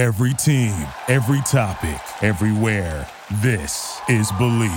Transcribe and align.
Every 0.00 0.32
team, 0.32 0.72
every 1.08 1.42
topic, 1.42 2.00
everywhere. 2.22 3.06
This 3.42 4.00
is 4.08 4.32
Believe. 4.38 4.72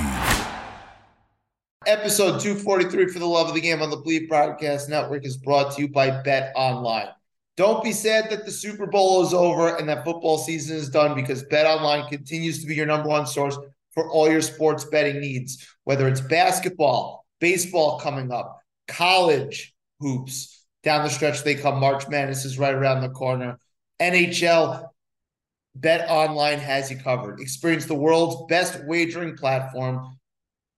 Episode 1.85 2.41
243 2.41 3.07
for 3.07 3.19
the 3.19 3.25
love 3.25 3.47
of 3.47 3.53
the 3.53 3.61
game 3.61 3.81
on 3.81 3.89
the 3.89 3.95
Believe 3.95 4.27
Broadcast 4.27 4.89
Network 4.89 5.25
is 5.25 5.37
brought 5.37 5.73
to 5.73 5.81
you 5.81 5.87
by 5.87 6.21
Bet 6.23 6.51
Online. 6.57 7.07
Don't 7.55 7.81
be 7.81 7.93
sad 7.93 8.31
that 8.31 8.43
the 8.43 8.51
Super 8.51 8.85
Bowl 8.85 9.25
is 9.25 9.33
over 9.33 9.77
and 9.77 9.87
that 9.87 10.03
football 10.03 10.39
season 10.39 10.75
is 10.75 10.89
done 10.89 11.15
because 11.15 11.43
Bet 11.43 11.67
Online 11.67 12.05
continues 12.09 12.59
to 12.59 12.67
be 12.67 12.75
your 12.75 12.85
number 12.85 13.07
one 13.07 13.25
source 13.25 13.57
for 13.93 14.11
all 14.11 14.29
your 14.29 14.41
sports 14.41 14.83
betting 14.83 15.21
needs, 15.21 15.65
whether 15.85 16.05
it's 16.09 16.19
basketball, 16.19 17.25
baseball 17.39 17.97
coming 17.97 18.29
up, 18.29 18.59
college 18.89 19.73
hoops. 20.01 20.65
Down 20.83 21.05
the 21.05 21.09
stretch, 21.09 21.45
they 21.45 21.55
come. 21.55 21.79
March 21.79 22.09
Madness 22.09 22.43
is 22.43 22.59
right 22.59 22.75
around 22.75 22.99
the 22.99 23.07
corner. 23.07 23.57
NHL, 24.01 24.89
Bet 25.75 26.09
Online 26.09 26.59
has 26.59 26.91
you 26.91 26.97
covered. 26.97 27.39
Experience 27.39 27.85
the 27.85 27.95
world's 27.95 28.45
best 28.47 28.83
wagering 28.85 29.35
platform 29.35 30.17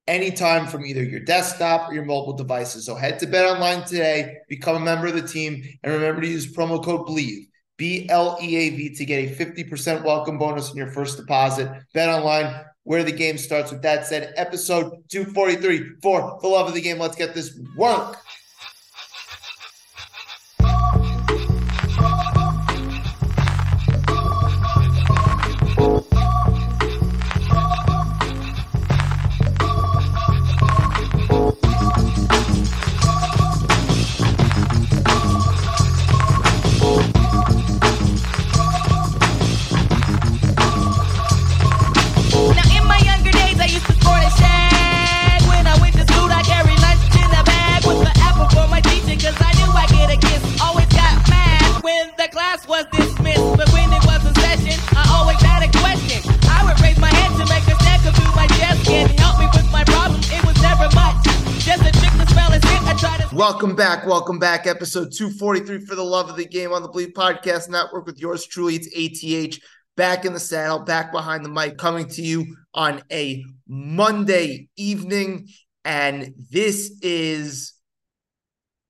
anytime 0.08 0.68
from 0.68 0.86
either 0.86 1.04
your 1.04 1.20
desktop 1.20 1.90
or 1.90 1.94
your 1.94 2.06
mobile 2.06 2.34
devices. 2.34 2.86
So 2.86 2.96
head 2.96 3.20
to 3.20 3.28
Bet 3.28 3.46
Online 3.46 3.84
today, 3.84 4.38
become 4.48 4.78
a 4.78 4.80
member 4.80 5.08
of 5.08 5.16
the 5.16 5.28
team, 5.28 5.64
and 5.84 5.94
remember 5.94 6.22
to 6.22 6.28
use 6.28 6.54
promo 6.54 6.84
code 6.84 7.08
BLEAV, 7.08 7.48
B 7.78 8.08
L 8.10 8.38
E 8.42 8.56
A 8.56 8.70
V, 8.70 8.96
to 8.96 9.06
get 9.06 9.32
a 9.32 9.36
50% 9.36 10.04
welcome 10.04 10.38
bonus 10.38 10.70
on 10.70 10.78
your 10.78 10.92
first 10.92 11.18
deposit. 11.18 11.70
Bet 11.94 12.10
Online, 12.10 12.64
where 12.84 13.04
the 13.04 13.12
game 13.12 13.38
starts. 13.38 13.72
With 13.72 13.82
that 13.82 14.06
said, 14.06 14.34
episode 14.38 14.92
243 15.10 15.96
for 16.02 16.40
the 16.42 16.48
love 16.48 16.68
of 16.68 16.74
the 16.74 16.82
game. 16.82 17.00
Let's 17.00 17.18
get 17.18 17.34
this 17.34 17.60
work. 17.76 18.18
Welcome 63.36 63.76
back. 63.76 64.06
Welcome 64.06 64.40
back. 64.40 64.66
Episode 64.66 65.12
243 65.12 65.86
for 65.86 65.96
the 65.96 66.02
love 66.02 66.30
of 66.30 66.38
the 66.38 66.46
game 66.46 66.72
on 66.72 66.82
the 66.82 66.88
Bleav 66.88 67.12
Podcast 67.12 67.68
Network 67.68 68.06
with 68.06 68.18
yours 68.18 68.46
truly. 68.46 68.78
It's 68.78 68.88
ATH 68.96 69.62
back 69.98 70.24
in 70.24 70.32
the 70.32 70.40
saddle, 70.40 70.80
back 70.80 71.12
behind 71.12 71.44
the 71.44 71.50
mic, 71.50 71.78
coming 71.78 72.08
to 72.08 72.22
you 72.22 72.56
on 72.74 73.02
a 73.12 73.44
Monday 73.68 74.70
evening. 74.78 75.50
And 75.84 76.34
this 76.50 76.98
is 77.02 77.74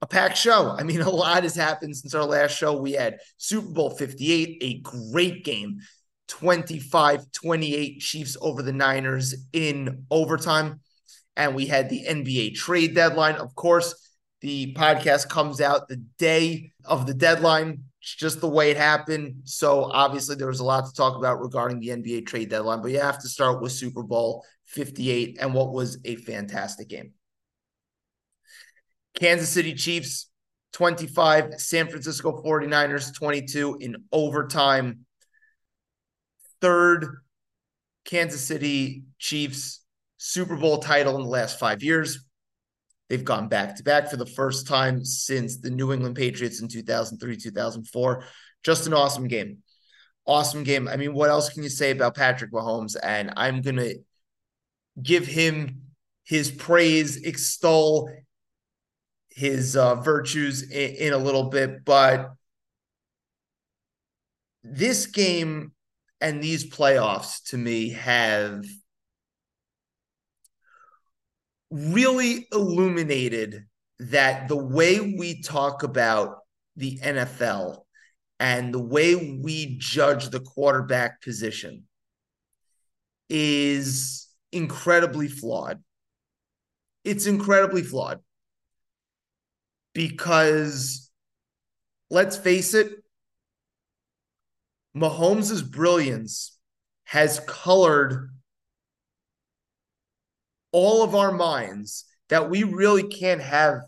a 0.03 0.05
packed 0.05 0.37
show. 0.37 0.75
I 0.77 0.83
mean, 0.83 1.01
a 1.01 1.09
lot 1.09 1.41
has 1.41 1.55
happened 1.55 1.97
since 1.97 2.13
our 2.13 2.25
last 2.25 2.55
show. 2.55 2.79
We 2.79 2.91
had 2.91 3.17
Super 3.37 3.73
Bowl 3.73 3.89
58, 3.89 4.57
a 4.61 4.79
great 4.81 5.43
game, 5.43 5.79
25 6.27 7.31
28 7.31 7.99
Chiefs 7.99 8.37
over 8.39 8.61
the 8.61 8.73
Niners 8.73 9.33
in 9.53 10.05
overtime. 10.11 10.81
And 11.35 11.55
we 11.55 11.65
had 11.65 11.89
the 11.89 12.05
NBA 12.07 12.53
trade 12.53 12.93
deadline. 12.93 13.35
Of 13.35 13.55
course, 13.55 14.04
the 14.41 14.73
podcast 14.75 15.29
comes 15.29 15.61
out 15.61 15.87
the 15.87 16.03
day 16.17 16.71
of 16.83 17.07
the 17.07 17.13
deadline. 17.13 17.83
It's 18.01 18.15
just 18.15 18.41
the 18.41 18.49
way 18.49 18.69
it 18.69 18.77
happened. 18.77 19.41
So 19.45 19.85
obviously 19.85 20.35
there 20.35 20.47
was 20.47 20.59
a 20.59 20.65
lot 20.65 20.85
to 20.85 20.93
talk 20.93 21.17
about 21.17 21.41
regarding 21.41 21.79
the 21.79 21.89
NBA 21.89 22.27
trade 22.27 22.49
deadline, 22.49 22.81
but 22.81 22.91
you 22.91 22.99
have 22.99 23.19
to 23.21 23.27
start 23.27 23.61
with 23.61 23.71
Super 23.71 24.03
Bowl 24.03 24.45
58 24.65 25.37
and 25.39 25.53
what 25.53 25.73
was 25.73 25.97
a 26.05 26.15
fantastic 26.15 26.89
game. 26.89 27.13
Kansas 29.15 29.49
City 29.49 29.73
Chiefs 29.73 30.29
25, 30.73 31.59
San 31.59 31.87
Francisco 31.87 32.43
49ers 32.43 33.15
22 33.15 33.77
in 33.79 33.95
overtime. 34.11 35.05
Third 36.61 37.07
Kansas 38.03 38.45
City 38.45 39.03
Chiefs 39.17 39.81
Super 40.17 40.57
Bowl 40.57 40.79
title 40.79 41.15
in 41.15 41.23
the 41.23 41.29
last 41.29 41.57
5 41.59 41.81
years. 41.81 42.25
They've 43.09 43.23
gone 43.23 43.47
back 43.47 43.75
to 43.75 43.83
back 43.83 44.09
for 44.09 44.17
the 44.17 44.25
first 44.25 44.67
time 44.67 45.05
since 45.05 45.57
the 45.57 45.69
New 45.69 45.93
England 45.93 46.15
Patriots 46.15 46.61
in 46.61 46.67
2003, 46.67 47.37
2004. 47.37 48.23
Just 48.63 48.87
an 48.87 48.93
awesome 48.93 49.27
game. 49.27 49.59
Awesome 50.25 50.63
game. 50.63 50.87
I 50.87 50.95
mean, 50.97 51.13
what 51.13 51.29
else 51.29 51.49
can 51.49 51.61
you 51.61 51.69
say 51.69 51.91
about 51.91 52.15
Patrick 52.15 52.51
Mahomes? 52.51 52.95
And 53.01 53.31
I'm 53.37 53.61
going 53.61 53.75
to 53.75 53.99
give 55.01 55.27
him 55.27 55.81
his 56.23 56.49
praise, 56.49 57.23
extol 57.23 58.09
his 59.29 59.75
uh, 59.75 59.95
virtues 59.95 60.63
in, 60.63 60.95
in 60.95 61.13
a 61.13 61.17
little 61.17 61.49
bit. 61.49 61.85
But 61.85 62.31
this 64.63 65.05
game 65.05 65.73
and 66.19 66.41
these 66.41 66.67
playoffs 66.67 67.43
to 67.49 67.57
me 67.57 67.89
have 67.89 68.65
really 71.75 72.47
illuminated 72.53 73.65
that 73.99 74.47
the 74.47 74.57
way 74.57 74.99
we 74.99 75.41
talk 75.41 75.83
about 75.83 76.37
the 76.75 76.99
NFL 76.99 77.85
and 78.39 78.73
the 78.73 78.81
way 78.81 79.15
we 79.15 79.77
judge 79.77 80.29
the 80.29 80.39
quarterback 80.39 81.21
position 81.21 81.83
is 83.29 84.29
incredibly 84.51 85.27
flawed. 85.27 85.83
It's 87.03 87.25
incredibly 87.25 87.83
flawed 87.83 88.19
because 89.93 91.09
let's 92.09 92.37
face 92.37 92.73
it, 92.73 92.91
Mahomes' 94.95 95.69
brilliance 95.69 96.57
has 97.05 97.41
colored 97.47 98.34
all 100.75 101.03
of 101.03 101.15
our 101.15 101.31
minds 101.31 102.03
that 102.27 102.49
we 102.49 102.63
really 102.63 103.03
can't 103.03 103.39
have 103.39 103.79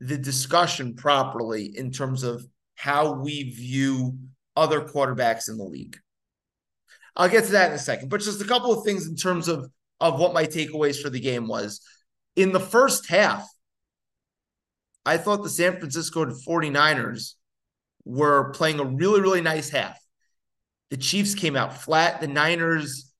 the 0.00 0.16
discussion 0.16 0.94
properly 0.94 1.66
in 1.76 1.90
terms 1.90 2.22
of 2.22 2.42
how 2.76 3.12
we 3.12 3.50
view 3.50 4.16
other 4.56 4.80
quarterbacks 4.80 5.50
in 5.50 5.58
the 5.58 5.64
league. 5.64 5.98
I'll 7.14 7.28
get 7.28 7.44
to 7.44 7.52
that 7.52 7.68
in 7.68 7.74
a 7.74 7.78
second, 7.78 8.08
but 8.08 8.22
just 8.22 8.40
a 8.40 8.46
couple 8.46 8.72
of 8.72 8.86
things 8.86 9.06
in 9.06 9.16
terms 9.16 9.48
of 9.48 9.70
of 10.00 10.18
what 10.18 10.32
my 10.32 10.46
takeaways 10.46 10.98
for 10.98 11.10
the 11.10 11.20
game 11.20 11.46
was. 11.46 11.82
In 12.36 12.52
the 12.52 12.60
first 12.60 13.10
half, 13.10 13.46
I 15.04 15.18
thought 15.18 15.42
the 15.42 15.50
San 15.50 15.76
Francisco 15.76 16.24
49ers 16.24 17.34
were 18.06 18.50
playing 18.52 18.80
a 18.80 18.84
really, 18.84 19.20
really 19.20 19.42
nice 19.42 19.68
half. 19.68 19.98
The 20.88 20.96
Chiefs 20.96 21.34
came 21.34 21.54
out 21.54 21.76
flat. 21.76 22.22
The 22.22 22.28
Niners, 22.28 23.12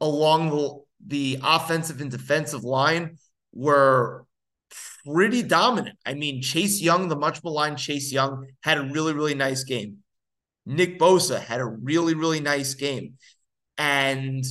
along 0.00 0.48
the, 0.48 0.83
the 1.06 1.38
offensive 1.42 2.00
and 2.00 2.10
defensive 2.10 2.64
line, 2.64 3.18
were 3.52 4.26
pretty 5.06 5.42
dominant. 5.42 5.98
I 6.04 6.14
mean, 6.14 6.42
Chase 6.42 6.80
Young, 6.80 7.08
the 7.08 7.16
much 7.16 7.42
maligned 7.44 7.78
Chase 7.78 8.12
Young, 8.12 8.46
had 8.62 8.78
a 8.78 8.82
really, 8.82 9.12
really 9.12 9.34
nice 9.34 9.64
game. 9.64 9.98
Nick 10.66 10.98
Bosa 10.98 11.40
had 11.40 11.60
a 11.60 11.66
really, 11.66 12.14
really 12.14 12.40
nice 12.40 12.74
game. 12.74 13.14
And 13.76 14.44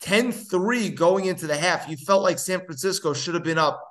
10 0.00 0.32
3 0.32 0.90
going 0.90 1.24
into 1.26 1.46
the 1.46 1.56
half, 1.56 1.88
you 1.88 1.96
felt 1.96 2.22
like 2.22 2.38
San 2.38 2.60
Francisco 2.60 3.12
should 3.12 3.34
have 3.34 3.42
been 3.42 3.58
up 3.58 3.82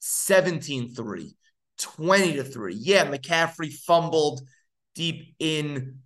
17 0.00 0.94
3, 0.94 1.34
20 1.78 2.32
to 2.34 2.44
3. 2.44 2.74
Yeah, 2.74 3.06
McCaffrey 3.06 3.72
fumbled 3.72 4.42
deep 4.94 5.34
in 5.38 5.98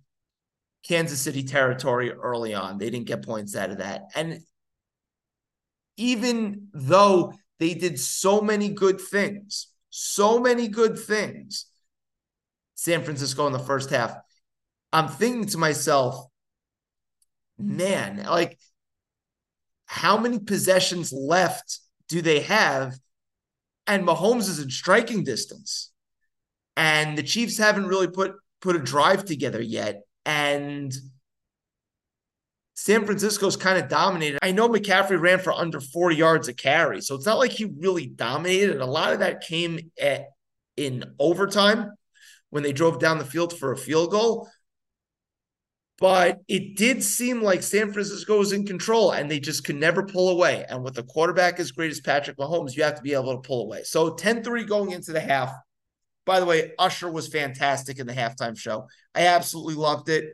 Kansas 0.87 1.21
City 1.21 1.43
territory 1.43 2.11
early 2.11 2.53
on. 2.53 2.77
They 2.77 2.89
didn't 2.89 3.07
get 3.07 3.25
points 3.25 3.55
out 3.55 3.71
of 3.71 3.79
that. 3.79 4.03
And 4.15 4.41
even 5.97 6.67
though 6.73 7.33
they 7.59 7.73
did 7.73 7.99
so 7.99 8.41
many 8.41 8.69
good 8.69 9.01
things, 9.01 9.67
so 9.89 10.39
many 10.39 10.67
good 10.67 10.97
things, 10.97 11.65
San 12.75 13.03
Francisco 13.03 13.47
in 13.47 13.53
the 13.53 13.59
first 13.59 13.89
half, 13.89 14.15
I'm 14.93 15.07
thinking 15.09 15.47
to 15.47 15.57
myself, 15.57 16.27
man, 17.57 18.23
like 18.23 18.57
how 19.85 20.17
many 20.17 20.39
possessions 20.39 21.11
left 21.11 21.79
do 22.07 22.21
they 22.21 22.41
have? 22.41 22.97
And 23.87 24.05
Mahomes 24.05 24.49
is 24.49 24.59
in 24.59 24.69
striking 24.69 25.23
distance. 25.23 25.91
And 26.75 27.17
the 27.17 27.23
Chiefs 27.23 27.57
haven't 27.57 27.87
really 27.87 28.07
put 28.07 28.35
put 28.61 28.75
a 28.75 28.79
drive 28.79 29.25
together 29.25 29.61
yet. 29.61 30.01
And 30.27 30.93
San 32.73 33.05
Francisco's 33.05 33.55
kind 33.55 33.81
of 33.81 33.89
dominated. 33.89 34.39
I 34.43 34.51
know 34.51 34.67
McCaffrey 34.67 35.19
ran 35.19 35.39
for 35.39 35.53
under 35.53 35.79
40 35.79 36.15
yards 36.17 36.47
a 36.49 36.53
carry, 36.53 37.01
so 37.01 37.15
it's 37.15 37.25
not 37.25 37.39
like 37.39 37.51
he 37.51 37.65
really 37.79 38.07
dominated. 38.07 38.71
And 38.71 38.81
a 38.81 38.85
lot 38.85 39.13
of 39.13 39.19
that 39.19 39.41
came 39.41 39.91
at 39.99 40.25
in 40.75 41.05
overtime 41.17 41.91
when 42.49 42.61
they 42.61 42.73
drove 42.73 42.99
down 42.99 43.17
the 43.17 43.25
field 43.25 43.57
for 43.57 43.71
a 43.71 43.77
field 43.77 44.11
goal. 44.11 44.49
But 45.97 46.41
it 46.47 46.75
did 46.75 47.03
seem 47.03 47.41
like 47.41 47.63
San 47.63 47.91
Francisco 47.91 48.37
was 48.37 48.51
in 48.51 48.67
control 48.67 49.11
and 49.11 49.31
they 49.31 49.39
just 49.39 49.63
could 49.63 49.77
never 49.77 50.05
pull 50.05 50.29
away. 50.29 50.65
And 50.69 50.83
with 50.83 50.97
a 50.99 51.03
quarterback 51.03 51.59
as 51.59 51.71
great 51.71 51.89
as 51.89 52.01
Patrick 52.01 52.37
Mahomes, 52.37 52.75
you 52.75 52.83
have 52.83 52.95
to 52.95 53.01
be 53.01 53.13
able 53.13 53.33
to 53.33 53.47
pull 53.47 53.63
away. 53.63 53.83
So 53.83 54.13
10 54.13 54.43
3 54.43 54.65
going 54.65 54.91
into 54.91 55.13
the 55.13 55.21
half. 55.21 55.51
By 56.27 56.41
the 56.41 56.45
way, 56.45 56.73
Usher 56.77 57.09
was 57.09 57.29
fantastic 57.29 57.99
in 57.99 58.05
the 58.05 58.13
halftime 58.13 58.57
show. 58.57 58.89
I 59.15 59.27
absolutely 59.27 59.75
loved 59.75 60.09
it. 60.09 60.25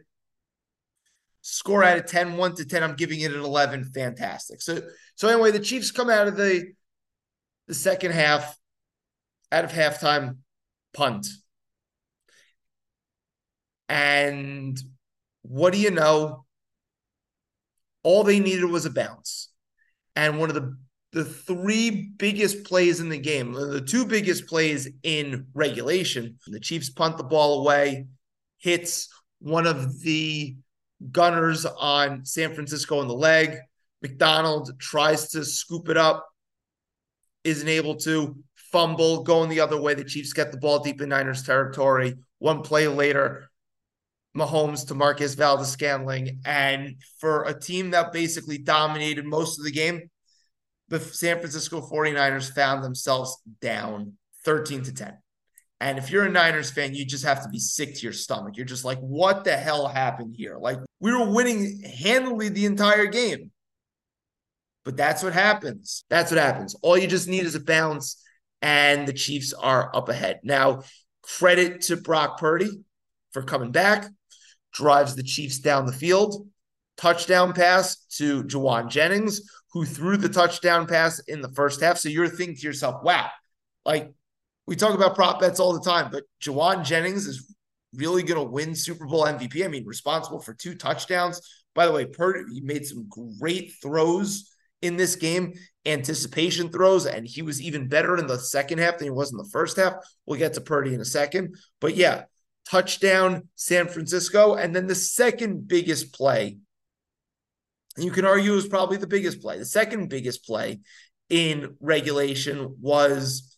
Score 1.42 1.84
out 1.84 2.00
of 2.00 2.08
10, 2.08 2.36
1 2.36 2.56
to 2.56 2.66
10. 2.66 2.82
I'm 2.82 2.96
giving 2.96 3.20
it 3.20 3.32
an 3.32 3.42
11. 3.42 3.92
Fantastic. 3.94 4.62
So, 4.62 4.82
so 5.16 5.28
anyway, 5.28 5.52
the 5.52 5.60
Chiefs 5.60 5.92
come 5.92 6.10
out 6.10 6.28
of 6.28 6.36
the 6.36 6.74
the 7.68 7.76
second 7.76 8.12
half, 8.12 8.58
out 9.52 9.64
of 9.64 9.72
halftime, 9.72 10.38
punt. 10.94 11.28
And 13.88 14.78
what 15.44 15.74
do 15.74 15.80
you 15.80 15.92
know? 15.92 16.46
All 18.02 18.24
they 18.24 18.40
needed 18.40 18.66
was 18.66 18.86
a 18.86 18.90
bounce. 18.90 19.50
And 20.16 20.40
one 20.40 20.50
of 20.50 20.56
the 20.56 20.76
the 21.14 21.24
three 21.24 22.12
biggest 22.18 22.64
plays 22.64 23.00
in 23.00 23.08
the 23.08 23.20
game, 23.20 23.54
the 23.54 23.80
two 23.82 24.06
biggest 24.06 24.48
plays 24.48 24.90
in 25.04 25.46
regulation, 25.54 26.38
the 26.48 26.60
Chiefs 26.60 26.90
punt 26.90 27.18
the 27.18 27.24
ball 27.24 27.62
away, 27.62 28.08
hits 28.58 29.10
one 29.40 29.68
of 29.68 30.02
the 30.02 30.56
gunners 31.12 31.66
on 31.66 32.26
San 32.26 32.54
Francisco 32.56 33.02
in 33.02 33.08
the 33.08 33.14
leg. 33.14 33.58
McDonald 34.02 34.72
tries 34.80 35.30
to 35.30 35.46
scoop 35.46 35.88
it 35.88 35.98
up, 35.98 36.28
isn't 37.44 37.70
able 37.70 37.96
to 37.98 38.36
fumble, 38.56 39.22
going 39.24 39.50
the 39.50 39.60
other 39.60 39.80
way. 39.80 39.94
The 39.94 40.04
Chiefs 40.04 40.34
get 40.34 40.52
the 40.52 40.58
ball 40.58 40.80
deep 40.80 41.00
in 41.00 41.10
Niners 41.10 41.44
territory. 41.44 42.16
One 42.40 42.64
play 42.64 42.88
later, 42.88 43.52
Mahomes 44.36 44.88
to 44.88 44.96
Marquez 44.96 45.36
Valdes-Scantling. 45.36 46.40
And 46.44 46.96
for 47.20 47.44
a 47.44 47.58
team 47.58 47.92
that 47.92 48.12
basically 48.12 48.58
dominated 48.58 49.26
most 49.26 49.60
of 49.60 49.66
the 49.66 49.72
game, 49.72 50.10
the 50.94 51.00
San 51.00 51.40
Francisco 51.40 51.82
49ers 51.82 52.54
found 52.54 52.84
themselves 52.84 53.42
down 53.62 54.14
13 54.46 54.84
to 54.84 54.94
10. 54.94 55.18
And 55.82 55.98
if 55.98 56.12
you're 56.12 56.26
a 56.26 56.30
Niners 56.30 56.70
fan, 56.70 56.94
you 56.94 57.04
just 57.04 57.26
have 57.26 57.42
to 57.44 57.50
be 57.50 57.58
sick 57.58 57.96
to 57.96 58.02
your 58.02 58.14
stomach. 58.14 58.56
You're 58.56 58.68
just 58.68 58.86
like, 58.86 59.00
what 59.00 59.44
the 59.44 59.58
hell 59.58 59.88
happened 59.88 60.36
here? 60.38 60.58
Like, 60.58 60.78
we 61.00 61.12
were 61.12 61.30
winning 61.30 61.82
handily 61.82 62.50
the 62.50 62.66
entire 62.66 63.08
game. 63.08 63.50
But 64.86 64.96
that's 64.96 65.24
what 65.24 65.34
happens. 65.34 66.06
That's 66.10 66.30
what 66.30 66.40
happens. 66.40 66.76
All 66.84 66.96
you 66.96 67.08
just 67.08 67.28
need 67.28 67.44
is 67.44 67.56
a 67.56 67.60
bounce, 67.60 68.22
and 68.62 69.08
the 69.08 69.14
Chiefs 69.14 69.52
are 69.52 69.94
up 69.96 70.10
ahead. 70.10 70.42
Now, 70.44 70.84
credit 71.24 71.82
to 71.84 71.98
Brock 71.98 72.38
Purdy 72.38 72.70
for 73.32 73.42
coming 73.42 73.72
back, 73.72 74.08
drives 74.74 75.16
the 75.16 75.24
Chiefs 75.24 75.58
down 75.58 75.88
the 75.88 75.92
field. 75.92 76.48
Touchdown 76.98 77.54
pass 77.54 77.98
to 78.18 78.44
Jauan 78.44 78.90
Jennings, 78.90 79.42
who 79.74 79.86
threw 79.86 80.18
the 80.18 80.30
touchdown 80.30 80.88
pass 80.88 81.20
in 81.20 81.42
the 81.42 81.50
first 81.50 81.82
half. 81.82 81.98
So 81.98 82.10
you're 82.10 82.28
thinking 82.28 82.56
to 82.56 82.62
yourself, 82.62 83.04
wow, 83.04 83.30
like 83.86 84.14
we 84.68 84.76
talk 84.76 84.94
about 84.94 85.16
prop 85.16 85.40
bets 85.40 85.60
all 85.60 85.74
the 85.74 85.82
time, 85.82 86.10
but 86.12 86.24
Jauan 86.42 86.86
Jennings 86.86 87.28
is 87.28 87.54
really 87.96 88.24
going 88.24 88.44
to 88.44 88.52
win 88.52 88.76
Super 88.76 89.06
Bowl 89.06 89.26
MVP. 89.26 89.66
I 89.66 89.68
mean, 89.68 89.86
responsible 89.86 90.40
for 90.40 90.54
two 90.54 90.76
touchdowns. 90.76 91.42
By 91.76 91.86
the 91.86 91.92
way, 91.92 92.06
Purdy 92.06 92.54
he 92.54 92.62
made 92.62 92.86
some 92.86 93.08
great 93.40 93.74
throws 93.82 94.50
in 94.84 94.98
this 94.98 95.16
game, 95.16 95.54
anticipation 95.86 96.70
throws, 96.70 97.06
and 97.06 97.26
he 97.26 97.42
was 97.42 97.62
even 97.62 97.88
better 97.88 98.18
in 98.18 98.28
the 98.28 98.38
second 98.38 98.80
half 98.80 98.98
than 98.98 99.06
he 99.06 99.12
was 99.12 99.32
in 99.32 99.38
the 99.38 99.50
first 99.52 99.78
half. 99.78 99.94
We'll 100.26 100.40
get 100.40 100.54
to 100.54 100.62
Purdy 100.62 100.94
in 100.94 101.02
a 101.02 101.06
second. 101.06 101.56
But 101.80 101.96
yeah, 101.96 102.24
touchdown 102.70 103.48
San 103.56 103.88
Francisco. 103.88 104.56
And 104.56 104.76
then 104.76 104.88
the 104.88 104.96
second 104.96 105.68
biggest 105.68 106.14
play, 106.14 106.58
you 107.98 108.12
can 108.12 108.26
argue 108.26 108.54
is 108.54 108.68
probably 108.68 108.98
the 108.98 109.08
biggest 109.08 109.42
play. 109.42 109.58
The 109.58 109.66
second 109.66 110.10
biggest 110.10 110.46
play 110.46 110.80
in 111.30 111.76
regulation 111.80 112.78
was 112.82 113.58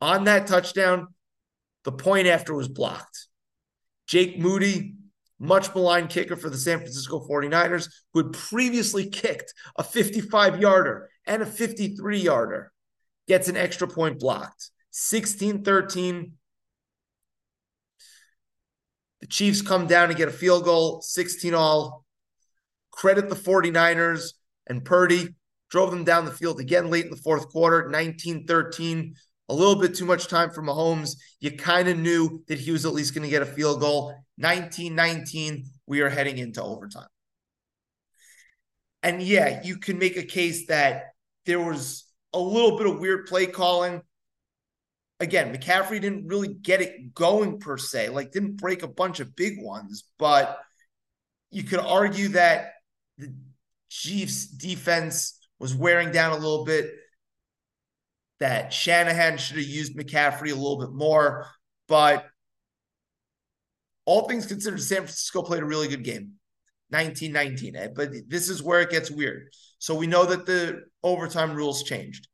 on 0.00 0.24
that 0.24 0.46
touchdown, 0.46 1.08
the 1.84 1.92
point 1.92 2.26
after 2.26 2.54
was 2.54 2.68
blocked. 2.68 3.28
Jake 4.06 4.38
Moody, 4.38 4.94
much 5.38 5.74
maligned 5.74 6.10
kicker 6.10 6.36
for 6.36 6.50
the 6.50 6.56
San 6.56 6.78
Francisco 6.78 7.26
49ers, 7.26 7.88
who 8.12 8.22
had 8.22 8.32
previously 8.32 9.08
kicked 9.08 9.52
a 9.76 9.82
55 9.82 10.60
yarder 10.60 11.08
and 11.26 11.42
a 11.42 11.46
53 11.46 12.18
yarder, 12.18 12.72
gets 13.26 13.48
an 13.48 13.56
extra 13.56 13.88
point 13.88 14.18
blocked. 14.18 14.70
16 14.90 15.64
13. 15.64 16.32
The 19.20 19.26
Chiefs 19.28 19.62
come 19.62 19.86
down 19.86 20.08
and 20.08 20.18
get 20.18 20.28
a 20.28 20.32
field 20.32 20.64
goal, 20.64 21.00
16 21.00 21.54
all. 21.54 22.01
Credit 22.92 23.28
the 23.28 23.34
49ers 23.34 24.34
and 24.68 24.84
Purdy 24.84 25.34
drove 25.70 25.90
them 25.90 26.04
down 26.04 26.24
the 26.24 26.30
field 26.30 26.60
again 26.60 26.90
late 26.90 27.06
in 27.06 27.10
the 27.10 27.16
fourth 27.16 27.48
quarter, 27.48 27.88
19 27.88 28.46
13 28.46 29.14
a 29.48 29.54
little 29.54 29.76
bit 29.76 29.94
too 29.94 30.06
much 30.06 30.28
time 30.28 30.50
for 30.50 30.62
Mahomes. 30.62 31.16
You 31.40 31.50
kind 31.52 31.86
of 31.88 31.98
knew 31.98 32.42
that 32.48 32.58
he 32.58 32.70
was 32.70 32.86
at 32.86 32.94
least 32.94 33.14
going 33.14 33.24
to 33.24 33.28
get 33.28 33.42
a 33.42 33.46
field 33.46 33.80
goal. 33.80 34.14
19 34.38 34.94
19, 34.94 35.64
we 35.86 36.00
are 36.00 36.08
heading 36.08 36.38
into 36.38 36.62
overtime. 36.62 37.08
And 39.02 39.22
yeah, 39.22 39.60
you 39.62 39.76
can 39.76 39.98
make 39.98 40.16
a 40.16 40.22
case 40.22 40.66
that 40.68 41.12
there 41.44 41.60
was 41.60 42.04
a 42.32 42.38
little 42.38 42.78
bit 42.78 42.86
of 42.86 42.98
weird 42.98 43.26
play 43.26 43.46
calling. 43.46 44.00
Again, 45.20 45.54
McCaffrey 45.54 46.00
didn't 46.00 46.28
really 46.28 46.48
get 46.48 46.80
it 46.80 47.12
going 47.14 47.58
per 47.58 47.76
se, 47.76 48.08
like 48.08 48.32
didn't 48.32 48.56
break 48.56 48.82
a 48.82 48.88
bunch 48.88 49.20
of 49.20 49.36
big 49.36 49.60
ones, 49.60 50.04
but 50.18 50.58
you 51.50 51.62
could 51.62 51.80
argue 51.80 52.28
that 52.28 52.72
the 53.18 53.34
Chiefs 53.88 54.46
defense 54.46 55.38
was 55.58 55.74
wearing 55.74 56.10
down 56.10 56.32
a 56.32 56.38
little 56.38 56.64
bit 56.64 56.90
that 58.40 58.72
Shanahan 58.72 59.38
should 59.38 59.56
have 59.58 59.66
used 59.66 59.96
McCaffrey 59.96 60.50
a 60.50 60.54
little 60.54 60.80
bit 60.80 60.92
more. 60.92 61.46
But 61.88 62.26
all 64.04 64.26
things 64.26 64.46
considered, 64.46 64.82
San 64.82 64.98
Francisco 64.98 65.42
played 65.42 65.62
a 65.62 65.66
really 65.66 65.88
good 65.88 66.02
game. 66.02 66.32
1919. 66.88 67.76
Eh? 67.76 67.88
But 67.94 68.10
this 68.28 68.48
is 68.48 68.62
where 68.62 68.80
it 68.80 68.90
gets 68.90 69.10
weird. 69.10 69.48
So 69.78 69.94
we 69.94 70.06
know 70.06 70.26
that 70.26 70.46
the 70.46 70.82
overtime 71.02 71.54
rules 71.54 71.82
changed. 71.82 72.28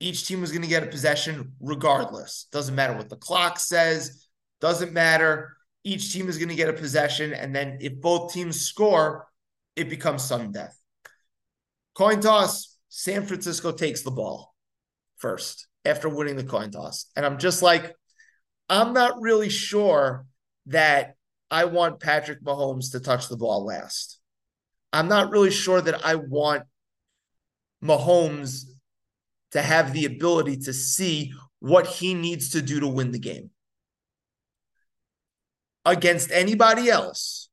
Each 0.00 0.26
team 0.26 0.40
was 0.40 0.50
going 0.50 0.62
to 0.62 0.68
get 0.68 0.82
a 0.82 0.86
possession 0.86 1.52
regardless. 1.60 2.46
Doesn't 2.52 2.74
matter 2.74 2.94
what 2.94 3.08
the 3.08 3.16
clock 3.16 3.58
says, 3.58 4.26
doesn't 4.60 4.92
matter. 4.92 5.56
Each 5.84 6.12
team 6.12 6.28
is 6.28 6.38
going 6.38 6.48
to 6.48 6.54
get 6.54 6.68
a 6.68 6.72
possession. 6.72 7.32
And 7.32 7.54
then 7.54 7.78
if 7.80 8.00
both 8.00 8.32
teams 8.32 8.62
score, 8.62 9.28
it 9.76 9.90
becomes 9.90 10.24
sudden 10.24 10.50
death. 10.50 10.76
Coin 11.94 12.20
toss, 12.20 12.76
San 12.88 13.26
Francisco 13.26 13.70
takes 13.70 14.02
the 14.02 14.10
ball 14.10 14.54
first 15.16 15.66
after 15.84 16.08
winning 16.08 16.36
the 16.36 16.44
coin 16.44 16.70
toss. 16.70 17.06
And 17.14 17.24
I'm 17.26 17.38
just 17.38 17.62
like, 17.62 17.94
I'm 18.68 18.92
not 18.92 19.20
really 19.20 19.50
sure 19.50 20.26
that 20.66 21.14
I 21.50 21.66
want 21.66 22.00
Patrick 22.00 22.42
Mahomes 22.42 22.92
to 22.92 23.00
touch 23.00 23.28
the 23.28 23.36
ball 23.36 23.64
last. 23.64 24.18
I'm 24.92 25.08
not 25.08 25.30
really 25.30 25.50
sure 25.50 25.80
that 25.80 26.04
I 26.06 26.14
want 26.14 26.64
Mahomes 27.82 28.64
to 29.50 29.60
have 29.60 29.92
the 29.92 30.06
ability 30.06 30.56
to 30.58 30.72
see 30.72 31.32
what 31.60 31.86
he 31.86 32.14
needs 32.14 32.50
to 32.50 32.62
do 32.62 32.80
to 32.80 32.88
win 32.88 33.10
the 33.10 33.18
game. 33.18 33.50
Against 35.84 36.30
anybody 36.30 36.88
else, 36.88 37.44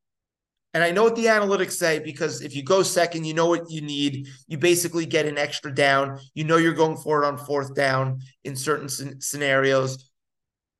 and 0.73 0.83
I 0.83 0.91
know 0.91 1.03
what 1.03 1.15
the 1.15 1.25
analytics 1.25 1.73
say 1.73 1.99
because 1.99 2.41
if 2.41 2.55
you 2.55 2.63
go 2.63 2.81
second, 2.81 3.25
you 3.25 3.33
know 3.33 3.47
what 3.47 3.69
you 3.69 3.81
need. 3.81 4.27
You 4.47 4.57
basically 4.57 5.05
get 5.05 5.25
an 5.25 5.37
extra 5.37 5.73
down. 5.73 6.19
You 6.33 6.45
know 6.45 6.57
you're 6.57 6.73
going 6.73 6.97
for 6.97 7.23
it 7.23 7.27
on 7.27 7.37
fourth 7.37 7.75
down 7.75 8.21
in 8.45 8.55
certain 8.55 8.87
scenarios. 9.19 10.09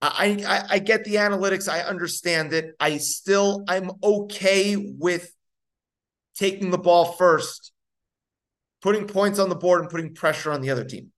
I, 0.02 0.44
I 0.48 0.76
I 0.76 0.80
get 0.80 1.04
the 1.04 1.16
analytics. 1.16 1.68
I 1.68 1.82
understand 1.82 2.54
it. 2.54 2.74
I 2.80 2.98
still 2.98 3.66
I'm 3.68 3.92
okay 4.02 4.78
with 4.78 5.32
taking 6.36 6.72
the 6.72 6.78
ball 6.78 7.06
first, 7.06 7.74
putting 8.82 9.08
points 9.08 9.40
on 9.40 9.50
the 9.50 9.56
board 9.56 9.82
and 9.82 9.90
putting 9.90 10.16
pressure 10.16 10.52
on 10.52 10.62
the 10.62 10.70
other 10.70 10.86
team. 10.86 11.12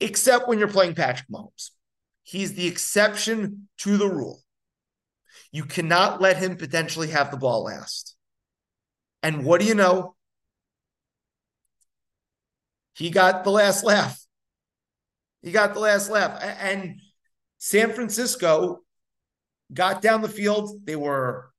Except 0.00 0.48
when 0.48 0.58
you're 0.58 0.68
playing 0.68 0.94
Patrick 0.94 1.28
Mahomes. 1.30 1.70
He's 2.22 2.54
the 2.54 2.66
exception 2.66 3.68
to 3.78 3.96
the 3.96 4.08
rule. 4.08 4.42
You 5.50 5.64
cannot 5.64 6.20
let 6.20 6.38
him 6.38 6.56
potentially 6.56 7.08
have 7.08 7.30
the 7.30 7.36
ball 7.36 7.64
last. 7.64 8.16
And 9.22 9.44
what 9.44 9.60
do 9.60 9.66
you 9.66 9.74
know? 9.74 10.14
He 12.94 13.10
got 13.10 13.44
the 13.44 13.50
last 13.50 13.84
laugh. 13.84 14.18
He 15.42 15.52
got 15.52 15.74
the 15.74 15.80
last 15.80 16.10
laugh. 16.10 16.38
And 16.42 17.00
San 17.58 17.92
Francisco 17.92 18.80
got 19.72 20.02
down 20.02 20.22
the 20.22 20.28
field. 20.28 20.84
They 20.84 20.96
were 20.96 21.50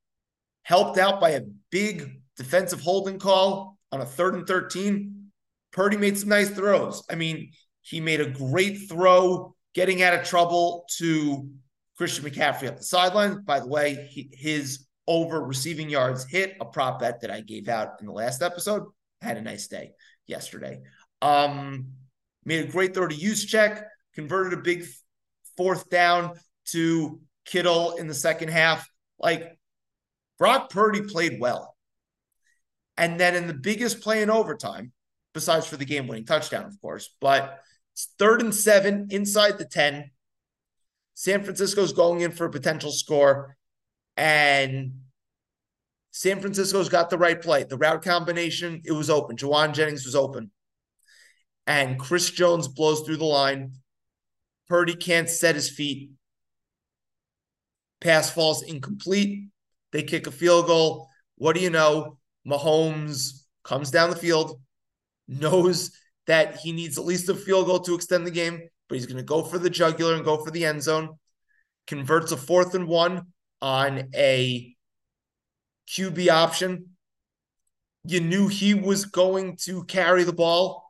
helped 0.63 0.98
out 0.98 1.20
by 1.20 1.32
a 1.32 1.41
big 1.70 2.22
defensive 2.38 2.82
holding 2.82 3.20
call 3.20 3.77
on 3.91 4.01
a 4.01 4.05
third 4.05 4.36
and 4.36 4.48
13. 4.48 5.32
Purdy 5.72 5.98
made 5.98 6.17
some 6.17 6.29
nice 6.29 6.50
throws. 6.50 7.03
I 7.10 7.15
mean, 7.15 7.51
he 7.82 8.00
made 8.00 8.22
a 8.22 8.29
great 8.29 8.89
throw 8.89 9.55
getting 9.74 10.01
out 10.01 10.13
of 10.13 10.24
trouble 10.27 10.86
to 10.98 11.50
Christian 11.98 12.25
McCaffrey 12.25 12.68
up 12.68 12.77
the 12.77 12.84
sideline. 12.84 13.44
By 13.44 13.60
the 13.60 13.68
way, 13.68 14.08
he, 14.10 14.30
his 14.34 14.86
over 15.08 15.44
receiving 15.44 15.89
yards 15.89 16.25
hit 16.25 16.56
a 16.62 16.65
prop 16.65 17.00
bet 17.00 17.22
that 17.22 17.32
I 17.32 17.42
gave 17.42 17.68
out 17.68 18.00
in 18.00 18.06
the 18.06 18.13
last 18.13 18.42
episode. 18.42 18.84
Had 19.22 19.38
a 19.38 19.42
nice 19.42 19.68
day 19.68 19.92
yesterday. 20.27 20.82
Um, 21.22 21.88
made 22.46 22.65
a 22.65 22.72
great 22.72 22.94
throw 22.94 23.08
to 23.08 23.15
Juszczyk, 23.15 23.84
converted 24.15 24.58
a 24.58 24.62
big 24.62 24.86
fourth 25.58 25.89
down 25.89 26.34
to 26.68 27.20
Kittle 27.46 27.96
in 27.98 28.08
the 28.08 28.13
second 28.13 28.50
half. 28.50 28.89
Like 29.20 29.58
Brock 30.38 30.70
Purdy 30.70 31.01
played 31.01 31.39
well. 31.39 31.75
And 32.98 33.20
then 33.20 33.36
in 33.36 33.48
the 33.48 33.53
biggest 33.53 34.01
play 34.01 34.22
in 34.22 34.30
overtime, 34.30 34.92
besides 35.34 35.65
for 35.65 35.77
the 35.77 35.86
game 35.86 36.08
winning 36.08 36.25
touchdown, 36.25 36.65
of 36.65 36.80
course, 36.82 37.15
but 37.20 37.60
it's 37.93 38.09
third 38.17 38.41
and 38.41 38.53
seven 38.53 39.07
inside 39.12 39.57
the 39.57 39.65
10. 39.65 40.12
San 41.13 41.43
Francisco's 41.43 41.93
going 41.93 42.21
in 42.21 42.31
for 42.31 42.45
a 42.45 42.51
potential 42.51 42.91
score. 42.91 43.55
And 44.17 45.01
San 46.12 46.39
Francisco's 46.39 46.89
got 46.89 47.09
the 47.09 47.17
right 47.17 47.41
play. 47.41 47.63
The 47.63 47.77
route 47.77 48.03
combination, 48.03 48.81
it 48.83 48.91
was 48.91 49.09
open. 49.09 49.35
Jauan 49.35 49.73
Jennings 49.73 50.05
was 50.05 50.15
open. 50.15 50.51
And 51.65 52.00
Chris 52.00 52.29
Jones 52.29 52.67
blows 52.67 53.01
through 53.01 53.17
the 53.17 53.25
line. 53.25 53.73
Purdy 54.67 54.95
can't 54.95 55.29
set 55.29 55.55
his 55.55 55.69
feet. 55.69 56.09
Pass 58.01 58.29
falls 58.29 58.63
incomplete. 58.63 59.50
They 59.91 60.03
kick 60.03 60.27
a 60.27 60.31
field 60.31 60.65
goal. 60.65 61.07
What 61.38 61.55
do 61.55 61.62
you 61.62 61.69
know? 61.69 62.17
Mahomes 62.45 63.43
comes 63.63 63.91
down 63.91 64.09
the 64.09 64.15
field, 64.15 64.59
knows 65.27 65.91
that 66.27 66.58
he 66.58 66.72
needs 66.72 66.98
at 66.98 67.06
least 67.06 67.30
a 67.30 67.36
field 67.36 67.65
goal 67.65 67.80
to 67.82 67.96
extend 67.96 68.25
the 68.25 68.32
game, 68.32 68.62
but 68.88 68.96
he's 68.96 69.06
going 69.06 69.18
to 69.18 69.24
go 69.24 69.44
for 69.44 69.60
the 69.60 69.70
jugular 69.70 70.15
and 70.15 70.25
go 70.25 70.44
for 70.44 70.51
the 70.51 70.65
end 70.65 70.82
zone. 70.82 71.10
Converts 71.88 72.32
a 72.32 72.38
fourth 72.38 72.75
and 72.75 72.88
one 72.88 73.27
on 73.62 74.10
a 74.15 74.75
QB 75.89 76.30
option. 76.30 76.89
You 78.06 78.22
knew 78.22 78.48
he 78.48 78.74
was 78.74 79.06
going 79.06 79.58
to 79.63 79.84
carry 79.86 80.24
the 80.24 80.34
ball 80.34 80.84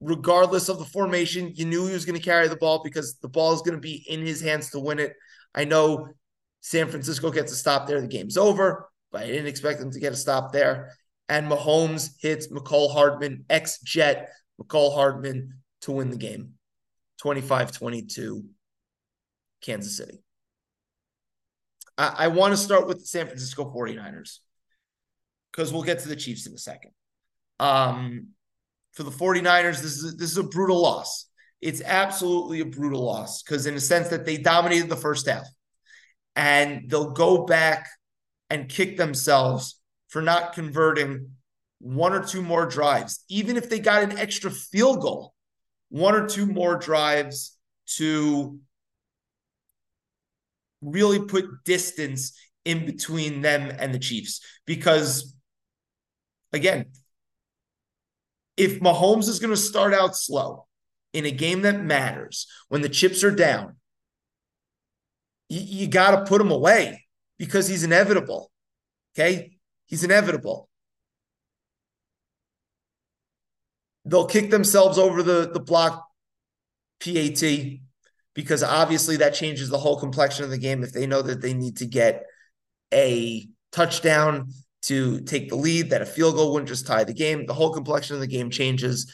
regardless 0.00 0.68
of 0.68 0.78
the 0.78 0.84
formation. 0.84 1.52
You 1.54 1.64
knew 1.64 1.86
he 1.86 1.92
was 1.92 2.04
going 2.04 2.18
to 2.18 2.24
carry 2.24 2.48
the 2.48 2.56
ball 2.56 2.82
because 2.82 3.16
the 3.22 3.28
ball 3.28 3.54
is 3.54 3.62
going 3.62 3.74
to 3.74 3.80
be 3.80 4.04
in 4.08 4.20
his 4.20 4.40
hands 4.40 4.70
to 4.70 4.80
win 4.80 4.98
it. 4.98 5.14
I 5.54 5.64
know 5.64 6.08
San 6.60 6.88
Francisco 6.88 7.30
gets 7.30 7.52
a 7.52 7.56
stop 7.56 7.86
there, 7.86 8.00
the 8.00 8.06
game's 8.06 8.36
over, 8.36 8.88
but 9.12 9.22
I 9.22 9.26
didn't 9.26 9.46
expect 9.46 9.80
them 9.80 9.90
to 9.90 10.00
get 10.00 10.12
a 10.12 10.16
stop 10.16 10.52
there. 10.52 10.92
And 11.28 11.50
Mahomes 11.50 12.10
hits 12.20 12.48
Mecole 12.48 12.92
Hardman, 12.92 13.44
ex 13.48 13.80
Jet 13.80 14.30
Mecole 14.60 14.94
Hardman 14.94 15.54
to 15.82 15.92
win 15.92 16.10
the 16.10 16.16
game 16.16 16.54
25 17.20 17.72
22, 17.72 18.44
Kansas 19.62 19.96
City. 19.96 20.22
I, 21.96 22.14
I 22.18 22.28
want 22.28 22.52
to 22.52 22.56
start 22.56 22.86
with 22.86 23.00
the 23.00 23.06
San 23.06 23.26
Francisco 23.26 23.72
49ers 23.74 24.38
because 25.50 25.72
we'll 25.72 25.82
get 25.82 26.00
to 26.00 26.08
the 26.08 26.16
Chiefs 26.16 26.46
in 26.46 26.54
a 26.54 26.58
second. 26.58 26.90
Um, 27.60 28.28
for 28.92 29.04
the 29.04 29.10
49ers, 29.10 29.80
this 29.82 30.02
is, 30.02 30.16
this 30.16 30.30
is 30.30 30.38
a 30.38 30.42
brutal 30.42 30.80
loss. 30.80 31.26
It's 31.60 31.82
absolutely 31.82 32.60
a 32.60 32.66
brutal 32.66 33.04
loss 33.04 33.42
because, 33.42 33.66
in 33.66 33.74
a 33.74 33.80
sense, 33.80 34.08
that 34.08 34.26
they 34.26 34.36
dominated 34.36 34.88
the 34.88 34.96
first 34.96 35.26
half 35.26 35.46
and 36.36 36.90
they'll 36.90 37.12
go 37.12 37.44
back 37.44 37.88
and 38.50 38.68
kick 38.68 38.96
themselves 38.96 39.80
for 40.14 40.22
not 40.22 40.52
converting 40.52 41.32
one 41.80 42.12
or 42.12 42.22
two 42.22 42.40
more 42.40 42.66
drives, 42.66 43.24
even 43.28 43.56
if 43.56 43.68
they 43.68 43.80
got 43.80 44.04
an 44.04 44.16
extra 44.16 44.48
field 44.48 45.02
goal, 45.02 45.34
one 45.88 46.14
or 46.14 46.28
two 46.28 46.46
more 46.46 46.76
drives 46.76 47.58
to 47.96 48.60
really 50.80 51.18
put 51.18 51.64
distance 51.64 52.38
in 52.64 52.86
between 52.86 53.40
them 53.40 53.74
and 53.76 53.92
the 53.92 53.98
Chiefs. 53.98 54.40
Because 54.66 55.34
again, 56.52 56.86
if 58.56 58.78
Mahomes 58.78 59.28
is 59.28 59.40
going 59.40 59.50
to 59.50 59.56
start 59.56 59.92
out 59.92 60.16
slow 60.16 60.68
in 61.12 61.26
a 61.26 61.32
game 61.32 61.62
that 61.62 61.82
matters, 61.82 62.46
when 62.68 62.82
the 62.82 62.88
chips 62.88 63.24
are 63.24 63.34
down, 63.34 63.74
you, 65.48 65.58
you 65.60 65.86
got 65.88 66.12
to 66.12 66.24
put 66.24 66.40
him 66.40 66.52
away 66.52 67.04
because 67.36 67.66
he's 67.66 67.82
inevitable. 67.82 68.52
Okay. 69.18 69.53
He's 69.86 70.04
inevitable. 70.04 70.68
They'll 74.04 74.26
kick 74.26 74.50
themselves 74.50 74.98
over 74.98 75.22
the, 75.22 75.50
the 75.52 75.60
block 75.60 76.06
PAT 77.00 77.42
because 78.34 78.62
obviously 78.62 79.16
that 79.18 79.34
changes 79.34 79.68
the 79.68 79.78
whole 79.78 79.98
complexion 79.98 80.44
of 80.44 80.50
the 80.50 80.58
game 80.58 80.82
if 80.82 80.92
they 80.92 81.06
know 81.06 81.22
that 81.22 81.40
they 81.40 81.54
need 81.54 81.78
to 81.78 81.86
get 81.86 82.24
a 82.92 83.48
touchdown 83.72 84.48
to 84.82 85.20
take 85.20 85.48
the 85.48 85.56
lead, 85.56 85.90
that 85.90 86.02
a 86.02 86.06
field 86.06 86.34
goal 86.34 86.52
wouldn't 86.52 86.68
just 86.68 86.86
tie 86.86 87.04
the 87.04 87.14
game. 87.14 87.46
The 87.46 87.54
whole 87.54 87.72
complexion 87.72 88.16
of 88.16 88.20
the 88.20 88.26
game 88.26 88.50
changes. 88.50 89.10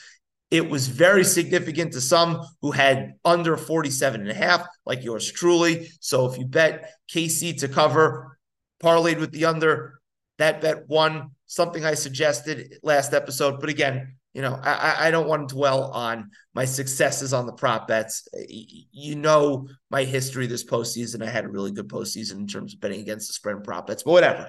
It 0.51 0.69
was 0.69 0.89
very 0.89 1.23
significant 1.23 1.93
to 1.93 2.01
some 2.01 2.45
who 2.61 2.73
had 2.73 3.13
under 3.25 3.57
47 3.57 4.23
and 4.23 4.31
a 4.31 4.35
half, 4.35 4.67
like 4.85 5.05
yours 5.05 5.31
truly. 5.31 5.89
So 6.01 6.27
if 6.27 6.39
you 6.39 6.47
bet 6.47 6.93
KC 7.09 7.61
to 7.61 7.69
cover, 7.69 8.37
parlayed 8.83 9.21
with 9.21 9.31
the 9.31 9.45
under, 9.45 10.00
that 10.41 10.61
bet 10.61 10.89
won. 10.89 11.31
Something 11.47 11.85
I 11.85 11.95
suggested 11.95 12.79
last 12.83 13.13
episode. 13.13 13.61
But 13.61 13.71
again, 13.71 14.17
you 14.33 14.43
know, 14.43 14.59
I, 14.63 15.09
I 15.09 15.11
don't 15.11 15.27
want 15.27 15.49
to 15.49 15.55
dwell 15.55 15.91
on 15.91 16.31
my 16.55 16.65
successes 16.65 17.33
on 17.33 17.47
the 17.47 17.53
prop 17.53 17.89
bets. 17.89 18.29
You 18.49 19.17
know 19.17 19.69
my 19.91 20.05
history 20.05 20.47
this 20.47 20.65
postseason. 20.65 21.23
I 21.23 21.31
had 21.31 21.45
a 21.45 21.49
really 21.49 21.73
good 21.73 21.89
postseason 21.89 22.33
in 22.33 22.47
terms 22.47 22.75
of 22.75 22.81
betting 22.81 23.01
against 23.01 23.29
the 23.29 23.33
spread 23.35 23.57
and 23.57 23.65
prop 23.65 23.87
bets, 23.87 24.03
but 24.03 24.13
whatever. 24.13 24.49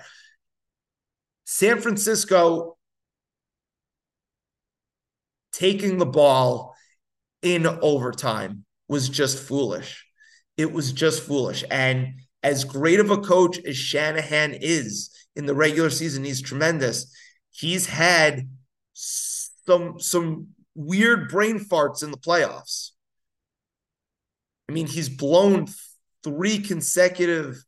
San 1.45 1.81
Francisco 1.81 2.77
taking 5.51 5.97
the 5.97 6.05
ball 6.05 6.75
in 7.41 7.65
overtime 7.65 8.63
was 8.87 9.09
just 9.09 9.39
foolish. 9.39 10.05
It 10.57 10.71
was 10.71 10.91
just 10.91 11.23
foolish. 11.23 11.63
And 11.69 12.21
as 12.43 12.63
great 12.63 12.99
of 12.99 13.09
a 13.09 13.17
coach 13.17 13.59
as 13.65 13.75
Shanahan 13.75 14.53
is 14.53 15.10
in 15.35 15.45
the 15.45 15.55
regular 15.55 15.89
season, 15.89 16.23
he's 16.23 16.41
tremendous. 16.41 17.13
He's 17.51 17.85
had 17.87 18.49
some 18.93 19.99
some 19.99 20.47
weird 20.75 21.29
brain 21.29 21.59
farts 21.59 22.03
in 22.03 22.11
the 22.11 22.17
playoffs. 22.17 22.91
I 24.69 24.73
mean, 24.73 24.87
he's 24.87 25.09
blown 25.09 25.67
three 26.23 26.59
consecutive 26.59 27.63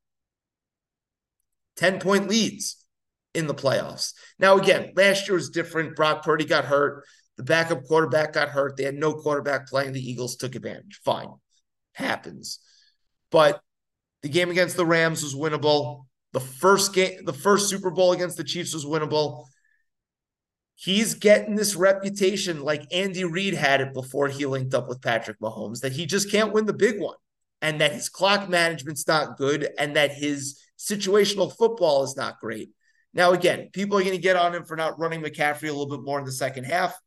10 1.77 1.99
point 1.99 2.29
leads 2.29 2.85
in 3.33 3.47
the 3.47 3.53
playoffs. 3.53 4.13
Now, 4.39 4.57
again, 4.57 4.93
last 4.95 5.27
year 5.27 5.35
was 5.35 5.49
different. 5.49 5.95
Brock 5.95 6.23
Purdy 6.23 6.45
got 6.45 6.65
hurt. 6.65 7.03
The 7.37 7.43
backup 7.43 7.83
quarterback 7.85 8.33
got 8.33 8.49
hurt. 8.49 8.77
They 8.77 8.83
had 8.83 8.95
no 8.95 9.13
quarterback 9.13 9.67
playing. 9.67 9.93
The 9.93 10.09
Eagles 10.09 10.35
took 10.35 10.55
advantage. 10.55 11.01
Fine. 11.03 11.33
Happens. 11.93 12.59
But 13.31 13.59
the 14.21 14.29
game 14.29 14.51
against 14.51 14.77
the 14.77 14.85
Rams 14.85 15.23
was 15.23 15.35
winnable. 15.35 16.05
The 16.33 16.39
first 16.39 16.93
game, 16.93 17.25
the 17.25 17.33
first 17.33 17.69
Super 17.69 17.91
Bowl 17.91 18.11
against 18.11 18.37
the 18.37 18.43
Chiefs 18.43 18.73
was 18.73 18.85
winnable. 18.85 19.45
He's 20.75 21.13
getting 21.13 21.55
this 21.55 21.75
reputation 21.75 22.63
like 22.63 22.91
Andy 22.91 23.23
Reid 23.23 23.53
had 23.53 23.81
it 23.81 23.93
before 23.93 24.27
he 24.27 24.45
linked 24.45 24.73
up 24.73 24.89
with 24.89 25.01
Patrick 25.01 25.39
Mahomes 25.39 25.81
that 25.81 25.93
he 25.93 26.05
just 26.05 26.31
can't 26.31 26.51
win 26.51 26.65
the 26.65 26.73
big 26.73 26.99
one 26.99 27.15
and 27.61 27.79
that 27.79 27.93
his 27.93 28.09
clock 28.09 28.49
management's 28.49 29.07
not 29.07 29.37
good 29.37 29.69
and 29.77 29.95
that 29.95 30.11
his 30.11 30.59
situational 30.77 31.55
football 31.55 32.03
is 32.03 32.17
not 32.17 32.39
great. 32.39 32.71
Now, 33.13 33.31
again, 33.31 33.69
people 33.71 33.97
are 33.97 34.01
going 34.01 34.15
to 34.15 34.21
get 34.21 34.35
on 34.35 34.55
him 34.55 34.65
for 34.65 34.75
not 34.75 34.99
running 34.99 35.21
McCaffrey 35.21 35.69
a 35.69 35.71
little 35.71 35.89
bit 35.89 36.03
more 36.03 36.19
in 36.19 36.25
the 36.25 36.31
second 36.31 36.63
half. 36.65 36.97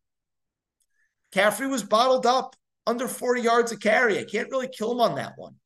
McCaffrey 1.35 1.69
was 1.69 1.83
bottled 1.83 2.27
up 2.27 2.55
under 2.87 3.09
40 3.09 3.43
yards 3.43 3.73
of 3.73 3.81
carry. 3.81 4.19
I 4.19 4.25
can't 4.25 4.51
really 4.51 4.69
kill 4.69 4.93
him 4.93 5.01
on 5.01 5.17
that 5.17 5.33
one. 5.37 5.57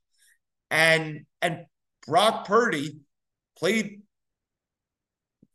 And 0.70 1.26
and 1.42 1.66
Brock 2.06 2.46
Purdy 2.46 3.00
played 3.60 4.02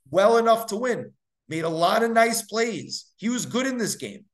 well 0.09 0.37
enough 0.37 0.67
to 0.67 0.77
win. 0.77 1.11
Made 1.49 1.65
a 1.65 1.69
lot 1.69 2.03
of 2.03 2.11
nice 2.11 2.43
plays. 2.43 3.11
He 3.17 3.29
was 3.29 3.45
good 3.45 3.67
in 3.67 3.77
this 3.77 3.95
game. 3.95 4.25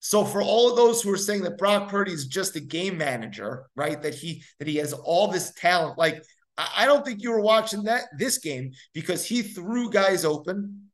So 0.00 0.24
for 0.24 0.42
all 0.42 0.68
of 0.68 0.76
those 0.76 1.00
who 1.00 1.12
are 1.12 1.16
saying 1.16 1.42
that 1.42 1.58
Brock 1.58 1.88
Purdy 1.88 2.12
is 2.12 2.26
just 2.26 2.56
a 2.56 2.60
game 2.60 2.98
manager, 2.98 3.66
right? 3.76 4.02
That 4.02 4.14
he 4.14 4.42
that 4.58 4.66
he 4.66 4.76
has 4.76 4.92
all 4.92 5.28
this 5.28 5.52
talent, 5.54 5.96
like 5.96 6.22
I 6.58 6.86
don't 6.86 7.04
think 7.04 7.22
you 7.22 7.30
were 7.30 7.40
watching 7.40 7.84
that 7.84 8.04
this 8.18 8.38
game 8.38 8.72
because 8.92 9.24
he 9.24 9.42
threw 9.42 9.90
guys 9.90 10.24
open. 10.24 10.90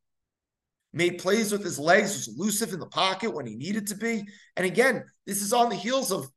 made 0.93 1.19
plays 1.19 1.53
with 1.53 1.65
his 1.65 1.79
legs, 1.79 2.15
was 2.15 2.29
elusive 2.29 2.73
in 2.73 2.81
the 2.81 2.87
pocket 2.87 3.35
when 3.35 3.47
he 3.47 3.55
needed 3.55 3.87
to 3.89 3.95
be. 3.95 4.25
And 4.57 4.67
again, 4.67 5.05
this 5.27 5.43
is 5.43 5.53
on 5.53 5.69
the 5.69 5.77
heels 5.77 6.13
of 6.13 6.29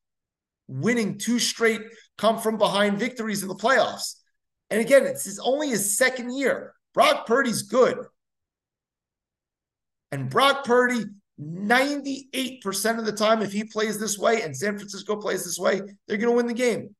winning 0.71 1.17
two 1.17 1.37
straight 1.37 1.81
come 2.17 2.39
from 2.39 2.57
behind 2.57 2.97
victories 2.97 3.41
in 3.41 3.49
the 3.49 3.55
playoffs. 3.55 4.15
And 4.69 4.79
again, 4.79 5.05
it's 5.05 5.25
his, 5.25 5.39
only 5.39 5.69
his 5.69 5.97
second 5.97 6.35
year. 6.35 6.73
Brock 6.93 7.27
Purdy's 7.27 7.63
good. 7.63 7.97
And 10.11 10.29
Brock 10.29 10.63
Purdy, 10.63 11.05
98% 11.39 12.99
of 12.99 13.05
the 13.05 13.11
time, 13.11 13.41
if 13.41 13.51
he 13.51 13.63
plays 13.63 13.99
this 13.99 14.17
way 14.17 14.41
and 14.41 14.55
San 14.55 14.77
Francisco 14.77 15.17
plays 15.17 15.43
this 15.43 15.59
way, 15.59 15.81
they're 16.07 16.17
going 16.17 16.29
to 16.29 16.35
win 16.35 16.47
the 16.47 16.53
game. 16.53 16.95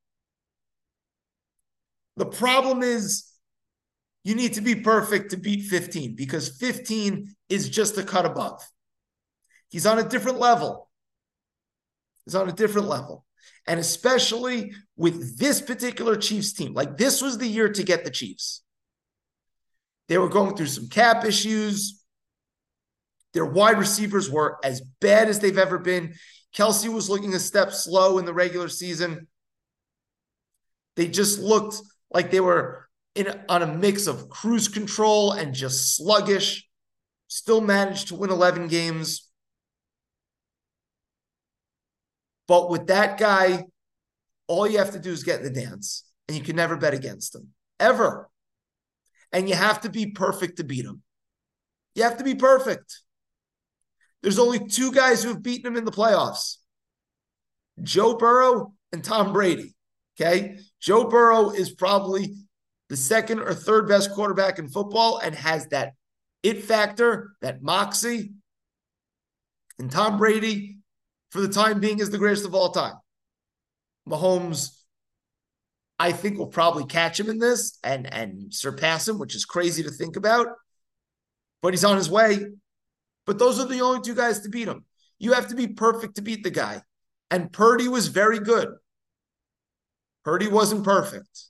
The 2.18 2.26
problem 2.26 2.84
is 2.84 3.26
you 4.24 4.36
need 4.36 4.54
to 4.54 4.62
be 4.62 4.76
perfect 4.76 5.32
to 5.32 5.38
beat 5.38 5.64
15 5.68 6.16
because 6.16 6.50
15 6.58 7.34
is 7.50 7.70
just 7.70 7.98
a 7.98 8.04
cut 8.04 8.26
above. 8.26 8.62
He's 9.70 9.86
on 9.86 9.98
a 9.98 10.08
different 10.08 10.40
level. 10.40 10.90
He's 12.26 12.36
on 12.36 12.50
a 12.50 12.54
different 12.54 12.88
level. 12.88 13.26
And 13.68 13.80
especially 13.80 14.74
with 14.98 15.38
this 15.38 15.62
particular 15.62 16.16
Chiefs 16.16 16.54
team, 16.54 16.74
like 16.74 16.98
this 16.98 17.22
was 17.22 17.38
the 17.38 17.48
year 17.48 17.70
to 17.70 17.84
get 17.84 18.04
the 18.04 18.12
Chiefs. 18.12 18.64
They 20.08 20.18
were 20.18 20.30
going 20.30 20.56
through 20.56 20.68
some 20.68 20.90
cap 20.90 21.24
issues. 21.26 22.04
Their 23.34 23.46
wide 23.46 23.80
receivers 23.80 24.30
were 24.30 24.58
as 24.64 24.82
bad 25.00 25.30
as 25.30 25.40
they've 25.40 25.58
ever 25.58 25.78
been. 25.78 26.16
Kelce 26.56 26.92
was 26.94 27.10
looking 27.10 27.34
a 27.34 27.40
step 27.40 27.72
slow 27.72 28.18
in 28.18 28.26
the 28.26 28.34
regular 28.34 28.68
season. 28.68 29.28
They 30.96 31.08
just 31.08 31.40
looked 31.40 31.78
like 32.12 32.30
they 32.32 32.42
were 32.42 32.90
in 33.16 33.28
on 33.48 33.62
a 33.62 33.68
mix 33.68 34.08
of 34.08 34.30
cruise 34.30 34.68
control 34.68 35.32
and 35.32 35.54
just 35.54 35.96
sluggish. 35.96 36.68
Still 37.28 37.62
managed 37.62 38.10
to 38.10 38.16
win 38.16 38.30
11 38.30 38.68
games. 38.68 39.31
But 42.52 42.70
with 42.70 42.88
that 42.88 43.18
guy, 43.18 43.64
all 44.46 44.68
you 44.68 44.80
have 44.80 44.92
to 44.92 45.00
do 45.00 45.10
is 45.10 45.24
get 45.24 45.40
in 45.40 45.46
the 45.46 45.62
dance, 45.62 46.04
and 46.28 46.38
you 46.38 46.44
can 46.44 46.58
never 46.58 46.76
bet 46.76 46.94
against 46.94 47.34
him 47.34 47.48
ever. 47.80 48.30
And 49.32 49.48
you 49.48 49.56
have 49.56 49.80
to 49.84 49.90
be 49.90 50.08
perfect 50.08 50.58
to 50.58 50.66
beat 50.66 50.84
him. 50.84 51.02
You 51.96 52.04
have 52.04 52.18
to 52.18 52.26
be 52.26 52.36
perfect. 52.36 53.04
There's 54.22 54.38
only 54.38 54.68
two 54.68 54.92
guys 54.92 55.24
who 55.24 55.30
have 55.30 55.42
beaten 55.42 55.66
him 55.66 55.78
in 55.78 55.86
the 55.86 55.94
playoffs 55.94 56.58
Joe 57.82 58.18
Burrow 58.18 58.74
and 58.92 59.02
Tom 59.02 59.32
Brady. 59.32 59.74
Okay. 60.20 60.58
Joe 60.82 61.06
Burrow 61.06 61.52
is 61.52 61.70
probably 61.70 62.36
the 62.90 62.98
second 62.98 63.40
or 63.40 63.54
third 63.54 63.88
best 63.88 64.12
quarterback 64.12 64.60
in 64.60 64.68
football 64.68 65.20
and 65.20 65.34
has 65.36 65.68
that 65.68 65.94
it 66.44 66.66
factor, 66.66 67.32
that 67.42 67.64
moxie. 67.64 68.34
And 69.80 69.90
Tom 69.90 70.18
Brady, 70.18 70.81
for 71.32 71.42
the 71.42 71.48
time 71.48 71.80
being, 71.80 72.00
is 72.00 72.10
the 72.10 72.18
greatest 72.18 72.46
of 72.46 72.54
all 72.54 72.70
time. 72.70 72.96
Mahomes, 74.08 74.78
I 75.98 76.12
think, 76.12 76.38
will 76.38 76.48
probably 76.48 76.86
catch 76.86 77.20
him 77.20 77.30
in 77.30 77.40
this 77.40 77.80
and, 77.84 78.12
and 78.12 78.54
surpass 78.54 79.08
him, 79.08 79.18
which 79.18 79.36
is 79.36 79.46
crazy 79.46 79.84
to 79.84 79.92
think 79.92 80.16
about. 80.16 80.48
But 81.62 81.74
he's 81.74 81.86
on 81.86 81.98
his 81.98 82.10
way. 82.10 82.46
But 83.26 83.40
those 83.40 83.60
are 83.60 83.68
the 83.68 83.82
only 83.82 84.02
two 84.02 84.16
guys 84.16 84.42
to 84.42 84.50
beat 84.50 84.68
him. 84.68 84.86
You 85.20 85.34
have 85.34 85.48
to 85.48 85.56
be 85.56 85.68
perfect 85.68 86.16
to 86.16 86.22
beat 86.22 86.44
the 86.44 86.50
guy. 86.50 86.82
And 87.30 87.54
Purdy 87.54 87.88
was 87.88 88.08
very 88.08 88.40
good. 88.40 88.70
Purdy 90.26 90.48
wasn't 90.48 90.84
perfect. 90.84 91.46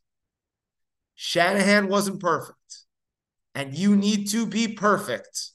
Shanahan 1.15 1.87
wasn't 1.87 2.19
perfect. 2.19 2.57
And 3.55 3.75
you 3.75 3.95
need 3.95 4.29
to 4.29 4.45
be 4.45 4.67
perfect 4.67 5.51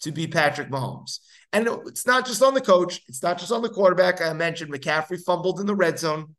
to 0.00 0.12
be 0.12 0.26
Patrick 0.26 0.70
Mahomes. 0.70 1.18
And 1.54 1.68
it's 1.86 2.04
not 2.04 2.26
just 2.26 2.42
on 2.42 2.52
the 2.52 2.60
coach, 2.60 3.00
it's 3.06 3.22
not 3.22 3.38
just 3.38 3.52
on 3.52 3.62
the 3.62 3.68
quarterback. 3.68 4.20
I 4.20 4.32
mentioned 4.32 4.72
McCaffrey 4.72 5.22
fumbled 5.24 5.60
in 5.60 5.66
the 5.66 5.74
red 5.74 6.00
zone. 6.00 6.34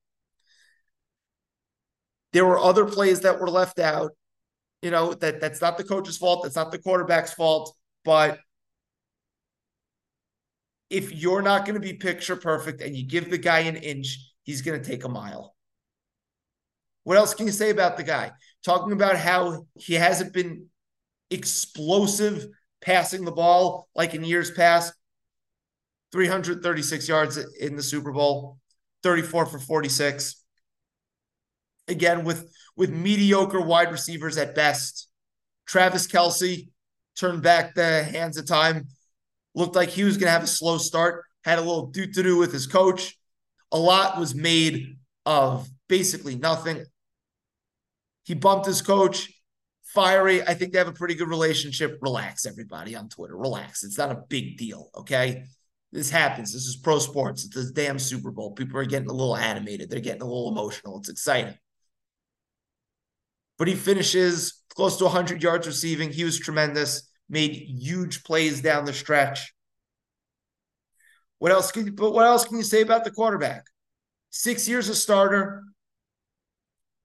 There 2.34 2.46
were 2.46 2.60
other 2.60 2.84
plays 2.84 3.22
that 3.22 3.40
were 3.40 3.50
left 3.50 3.80
out. 3.80 4.12
You 4.82 4.92
know, 4.92 5.14
that 5.14 5.40
that's 5.40 5.62
not 5.62 5.78
the 5.78 5.86
coach's 5.86 6.18
fault, 6.18 6.44
that's 6.44 6.58
not 6.58 6.72
the 6.72 6.80
quarterback's 6.80 7.34
fault, 7.34 7.76
but 8.04 8.40
if 10.90 11.14
you're 11.14 11.42
not 11.42 11.66
going 11.66 11.76
to 11.76 11.80
be 11.80 11.94
picture 11.94 12.36
perfect 12.36 12.82
and 12.82 12.96
you 12.96 13.08
give 13.08 13.32
the 13.32 13.38
guy 13.38 13.60
an 13.60 13.78
inch, 13.78 14.20
he's 14.44 14.62
going 14.62 14.80
to 14.80 14.88
take 14.88 15.06
a 15.06 15.10
mile. 15.10 15.56
What 17.04 17.18
else 17.18 17.34
can 17.34 17.46
you 17.46 17.54
say 17.54 17.70
about 17.70 17.96
the 17.96 18.04
guy? 18.04 18.32
Talking 18.66 18.92
about 18.92 19.16
how 19.16 19.66
he 19.76 19.94
hasn't 19.94 20.34
been 20.34 20.68
explosive 21.32 22.48
passing 22.82 23.24
the 23.24 23.32
ball 23.32 23.88
like 23.96 24.14
in 24.14 24.26
years 24.26 24.52
past. 24.52 24.94
336 26.12 27.08
yards 27.08 27.38
in 27.60 27.76
the 27.76 27.84
Super 27.84 28.12
Bowl, 28.12 28.58
34 29.04 29.46
for 29.46 29.60
46. 29.60 30.44
Again, 31.88 32.24
with 32.24 32.50
with 32.76 32.90
mediocre 32.90 33.62
wide 33.62 33.92
receivers 33.92 34.38
at 34.38 34.56
best. 34.56 35.08
Travis 35.68 36.08
Kelce 36.08 36.70
turned 37.18 37.42
back 37.42 37.74
the 37.74 38.04
hands 38.04 38.38
of 38.38 38.48
time. 38.48 38.88
Looked 39.54 39.76
like 39.76 39.90
he 39.90 40.04
was 40.04 40.18
going 40.18 40.28
to 40.28 40.32
have 40.32 40.44
a 40.44 40.48
slow 40.48 40.78
start. 40.78 41.24
Had 41.44 41.60
a 41.60 41.62
little 41.62 41.88
do 41.88 42.06
to 42.06 42.24
do 42.24 42.38
with 42.38 42.52
his 42.52 42.68
coach. 42.68 43.18
A 43.72 43.80
lot 43.80 44.20
was 44.20 44.36
made 44.36 44.98
of 45.26 45.68
basically 45.88 46.36
nothing. 46.36 46.84
He 48.24 48.34
bumped 48.34 48.66
his 48.66 48.82
coach. 48.82 49.32
Fiery. 49.84 50.42
I 50.42 50.56
think 50.56 50.74
they 50.74 50.80
have 50.80 50.90
a 50.90 50.94
pretty 50.94 51.16
good 51.16 51.30
relationship. 51.30 52.00
Relax, 52.02 52.46
everybody 52.46 52.96
on 52.96 53.08
Twitter. 53.08 53.38
Relax. 53.38 53.84
It's 53.84 53.98
not 53.98 54.12
a 54.12 54.24
big 54.28 54.58
deal. 54.58 54.90
Okay. 54.96 55.46
This 55.96 56.10
happens. 56.10 56.52
This 56.52 56.66
is 56.66 56.76
pro 56.76 57.00
sports. 57.00 57.46
It's 57.46 57.56
the 57.56 57.72
damn 57.72 58.00
Super 58.00 58.30
Bowl. 58.30 58.52
People 58.52 58.78
are 58.78 58.86
getting 58.86 59.10
a 59.10 59.14
little 59.14 59.38
animated. 59.38 59.90
They're 59.90 60.02
getting 60.02 60.22
a 60.22 60.26
little 60.26 60.52
emotional. 60.52 61.00
It's 61.00 61.08
exciting. 61.08 61.58
But 63.58 63.70
he 63.70 63.76
finishes 63.76 64.62
close 64.76 64.98
to 64.98 65.06
100 65.06 65.42
yards 65.42 65.66
receiving. 65.66 66.12
He 66.12 66.26
was 66.26 66.38
tremendous. 66.38 67.10
Made 67.30 67.54
huge 67.54 68.26
plays 68.26 68.62
down 68.62 68.84
the 68.84 68.92
stretch. 68.92 69.54
What 71.40 71.54
else 71.54 71.72
can 71.72 71.86
you? 71.86 71.94
But 71.94 72.12
what 72.12 72.26
else 72.26 72.44
can 72.44 72.58
you 72.58 72.64
say 72.64 72.82
about 72.82 73.06
the 73.06 73.12
quarterback? 73.12 73.64
Six 74.32 74.68
years 74.68 74.90
a 74.90 74.96
starter, 74.96 75.64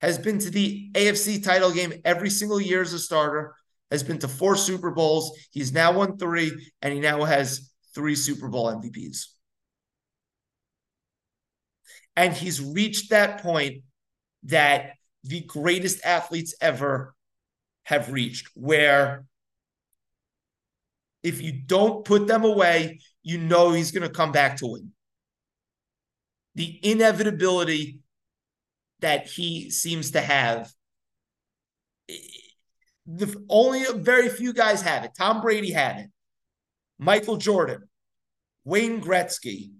has 0.00 0.18
been 0.18 0.40
to 0.40 0.50
the 0.50 0.90
AFC 0.94 1.44
title 1.44 1.70
game 1.70 1.92
every 2.04 2.30
single 2.30 2.60
year 2.60 2.82
as 2.82 2.92
a 2.92 2.98
starter, 2.98 3.54
has 3.90 4.02
been 4.02 4.18
to 4.18 4.28
four 4.28 4.56
Super 4.56 4.90
Bowls. 4.90 5.30
He's 5.52 5.72
now 5.72 5.92
won 5.92 6.16
three, 6.16 6.52
and 6.82 6.92
he 6.92 6.98
now 6.98 7.22
has 7.22 7.69
three 7.94 8.14
Super 8.14 8.48
Bowl 8.48 8.66
MVPs. 8.66 9.26
And 12.16 12.32
he's 12.32 12.60
reached 12.62 13.10
that 13.10 13.42
point 13.42 13.82
that 14.44 14.92
the 15.24 15.40
greatest 15.42 16.04
athletes 16.04 16.54
ever 16.60 17.14
have 17.84 18.12
reached, 18.12 18.48
where 18.54 19.24
if 21.22 21.42
you 21.42 21.52
don't 21.52 22.04
put 22.04 22.26
them 22.26 22.44
away, 22.44 23.00
you 23.22 23.38
know 23.38 23.72
he's 23.72 23.90
going 23.90 24.06
to 24.06 24.14
come 24.14 24.32
back 24.32 24.56
to 24.58 24.66
win. 24.66 24.92
The 26.54 26.78
inevitability 26.82 28.00
that 29.00 29.26
he 29.26 29.70
seems 29.70 30.12
to 30.12 30.20
have. 30.20 30.70
Eh, 32.08 32.14
the 33.06 33.44
only 33.48 33.84
very 33.94 34.28
few 34.28 34.52
guys 34.52 34.82
have 34.82 35.04
it. 35.04 35.12
Tom 35.18 35.40
Brady 35.40 35.72
had 35.72 35.98
it. 35.98 36.10
Michael 37.00 37.38
Jordan, 37.38 37.88
Wayne 38.64 39.00
Gretzky, 39.00 39.70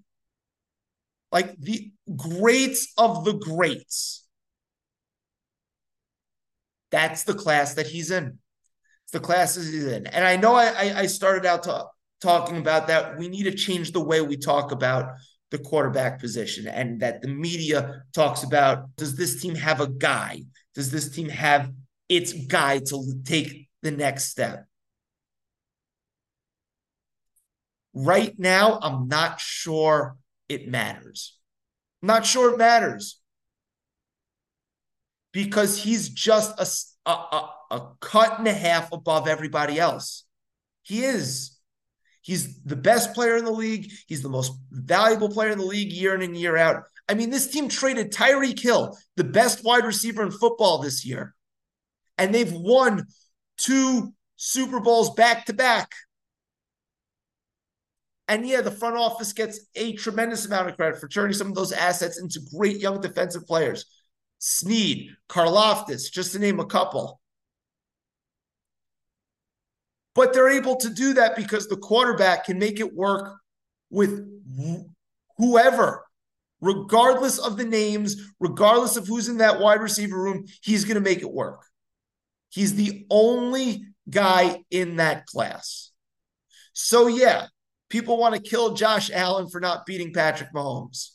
like 1.31 1.55
the 1.59 1.93
greats 2.17 2.93
of 2.97 3.27
the 3.27 3.35
greats. 3.35 4.27
That's 6.91 7.25
the 7.25 7.35
class 7.35 7.75
that 7.75 7.87
he's 7.87 8.11
in. 8.11 8.39
It's 9.05 9.13
the 9.13 9.21
classes 9.21 9.71
he's 9.71 9.85
in. 9.85 10.07
And 10.07 10.25
I 10.25 10.37
know 10.37 10.55
I, 10.55 11.01
I 11.01 11.07
started 11.07 11.45
out 11.45 11.65
to, 11.65 11.85
talking 12.23 12.57
about 12.57 12.87
that. 12.87 13.19
We 13.19 13.29
need 13.29 13.45
to 13.45 13.55
change 13.55 13.93
the 13.93 14.01
way 14.01 14.23
we 14.23 14.39
talk 14.39 14.73
about 14.73 15.13
the 15.51 15.59
quarterback 15.59 16.21
position 16.21 16.67
and 16.69 17.01
that 17.01 17.21
the 17.21 17.29
media 17.29 18.03
talks 18.15 18.45
about 18.45 18.97
does 18.97 19.15
this 19.15 19.43
team 19.43 19.55
have 19.57 19.81
a 19.81 19.89
guy? 19.89 20.43
Does 20.75 20.91
this 20.91 21.11
team 21.11 21.29
have 21.29 21.71
its 22.09 22.33
guy 22.33 22.79
to 22.79 23.15
take 23.25 23.69
the 23.83 23.91
next 23.91 24.31
step? 24.31 24.67
Right 27.93 28.39
now, 28.39 28.79
I'm 28.81 29.09
not 29.09 29.41
sure 29.41 30.17
it 30.49 30.69
matters. 30.69 31.37
I'm 32.03 32.09
not 32.09 32.27
sure 32.27 32.55
it 32.55 32.59
matters 32.59 33.21
because 35.33 35.83
he's 35.83 36.09
just 36.09 36.89
a, 37.07 37.11
a, 37.11 37.51
a 37.71 37.89
cut 38.01 38.39
and 38.39 38.49
a 38.49 38.53
half 38.53 38.93
above 38.93 39.29
everybody 39.29 39.79
else. 39.79 40.25
He 40.83 41.05
is. 41.05 41.57
He's 42.23 42.61
the 42.63 42.77
best 42.77 43.15
player 43.15 43.37
in 43.37 43.45
the 43.45 43.51
league. 43.51 43.91
He's 44.07 44.23
the 44.23 44.29
most 44.29 44.53
valuable 44.71 45.29
player 45.29 45.51
in 45.51 45.59
the 45.59 45.65
league 45.65 45.93
year 45.93 46.15
in 46.15 46.23
and 46.23 46.37
year 46.37 46.57
out. 46.57 46.85
I 47.09 47.15
mean, 47.15 47.31
this 47.31 47.49
team 47.49 47.69
traded 47.69 48.13
Tyreek 48.13 48.61
Hill, 48.61 48.97
the 49.17 49.25
best 49.25 49.65
wide 49.65 49.85
receiver 49.85 50.23
in 50.23 50.31
football 50.31 50.79
this 50.79 51.05
year, 51.05 51.35
and 52.19 52.35
they've 52.35 52.53
won 52.53 53.07
two 53.57 54.13
Super 54.37 54.81
Bowls 54.81 55.15
back 55.15 55.47
to 55.47 55.53
back. 55.53 55.91
And 58.31 58.47
yeah, 58.47 58.61
the 58.61 58.71
front 58.71 58.97
office 58.97 59.33
gets 59.33 59.59
a 59.75 59.93
tremendous 59.95 60.47
amount 60.47 60.69
of 60.69 60.77
credit 60.77 61.01
for 61.01 61.09
turning 61.09 61.35
some 61.35 61.49
of 61.49 61.57
those 61.57 61.73
assets 61.73 62.21
into 62.21 62.41
great 62.57 62.79
young 62.79 63.01
defensive 63.01 63.45
players. 63.45 63.87
Sneed, 64.39 65.11
Karlaftis, 65.29 66.13
just 66.13 66.33
to 66.33 66.39
name 66.39 66.61
a 66.61 66.65
couple. 66.65 67.21
But 70.15 70.33
they're 70.33 70.49
able 70.49 70.77
to 70.77 70.91
do 70.91 71.15
that 71.15 71.35
because 71.35 71.67
the 71.67 71.77
quarterback 71.77 72.45
can 72.45 72.61
make 72.61 72.79
it 72.79 72.95
work 72.95 73.37
with 73.91 74.25
whoever, 75.37 76.07
regardless 76.61 77.41
of 77.41 77.57
the 77.57 77.65
names, 77.65 78.17
regardless 78.39 78.97
of 78.97 79.09
who's 79.09 79.29
in 79.29 79.39
that 79.39 79.59
wide 79.59 79.81
receiver 79.81 80.17
room, 80.17 80.45
he's 80.63 80.85
going 80.85 80.95
to 80.95 81.01
make 81.01 81.23
it 81.23 81.33
work. 81.33 81.65
He's 82.49 82.77
the 82.77 83.07
only 83.11 83.87
guy 84.09 84.63
in 84.71 84.97
that 84.97 85.27
class. 85.27 85.91
So, 86.73 87.09
yeah, 87.09 87.47
people 87.91 88.17
want 88.17 88.35
to 88.35 88.41
kill 88.41 88.75
Josh 88.75 89.11
Allen 89.13 89.49
for 89.49 89.61
not 89.61 89.85
beating 89.85 90.15
Patrick 90.15 90.53
Mahomes. 90.55 91.11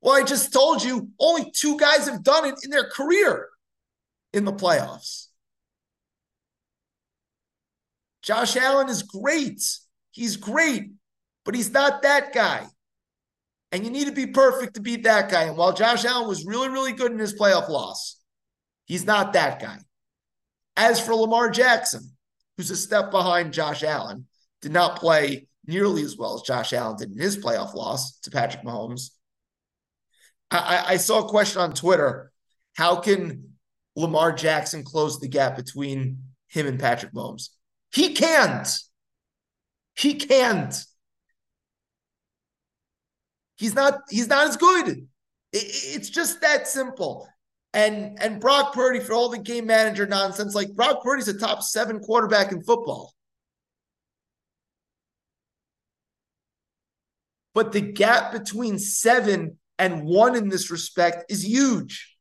Well, 0.00 0.14
I 0.14 0.22
just 0.22 0.52
told 0.52 0.84
you 0.84 1.08
only 1.18 1.50
two 1.50 1.78
guys 1.78 2.06
have 2.06 2.22
done 2.22 2.44
it 2.46 2.56
in 2.62 2.70
their 2.70 2.88
career 2.88 3.48
in 4.32 4.44
the 4.44 4.52
playoffs. 4.52 5.26
Josh 8.22 8.56
Allen 8.56 8.88
is 8.88 9.02
great. 9.02 9.62
He's 10.10 10.36
great, 10.36 10.90
but 11.44 11.54
he's 11.54 11.70
not 11.70 12.02
that 12.02 12.32
guy. 12.32 12.66
And 13.72 13.84
you 13.84 13.90
need 13.90 14.06
to 14.06 14.12
be 14.12 14.26
perfect 14.26 14.74
to 14.74 14.80
beat 14.80 15.04
that 15.04 15.30
guy. 15.30 15.44
And 15.44 15.56
while 15.56 15.72
Josh 15.72 16.04
Allen 16.04 16.28
was 16.28 16.46
really, 16.46 16.68
really 16.68 16.92
good 16.92 17.12
in 17.12 17.18
his 17.18 17.38
playoff 17.38 17.68
loss, 17.68 18.20
he's 18.86 19.04
not 19.04 19.32
that 19.32 19.60
guy. 19.60 19.78
As 20.76 21.00
for 21.00 21.14
Lamar 21.14 21.50
Jackson, 21.50 22.02
who's 22.56 22.70
a 22.70 22.76
step 22.76 23.10
behind 23.10 23.52
Josh 23.52 23.82
Allen, 23.82 24.26
did 24.62 24.72
not 24.72 24.98
play 24.98 25.48
nearly 25.66 26.02
as 26.02 26.16
well 26.16 26.34
as 26.34 26.42
Josh 26.42 26.72
Allen 26.72 26.96
did 26.96 27.12
in 27.12 27.18
his 27.18 27.36
playoff 27.36 27.74
loss 27.74 28.18
to 28.20 28.30
Patrick 28.30 28.64
Mahomes. 28.64 29.10
I, 30.50 30.84
I 30.88 30.96
saw 30.96 31.24
a 31.24 31.28
question 31.28 31.60
on 31.60 31.74
Twitter. 31.74 32.32
How 32.74 32.96
can 32.96 33.52
Lamar 33.96 34.32
Jackson 34.32 34.82
close 34.82 35.20
the 35.20 35.28
gap 35.28 35.56
between 35.56 36.22
him 36.48 36.66
and 36.66 36.80
Patrick 36.80 37.12
Mahomes? 37.12 37.50
He 37.92 38.14
can't. 38.14 38.68
He 39.96 40.14
can't. 40.14 40.74
He's 43.56 43.74
not. 43.74 44.00
He's 44.08 44.28
not 44.28 44.48
as 44.48 44.56
good. 44.56 45.08
it's 45.52 46.10
just 46.10 46.40
that 46.40 46.68
simple. 46.68 47.28
And 47.74 48.16
and 48.22 48.40
Brock 48.40 48.72
Purdy 48.72 49.00
for 49.00 49.12
all 49.12 49.28
the 49.28 49.38
game 49.38 49.66
manager 49.66 50.06
nonsense, 50.06 50.54
like 50.54 50.74
Brock 50.74 51.02
Purdy's 51.02 51.28
a 51.28 51.38
top 51.38 51.62
seven 51.62 52.00
quarterback 52.00 52.52
in 52.52 52.62
football. 52.62 53.12
But 57.54 57.72
the 57.72 57.80
gap 57.80 58.32
between 58.32 58.78
seven 58.78 59.58
and 59.78 60.04
one 60.04 60.36
in 60.36 60.48
this 60.48 60.70
respect 60.70 61.30
is 61.30 61.46
huge. 61.46 62.16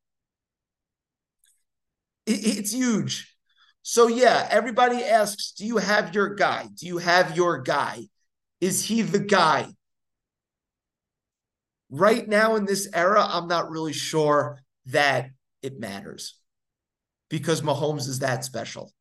it's 2.25 2.73
huge. 2.73 3.33
So, 3.81 4.07
yeah, 4.07 4.47
everybody 4.51 5.03
asks 5.03 5.51
Do 5.51 5.65
you 5.65 5.77
have 5.77 6.13
your 6.13 6.35
guy? 6.35 6.67
Do 6.75 6.87
you 6.87 6.97
have 6.97 7.37
your 7.37 7.61
guy? 7.61 8.07
Is 8.59 8.83
he 8.83 9.01
the 9.01 9.19
guy? 9.19 9.67
Right 11.89 12.27
now 12.27 12.57
in 12.57 12.65
this 12.65 12.89
era, 12.93 13.25
I'm 13.25 13.47
not 13.47 13.69
really 13.69 13.93
sure 13.93 14.59
that 14.87 15.29
it 15.61 15.79
matters 15.79 16.37
because 17.29 17.61
Mahomes 17.61 18.09
is 18.09 18.19
that 18.19 18.43
special. 18.43 18.91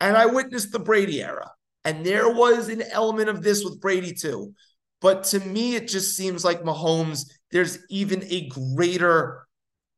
And 0.00 0.16
I 0.16 0.26
witnessed 0.26 0.72
the 0.72 0.78
Brady 0.78 1.22
era, 1.22 1.50
and 1.84 2.04
there 2.04 2.30
was 2.30 2.68
an 2.68 2.82
element 2.82 3.28
of 3.28 3.42
this 3.42 3.62
with 3.62 3.80
Brady 3.80 4.14
too. 4.14 4.54
But 5.04 5.24
to 5.24 5.40
me, 5.40 5.74
it 5.74 5.86
just 5.86 6.16
seems 6.16 6.46
like 6.46 6.62
Mahomes, 6.62 7.30
there's 7.50 7.78
even 7.90 8.24
a 8.24 8.48
greater 8.48 9.46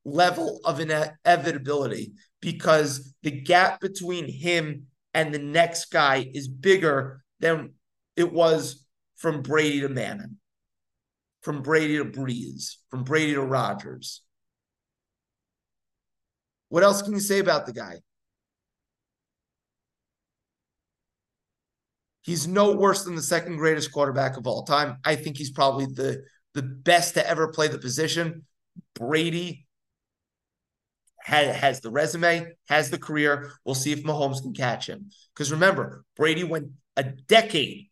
level 0.04 0.58
of 0.64 0.80
inevitability 0.80 2.14
because 2.40 3.14
the 3.22 3.30
gap 3.30 3.80
between 3.80 4.26
him 4.28 4.88
and 5.14 5.32
the 5.32 5.38
next 5.38 5.92
guy 5.92 6.28
is 6.34 6.48
bigger 6.48 7.22
than 7.38 7.74
it 8.16 8.32
was 8.32 8.84
from 9.14 9.42
Brady 9.42 9.82
to 9.82 9.88
Manning, 9.88 10.38
from 11.40 11.62
Brady 11.62 11.98
to 11.98 12.04
Brees, 12.06 12.74
from 12.90 13.04
Brady 13.04 13.34
to 13.34 13.42
Rodgers. 13.42 14.22
What 16.68 16.82
else 16.82 17.02
can 17.02 17.12
you 17.12 17.20
say 17.20 17.38
about 17.38 17.66
the 17.66 17.72
guy? 17.72 18.00
He's 22.26 22.48
no 22.48 22.72
worse 22.72 23.04
than 23.04 23.14
the 23.14 23.22
second 23.22 23.56
greatest 23.56 23.92
quarterback 23.92 24.36
of 24.36 24.48
all 24.48 24.64
time. 24.64 24.98
I 25.04 25.14
think 25.14 25.36
he's 25.38 25.52
probably 25.52 25.86
the 25.86 26.24
the 26.54 26.62
best 26.62 27.14
to 27.14 27.24
ever 27.28 27.48
play 27.48 27.68
the 27.68 27.78
position. 27.78 28.44
Brady 28.96 29.64
has, 31.22 31.54
has 31.54 31.80
the 31.82 31.90
resume, 31.90 32.56
has 32.68 32.90
the 32.90 32.98
career. 32.98 33.52
We'll 33.64 33.76
see 33.76 33.92
if 33.92 34.02
Mahomes 34.02 34.42
can 34.42 34.54
catch 34.54 34.88
him. 34.88 35.10
Because 35.34 35.52
remember, 35.52 36.04
Brady 36.16 36.42
went 36.42 36.70
a 36.96 37.04
decade 37.04 37.90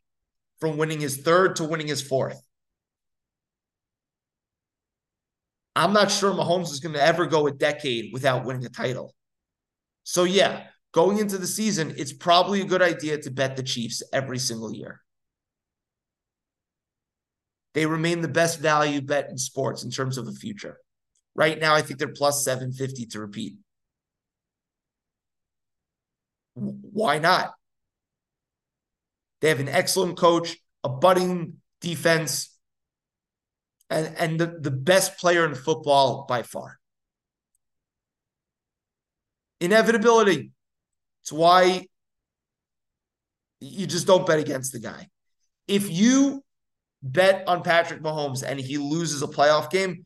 from 0.59 0.79
winning 0.79 1.01
his 1.01 1.19
third 1.19 1.57
to 1.57 1.65
winning 1.65 1.87
his 1.87 2.03
fourth. 2.03 2.41
I'm 5.77 5.93
not 5.93 6.11
sure 6.11 6.33
Mahomes 6.33 6.73
is 6.73 6.81
going 6.81 6.95
to 6.95 7.03
ever 7.03 7.27
go 7.27 7.47
a 7.47 7.53
decade 7.53 8.13
without 8.13 8.45
winning 8.45 8.65
a 8.65 8.69
title. 8.69 9.15
So, 10.03 10.25
yeah, 10.25 10.65
going 10.95 11.19
into 11.19 11.37
the 11.37 11.47
season, 11.47 11.93
it's 11.99 12.13
probably 12.13 12.61
a 12.61 12.65
good 12.65 12.81
idea 12.81 13.19
to 13.19 13.31
bet 13.31 13.57
the 13.57 13.63
Chiefs 13.63 14.03
every 14.13 14.39
single 14.39 14.73
year. 14.73 15.01
They 17.75 17.85
remain 17.85 18.21
the 18.21 18.29
best 18.29 18.61
value 18.61 19.01
bet 19.01 19.29
in 19.29 19.37
sports 19.37 19.83
in 19.83 19.91
terms 19.91 20.17
of 20.17 20.25
the 20.25 20.33
future. 20.33 20.79
Right 21.35 21.59
now, 21.59 21.75
I 21.75 21.83
think 21.83 21.99
they're 21.99 22.09
plus 22.09 22.45
750 22.45 23.07
to 23.07 23.21
repeat. 23.21 23.55
Why 26.55 27.19
not? 27.19 27.55
They 29.41 29.49
have 29.49 29.59
an 29.59 29.69
excellent 29.69 30.17
coach, 30.17 30.57
a 30.85 30.89
budding 30.89 31.55
defense, 31.81 32.57
and, 33.91 34.15
and 34.17 34.41
the, 34.41 34.59
the 34.61 34.71
best 34.71 35.19
player 35.19 35.45
in 35.45 35.57
football 35.57 36.25
by 36.29 36.45
far. 36.45 36.79
Inevitability. 39.61 40.54
It's 41.25 41.33
why 41.33 41.87
you 43.61 43.87
just 43.87 44.07
don't 44.07 44.27
bet 44.27 44.39
against 44.39 44.73
the 44.73 44.79
guy. 44.79 45.09
If 45.67 45.91
you 45.91 46.45
bet 47.03 47.49
on 47.49 47.63
Patrick 47.63 48.03
Mahomes 48.03 48.43
and 48.43 48.61
he 48.61 48.77
loses 48.77 49.23
a 49.23 49.27
playoff 49.27 49.71
game, 49.71 50.05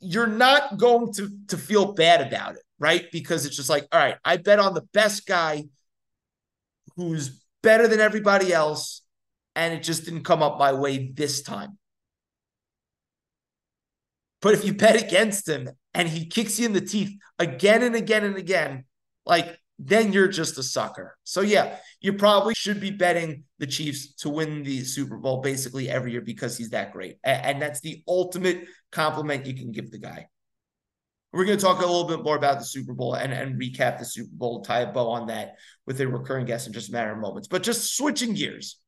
you're 0.00 0.26
not 0.26 0.78
going 0.78 1.12
to 1.14 1.28
to 1.48 1.58
feel 1.58 1.92
bad 1.92 2.26
about 2.26 2.54
it, 2.54 2.62
right? 2.78 3.04
Because 3.12 3.44
it's 3.44 3.56
just 3.56 3.68
like, 3.68 3.86
all 3.92 4.00
right, 4.00 4.16
I 4.24 4.38
bet 4.38 4.58
on 4.58 4.72
the 4.72 4.88
best 4.94 5.26
guy 5.26 5.64
who's 6.96 7.44
better 7.62 7.86
than 7.86 8.00
everybody 8.00 8.54
else, 8.54 9.02
and 9.54 9.74
it 9.74 9.82
just 9.82 10.06
didn't 10.06 10.24
come 10.24 10.42
up 10.42 10.58
my 10.58 10.72
way 10.72 11.12
this 11.12 11.42
time. 11.42 11.76
But 14.40 14.54
if 14.54 14.64
you 14.64 14.72
bet 14.72 15.02
against 15.02 15.46
him 15.46 15.68
and 15.92 16.08
he 16.08 16.24
kicks 16.24 16.58
you 16.58 16.64
in 16.64 16.72
the 16.72 16.80
teeth 16.80 17.12
again 17.38 17.82
and 17.82 17.94
again 17.94 18.24
and 18.24 18.36
again, 18.36 18.85
like 19.26 19.58
then 19.78 20.12
you're 20.12 20.28
just 20.28 20.56
a 20.58 20.62
sucker. 20.62 21.16
So 21.24 21.42
yeah, 21.42 21.76
you 22.00 22.14
probably 22.14 22.54
should 22.54 22.80
be 22.80 22.90
betting 22.90 23.44
the 23.58 23.66
Chiefs 23.66 24.14
to 24.16 24.30
win 24.30 24.62
the 24.62 24.82
Super 24.84 25.18
Bowl 25.18 25.42
basically 25.42 25.90
every 25.90 26.12
year 26.12 26.22
because 26.22 26.56
he's 26.56 26.70
that 26.70 26.92
great. 26.92 27.18
And 27.24 27.60
that's 27.60 27.80
the 27.80 28.02
ultimate 28.08 28.64
compliment 28.90 29.46
you 29.46 29.54
can 29.54 29.72
give 29.72 29.90
the 29.90 29.98
guy. 29.98 30.28
We're 31.32 31.44
going 31.44 31.58
to 31.58 31.62
talk 31.62 31.82
a 31.82 31.86
little 31.86 32.08
bit 32.08 32.22
more 32.22 32.36
about 32.36 32.58
the 32.58 32.64
Super 32.64 32.94
Bowl 32.94 33.14
and, 33.14 33.32
and 33.32 33.60
recap 33.60 33.98
the 33.98 34.06
Super 34.06 34.30
Bowl, 34.32 34.62
tie 34.62 34.80
a 34.80 34.92
bow 34.92 35.10
on 35.10 35.26
that 35.26 35.56
with 35.86 36.00
a 36.00 36.08
recurring 36.08 36.46
guest 36.46 36.66
in 36.66 36.72
just 36.72 36.88
a 36.88 36.92
matter 36.92 37.12
of 37.12 37.18
moments. 37.18 37.48
But 37.48 37.62
just 37.62 37.94
switching 37.94 38.32
gears, 38.32 38.78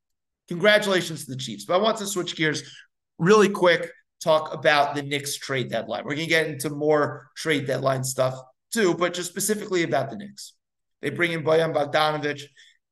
congratulations 0.49 1.27
to 1.27 1.33
the 1.33 1.37
Chiefs. 1.37 1.67
But 1.67 1.75
I 1.75 1.83
want 1.83 1.99
to 1.99 2.07
switch 2.07 2.37
gears 2.37 2.63
really 3.19 3.51
quick, 3.51 3.91
talk 4.25 4.55
about 4.55 4.95
the 4.95 5.03
Knicks 5.03 5.37
trade 5.37 5.69
deadline. 5.69 6.05
We're 6.05 6.15
going 6.15 6.27
to 6.27 6.31
get 6.31 6.47
into 6.47 6.71
more 6.71 7.29
trade 7.37 7.67
deadline 7.67 8.05
stuff 8.05 8.41
too, 8.73 8.95
but 8.95 9.15
just 9.15 9.31
specifically 9.31 9.83
about 9.83 10.11
the 10.11 10.17
Knicks. 10.17 10.55
They 11.01 11.11
bring 11.11 11.33
in 11.33 11.45
Bojan 11.45 11.75
Bogdanovic. 11.75 12.43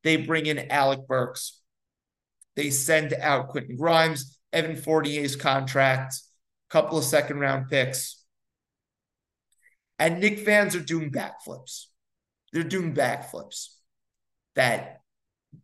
They 0.04 0.16
bring 0.16 0.46
in 0.46 0.70
Alec 0.70 1.06
Burks. 1.06 1.60
They 2.54 2.70
send 2.70 3.12
out 3.14 3.48
Quentin 3.48 3.76
Grimes, 3.76 4.38
Evan 4.52 4.76
Fournier's 4.76 5.36
contract, 5.36 6.14
a 6.70 6.72
couple 6.72 6.98
of 6.98 7.04
second 7.04 7.40
round 7.40 7.68
picks. 7.68 8.22
And 9.98 10.20
Knick 10.20 10.40
fans 10.40 10.74
are 10.76 10.80
doing 10.80 11.10
backflips. 11.10 11.86
They're 12.52 12.62
doing 12.62 12.94
backflips. 12.94 13.68
That 14.54 15.00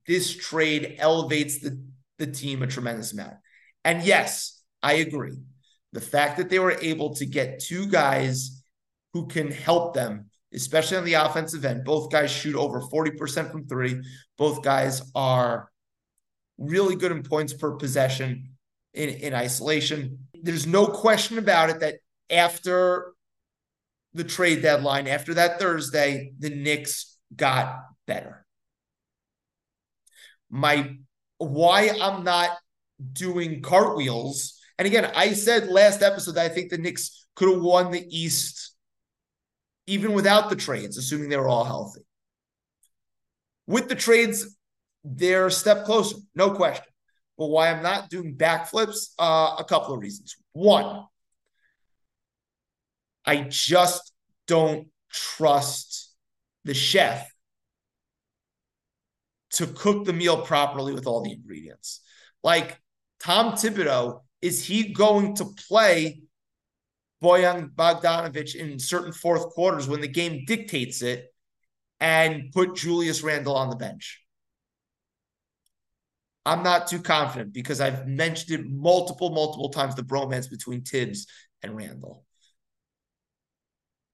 this 0.07 0.35
trade 0.35 0.97
elevates 0.99 1.61
the, 1.61 1.83
the 2.19 2.27
team 2.27 2.63
a 2.63 2.67
tremendous 2.67 3.13
amount. 3.13 3.35
And 3.85 4.03
yes, 4.03 4.63
I 4.83 4.95
agree. 4.95 5.37
The 5.93 6.01
fact 6.01 6.39
that 6.39 6.51
they 6.51 6.59
were 6.59 6.77
able 6.81 7.15
to 7.17 7.27
get 7.27 7.61
two 7.61 7.87
guys 7.87 8.62
who 9.13 9.27
can 9.27 9.51
help 9.51 9.95
them 9.95 10.31
especially 10.55 10.97
on 10.97 11.05
the 11.05 11.15
offensive 11.15 11.65
end. 11.65 11.85
Both 11.85 12.11
guys 12.11 12.31
shoot 12.31 12.57
over 12.57 12.81
40% 12.81 13.51
from 13.51 13.67
three. 13.67 14.03
Both 14.37 14.63
guys 14.63 15.03
are 15.15 15.71
really 16.59 16.97
good 16.97 17.13
in 17.13 17.23
points 17.23 17.53
per 17.55 17.73
possession 17.73 18.51
in, 18.95 19.09
in 19.09 19.35
isolation. 19.35 20.27
There's 20.35 20.67
no 20.67 20.87
question 20.87 21.39
about 21.39 21.71
it 21.71 21.81
that 21.81 21.97
after 22.31 23.15
the 24.15 24.25
trade 24.25 24.63
deadline, 24.63 25.07
after 25.07 25.35
that 25.35 25.59
Thursday, 25.59 26.33
the 26.39 26.51
Knicks 26.51 27.17
got 27.35 27.81
better. 28.07 28.45
My 30.51 30.97
why 31.39 31.91
I'm 32.01 32.25
not 32.25 32.51
doing 33.13 33.63
cartwheels, 33.63 34.61
and 34.79 34.87
again, 34.87 35.11
I 35.17 35.33
said 35.33 35.69
last 35.69 36.03
episode 36.03 36.33
that 36.33 36.45
I 36.45 36.55
think 36.55 36.71
the 36.71 36.79
Knicks 36.79 37.27
could 37.35 37.51
have 37.51 37.63
won 37.63 37.91
the 37.91 38.05
East 38.07 38.72
even 39.87 40.13
without 40.13 40.51
the 40.51 40.57
trades, 40.57 40.97
assuming 40.97 41.29
they 41.29 41.37
were 41.37 41.49
all 41.49 41.65
healthy. 41.65 42.03
With 43.67 43.89
the 43.89 43.95
trades, 43.95 44.57
they're 45.05 45.47
a 45.47 45.51
step 45.51 45.85
closer, 45.85 46.17
no 46.35 46.51
question. 46.51 46.85
But 47.39 47.47
why 47.47 47.71
I'm 47.71 47.83
not 47.83 48.11
doing 48.11 48.37
backflips, 48.37 49.15
uh, 49.19 49.57
a 49.59 49.65
couple 49.65 49.95
of 49.95 50.01
reasons. 50.01 50.37
One, 50.53 51.07
I 53.25 53.47
just 53.49 54.13
don't 54.47 54.89
trust 55.11 56.13
the 56.65 56.75
chef 56.75 57.29
to 59.53 59.67
cook 59.67 60.05
the 60.05 60.13
meal 60.13 60.43
properly 60.43 60.93
with 60.93 61.07
all 61.07 61.23
the 61.23 61.33
ingredients. 61.33 62.01
Like 62.43 62.79
Tom 63.21 63.53
Thibodeau, 63.53 64.21
is 64.41 64.65
he 64.65 64.93
going 64.93 65.37
to 65.37 65.47
play 65.69 66.23
Bojan 67.23 67.71
Bogdanovic 67.71 68.55
in 68.55 68.79
certain 68.79 69.13
fourth 69.13 69.51
quarters 69.51 69.89
when 69.89 70.01
the 70.01 70.09
game 70.09 70.45
dictates 70.47 71.03
it 71.03 71.33
and 72.01 72.51
put 72.53 72.77
Julius 72.77 73.23
Randle 73.23 73.57
on 73.57 73.71
the 73.71 73.77
bench? 73.77 74.21
I'm 76.45 76.63
not 76.63 76.89
too 76.89 77.01
confident 77.01 77.53
because 77.53 77.81
I've 77.81 78.09
mentioned 78.09 78.59
it 78.59 78.69
multiple, 78.69 79.31
multiple 79.31 79.69
times 79.69 79.95
the 79.95 80.03
bromance 80.03 80.51
between 80.51 80.83
Thibs 80.83 81.29
and 81.63 81.77
Randle. 81.77 82.25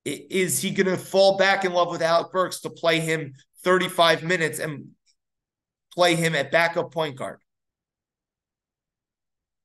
Is 0.04 0.60
he 0.60 0.70
going 0.70 0.86
to 0.86 0.96
fall 0.96 1.38
back 1.38 1.64
in 1.64 1.72
love 1.72 1.90
with 1.90 2.02
Alec 2.02 2.32
Burks 2.32 2.60
to 2.60 2.70
play 2.70 3.00
him 3.00 3.34
35 3.64 4.22
minutes 4.22 4.58
and 4.58 4.88
play 5.94 6.14
him 6.14 6.34
at 6.34 6.52
backup 6.52 6.92
point 6.92 7.16
guard? 7.16 7.40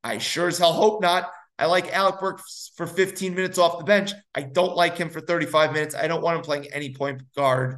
I 0.03 0.17
sure 0.17 0.47
as 0.47 0.57
hell 0.57 0.73
hope 0.73 1.01
not. 1.01 1.29
I 1.63 1.65
like 1.67 1.93
Alec 1.93 2.19
Burks 2.19 2.71
for 2.75 2.85
15 2.85 3.35
minutes 3.35 3.57
off 3.57 3.77
the 3.77 3.85
bench. 3.85 4.11
I 4.35 4.41
don't 4.41 4.75
like 4.75 4.97
him 4.97 5.09
for 5.09 5.21
35 5.21 5.71
minutes. 5.71 5.95
I 5.95 6.07
don't 6.07 6.21
want 6.21 6.35
him 6.35 6.43
playing 6.43 6.67
any 6.73 6.93
point 6.93 7.21
guard 7.37 7.77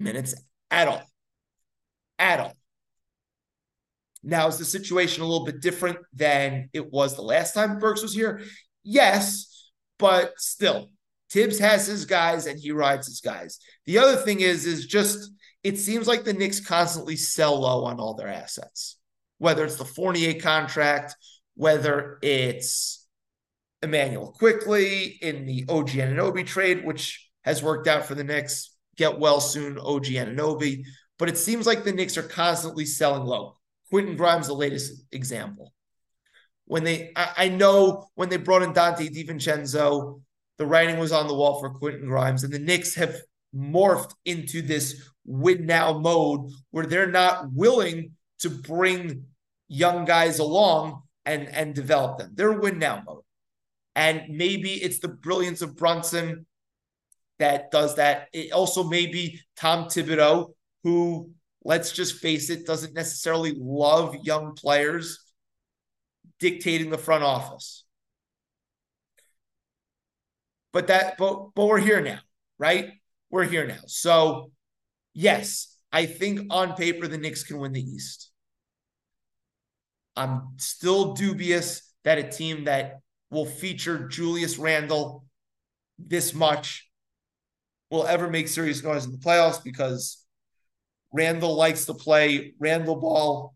minutes 0.00 0.34
at 0.70 0.88
all. 0.88 1.02
At 2.18 2.40
all. 2.40 2.54
Now, 4.22 4.48
is 4.48 4.56
the 4.56 4.64
situation 4.64 5.22
a 5.22 5.26
little 5.26 5.44
bit 5.44 5.60
different 5.60 5.98
than 6.14 6.70
it 6.72 6.90
was 6.90 7.14
the 7.14 7.20
last 7.20 7.52
time 7.52 7.78
Burks 7.78 8.00
was 8.00 8.14
here? 8.14 8.40
Yes, 8.82 9.70
but 9.98 10.32
still, 10.38 10.88
Thibs 11.30 11.58
has 11.58 11.86
his 11.86 12.06
guys 12.06 12.46
and 12.46 12.58
he 12.58 12.70
rides 12.70 13.06
his 13.06 13.20
guys. 13.20 13.58
The 13.84 13.98
other 13.98 14.16
thing 14.16 14.40
is, 14.40 14.64
is 14.64 14.86
just 14.86 15.30
it 15.62 15.78
seems 15.78 16.06
like 16.06 16.24
the 16.24 16.32
Knicks 16.32 16.60
constantly 16.60 17.16
sell 17.16 17.60
low 17.60 17.84
on 17.84 18.00
all 18.00 18.14
their 18.14 18.28
assets, 18.28 18.96
whether 19.36 19.62
it's 19.62 19.76
the 19.76 19.84
Fournier 19.84 20.40
contract, 20.40 21.16
whether 21.54 22.18
it's 22.22 23.06
Immanuel 23.82 24.32
Quickley 24.32 25.18
in 25.20 25.46
the 25.46 25.64
OG 25.68 25.90
Anunoby 25.90 26.44
trade, 26.44 26.84
which 26.84 27.28
has 27.42 27.62
worked 27.62 27.86
out 27.86 28.06
for 28.06 28.14
the 28.14 28.24
Knicks. 28.24 28.74
Get 28.96 29.18
well 29.18 29.40
soon, 29.40 29.78
OG 29.78 30.04
Anunoby. 30.04 30.84
But 31.18 31.28
it 31.28 31.38
seems 31.38 31.66
like 31.66 31.84
the 31.84 31.92
Knicks 31.92 32.16
are 32.16 32.22
constantly 32.22 32.86
selling 32.86 33.24
low. 33.24 33.56
Quentin 33.90 34.16
Grimes, 34.16 34.46
the 34.46 34.54
latest 34.54 35.04
example. 35.12 35.72
When 36.66 36.82
they, 36.82 37.12
I, 37.14 37.28
I 37.36 37.48
know 37.48 38.08
when 38.14 38.30
they 38.30 38.38
brought 38.38 38.62
in 38.62 38.72
Donte 38.72 39.14
DiVincenzo, 39.14 40.20
the 40.56 40.66
writing 40.66 40.98
was 40.98 41.12
on 41.12 41.28
the 41.28 41.34
wall 41.34 41.60
for 41.60 41.70
Quentin 41.70 42.06
Grimes, 42.06 42.42
and 42.42 42.52
the 42.52 42.58
Knicks 42.58 42.94
have 42.94 43.16
morphed 43.54 44.12
into 44.24 44.62
this 44.62 45.08
win 45.24 45.66
now 45.66 45.98
mode 45.98 46.50
where 46.70 46.86
they're 46.86 47.10
not 47.10 47.52
willing 47.52 48.12
to 48.40 48.50
bring 48.50 49.24
young 49.68 50.04
guys 50.04 50.38
along 50.38 51.02
and 51.26 51.48
and 51.48 51.74
develop 51.74 52.18
them. 52.18 52.32
They're 52.34 52.52
win 52.52 52.78
now 52.78 53.02
mode. 53.06 53.22
And 53.96 54.22
maybe 54.28 54.72
it's 54.72 54.98
the 54.98 55.08
brilliance 55.08 55.62
of 55.62 55.76
Brunson 55.76 56.46
that 57.38 57.70
does 57.70 57.96
that. 57.96 58.28
It 58.32 58.52
also 58.52 58.84
may 58.84 59.06
be 59.06 59.40
Tom 59.56 59.84
Thibodeau, 59.84 60.54
who, 60.82 61.30
let's 61.64 61.92
just 61.92 62.20
face 62.20 62.50
it, 62.50 62.66
doesn't 62.66 62.94
necessarily 62.94 63.54
love 63.56 64.16
young 64.22 64.54
players 64.54 65.18
dictating 66.40 66.90
the 66.90 66.98
front 66.98 67.24
office. 67.24 67.84
But 70.72 70.88
that, 70.88 71.16
but 71.18 71.54
but 71.54 71.66
we're 71.66 71.78
here 71.78 72.00
now, 72.00 72.18
right? 72.58 72.90
We're 73.30 73.44
here 73.44 73.66
now. 73.66 73.78
So 73.86 74.50
yes, 75.12 75.76
I 75.92 76.06
think 76.06 76.48
on 76.50 76.74
paper 76.74 77.06
the 77.06 77.18
Knicks 77.18 77.44
can 77.44 77.58
win 77.58 77.72
the 77.72 77.80
East. 77.80 78.32
I'm 80.16 80.54
still 80.56 81.14
dubious 81.14 81.92
that 82.04 82.18
a 82.18 82.28
team 82.28 82.64
that 82.64 83.00
will 83.30 83.46
feature 83.46 84.08
Julius 84.08 84.58
Randle 84.58 85.24
this 85.98 86.34
much 86.34 86.88
will 87.90 88.06
ever 88.06 88.30
make 88.30 88.48
serious 88.48 88.82
noise 88.82 89.04
in 89.04 89.12
the 89.12 89.18
playoffs 89.18 89.62
because 89.62 90.24
Randle 91.12 91.54
likes 91.54 91.84
to 91.86 91.94
play 91.94 92.54
Randle 92.58 92.96
ball. 92.96 93.54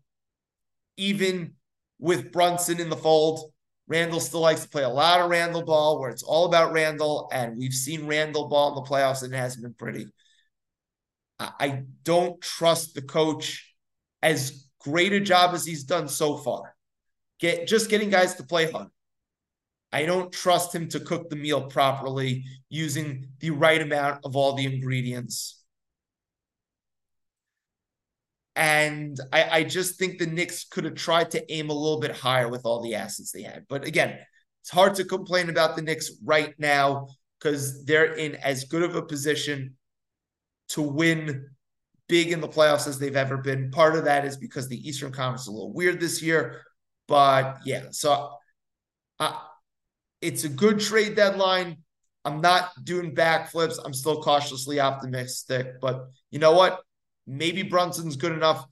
Even 0.97 1.53
with 1.99 2.31
Brunson 2.31 2.79
in 2.79 2.89
the 2.89 2.95
fold, 2.95 3.51
Randle 3.87 4.19
still 4.19 4.41
likes 4.41 4.63
to 4.63 4.69
play 4.69 4.83
a 4.83 4.89
lot 4.89 5.19
of 5.19 5.29
Randle 5.29 5.63
ball 5.63 5.99
where 5.99 6.09
it's 6.09 6.23
all 6.23 6.45
about 6.45 6.71
Randle. 6.71 7.29
And 7.31 7.57
we've 7.57 7.73
seen 7.73 8.07
Randle 8.07 8.47
ball 8.47 8.69
in 8.69 8.75
the 8.75 8.89
playoffs 8.89 9.23
and 9.23 9.33
it 9.33 9.37
hasn't 9.37 9.63
been 9.63 9.73
pretty. 9.73 10.07
I 11.39 11.83
don't 12.03 12.39
trust 12.41 12.95
the 12.95 13.01
coach 13.01 13.73
as 14.21 14.68
great 14.79 15.13
a 15.13 15.19
job 15.19 15.53
as 15.53 15.65
he's 15.65 15.83
done 15.83 16.07
so 16.07 16.37
far. 16.37 16.75
Get 17.39 17.67
just 17.67 17.89
getting 17.89 18.09
guys 18.09 18.35
to 18.35 18.43
play 18.43 18.71
hard. 18.71 18.87
I 19.91 20.05
don't 20.05 20.31
trust 20.31 20.73
him 20.73 20.87
to 20.89 20.99
cook 20.99 21.29
the 21.29 21.35
meal 21.35 21.63
properly 21.63 22.45
using 22.69 23.29
the 23.39 23.49
right 23.51 23.81
amount 23.81 24.23
of 24.23 24.35
all 24.35 24.53
the 24.53 24.65
ingredients. 24.65 25.63
And 28.55 29.19
I, 29.31 29.49
I 29.59 29.63
just 29.63 29.97
think 29.97 30.19
the 30.19 30.27
Knicks 30.27 30.65
could 30.65 30.83
have 30.83 30.95
tried 30.95 31.31
to 31.31 31.51
aim 31.51 31.69
a 31.69 31.73
little 31.73 31.99
bit 31.99 32.11
higher 32.11 32.49
with 32.49 32.65
all 32.65 32.83
the 32.83 32.95
assets 32.95 33.31
they 33.31 33.41
had. 33.41 33.65
But 33.69 33.85
again, 33.85 34.19
it's 34.61 34.69
hard 34.69 34.95
to 34.95 35.05
complain 35.05 35.49
about 35.49 35.75
the 35.75 35.81
Knicks 35.81 36.11
right 36.23 36.53
now 36.59 37.07
because 37.39 37.85
they're 37.85 38.13
in 38.15 38.35
as 38.35 38.65
good 38.65 38.83
of 38.83 38.95
a 38.95 39.01
position 39.01 39.75
to 40.69 40.81
win 40.81 41.49
big 42.09 42.31
in 42.33 42.41
the 42.41 42.47
playoffs 42.47 42.87
as 42.87 42.99
they've 42.99 43.15
ever 43.15 43.37
been. 43.37 43.71
Part 43.71 43.95
of 43.95 44.03
that 44.03 44.25
is 44.25 44.35
because 44.35 44.67
the 44.67 44.87
Eastern 44.87 45.13
Conference 45.13 45.43
is 45.43 45.47
a 45.47 45.51
little 45.51 45.71
weird 45.71 46.01
this 46.01 46.21
year. 46.21 46.63
But 47.07 47.59
yeah, 47.63 47.85
so 47.91 48.31
it's 50.21 50.43
a 50.43 50.49
good 50.49 50.81
trade 50.81 51.15
deadline. 51.15 51.77
I'm 52.25 52.41
not 52.41 52.71
doing 52.83 53.15
backflips. 53.15 53.79
I'm 53.83 53.93
still 53.93 54.21
cautiously 54.21 54.79
optimistic. 54.79 55.79
But 55.79 56.07
you 56.31 56.39
know 56.39 56.51
what? 56.51 56.81
Maybe 57.25 57.63
Brunson's 57.63 58.17
good 58.17 58.33
enough 58.33 58.65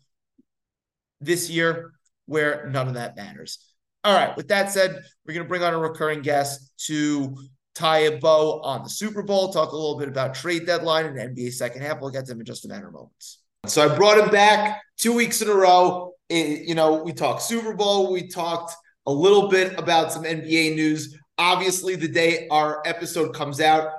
this 1.21 1.49
year 1.49 1.93
where 2.25 2.69
none 2.69 2.87
of 2.87 2.95
that 2.95 3.15
matters. 3.15 3.59
All 4.03 4.13
right. 4.13 4.35
With 4.35 4.49
that 4.49 4.71
said, 4.71 5.03
we're 5.25 5.33
going 5.33 5.45
to 5.45 5.49
bring 5.49 5.63
on 5.63 5.73
a 5.73 5.79
recurring 5.79 6.21
guest 6.21 6.71
to 6.87 7.37
tie 7.77 7.99
a 7.99 8.17
bow 8.17 8.59
on 8.61 8.83
the 8.83 8.89
Super 8.89 9.21
Bowl, 9.21 9.53
talk 9.53 9.71
a 9.71 9.75
little 9.75 9.97
bit 9.97 10.07
about 10.07 10.33
trade 10.33 10.65
deadline 10.65 11.05
and 11.05 11.17
NBA 11.17 11.53
second 11.53 11.81
half. 11.83 12.01
We'll 12.01 12.09
get 12.09 12.25
to 12.25 12.31
them 12.31 12.39
in 12.39 12.45
just 12.45 12.65
a 12.65 12.67
matter 12.67 12.87
of 12.87 12.93
moments. 12.93 13.39
So 13.67 13.87
I 13.87 13.95
brought 13.95 14.17
him 14.17 14.29
back 14.29 14.81
two 14.97 15.13
weeks 15.13 15.41
in 15.41 15.49
a 15.49 15.53
row. 15.53 16.13
It, 16.29 16.67
you 16.67 16.75
know, 16.75 17.03
we 17.03 17.13
talked 17.13 17.43
Super 17.43 17.73
Bowl, 17.73 18.11
we 18.11 18.27
talked 18.27 18.73
a 19.05 19.11
little 19.11 19.47
bit 19.47 19.77
about 19.77 20.11
some 20.11 20.23
NBA 20.23 20.75
news. 20.75 21.17
Obviously, 21.37 21.95
the 21.95 22.07
day 22.07 22.47
our 22.49 22.81
episode 22.85 23.33
comes 23.33 23.61
out 23.61 23.91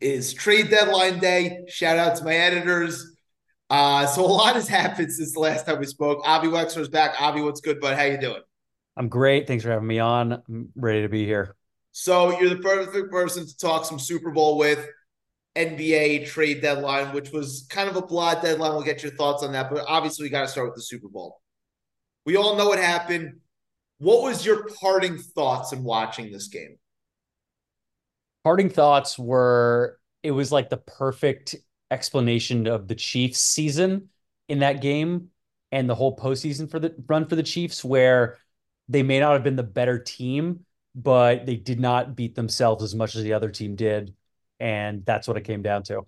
is 0.00 0.32
trade 0.32 0.70
deadline 0.70 1.18
day. 1.18 1.64
Shout 1.68 1.98
out 1.98 2.16
to 2.16 2.24
my 2.24 2.34
editors. 2.34 3.16
Uh, 3.68 4.06
so 4.06 4.24
a 4.24 4.26
lot 4.26 4.54
has 4.54 4.66
happened 4.66 5.12
since 5.12 5.32
the 5.34 5.40
last 5.40 5.66
time 5.66 5.78
we 5.78 5.86
spoke. 5.86 6.26
Avi 6.26 6.48
Wexler 6.48 6.80
is 6.80 6.88
back. 6.88 7.20
Avi, 7.20 7.42
what's 7.42 7.60
good, 7.60 7.80
bud? 7.80 7.96
How 7.96 8.04
you 8.04 8.18
doing? 8.18 8.42
I'm 8.96 9.08
great. 9.08 9.46
Thanks 9.46 9.62
for 9.62 9.70
having 9.70 9.86
me 9.86 9.98
on. 9.98 10.32
I'm 10.32 10.70
ready 10.74 11.02
to 11.02 11.08
be 11.08 11.24
here. 11.24 11.54
So 11.92 12.38
you're 12.38 12.50
the 12.50 12.62
perfect 12.62 13.10
person 13.10 13.46
to 13.46 13.56
talk 13.56 13.84
some 13.84 13.98
Super 13.98 14.30
Bowl 14.30 14.58
with. 14.58 14.86
NBA 15.56 16.26
trade 16.26 16.62
deadline, 16.62 17.12
which 17.12 17.32
was 17.32 17.66
kind 17.68 17.88
of 17.88 17.96
a 17.96 18.02
blah 18.02 18.36
deadline. 18.36 18.72
We'll 18.72 18.82
get 18.82 19.02
your 19.02 19.12
thoughts 19.12 19.42
on 19.42 19.52
that, 19.52 19.68
but 19.68 19.84
obviously 19.88 20.24
we 20.24 20.30
got 20.30 20.42
to 20.42 20.48
start 20.48 20.68
with 20.68 20.76
the 20.76 20.82
Super 20.82 21.08
Bowl. 21.08 21.40
We 22.24 22.36
all 22.36 22.56
know 22.56 22.68
what 22.68 22.78
happened. 22.78 23.40
What 23.98 24.22
was 24.22 24.46
your 24.46 24.68
parting 24.80 25.18
thoughts 25.18 25.72
in 25.72 25.82
watching 25.82 26.30
this 26.30 26.48
game? 26.48 26.78
Parting 28.44 28.70
thoughts 28.70 29.18
were 29.18 29.98
it 30.22 30.30
was 30.30 30.52
like 30.52 30.70
the 30.70 30.76
perfect 30.76 31.56
explanation 31.90 32.66
of 32.66 32.86
the 32.88 32.94
Chiefs 32.94 33.40
season 33.40 34.08
in 34.48 34.60
that 34.60 34.80
game 34.80 35.30
and 35.72 35.88
the 35.88 35.94
whole 35.94 36.16
postseason 36.16 36.70
for 36.70 36.78
the 36.78 36.94
run 37.08 37.26
for 37.26 37.36
the 37.36 37.42
Chiefs, 37.42 37.84
where 37.84 38.38
they 38.88 39.02
may 39.02 39.20
not 39.20 39.32
have 39.32 39.44
been 39.44 39.56
the 39.56 39.62
better 39.62 39.98
team, 39.98 40.64
but 40.94 41.46
they 41.46 41.56
did 41.56 41.80
not 41.80 42.16
beat 42.16 42.34
themselves 42.34 42.82
as 42.82 42.94
much 42.94 43.14
as 43.14 43.22
the 43.22 43.32
other 43.32 43.50
team 43.50 43.76
did. 43.76 44.14
And 44.58 45.04
that's 45.04 45.26
what 45.28 45.36
it 45.36 45.44
came 45.44 45.62
down 45.62 45.82
to. 45.84 46.02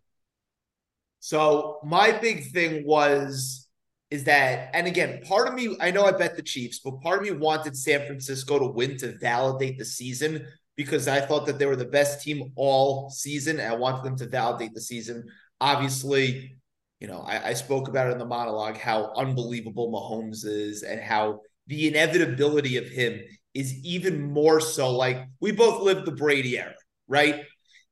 So 1.21 1.79
my 1.85 2.13
big 2.13 2.51
thing 2.51 2.85
was 2.85 3.69
is 4.11 4.25
that, 4.25 4.69
and 4.75 4.87
again, 4.87 5.23
part 5.23 5.49
of 5.49 5.55
me, 5.55 5.75
I 5.81 5.91
know 5.91 6.05
I 6.05 6.13
bet 6.13 6.37
the 6.37 6.43
Chiefs, 6.43 6.81
but 6.81 7.01
part 7.01 7.21
of 7.21 7.25
me 7.25 7.31
wanted 7.31 7.75
San 7.75 8.05
Francisco 8.07 8.59
to 8.59 8.67
win 8.67 8.99
to 8.99 9.17
validate 9.19 9.79
the 9.79 9.87
season 9.87 10.47
because 10.77 11.09
I 11.09 11.21
thought 11.21 11.47
that 11.47 11.59
they 11.59 11.65
were 11.65 11.77
the 11.77 11.87
best 11.87 12.23
team 12.23 12.53
all 12.55 13.09
season. 13.09 13.59
And 13.59 13.73
I 13.73 13.77
wanted 13.77 14.05
them 14.05 14.17
to 14.17 14.27
validate 14.27 14.75
the 14.75 14.83
season. 14.83 15.25
Obviously, 15.63 16.57
you 17.01 17.07
know, 17.09 17.21
I, 17.21 17.49
I 17.49 17.55
spoke 17.55 17.89
about 17.89 18.09
it 18.09 18.13
in 18.13 18.19
the 18.19 18.27
monologue 18.27 18.77
how 18.77 19.13
unbelievable 19.17 19.91
Mahomes 19.91 20.45
is 20.45 20.83
and 20.83 21.01
how 21.01 21.41
the 21.67 21.89
inevitability 21.89 22.77
of 22.77 22.89
him 22.89 23.21
is 23.55 23.75
even 23.85 24.33
more 24.33 24.61
so 24.61 24.91
like 24.91 25.27
we 25.41 25.53
both 25.53 25.83
lived 25.83 26.07
the 26.07 26.13
Brady 26.13 26.59
era, 26.59 26.75
right? 27.07 27.45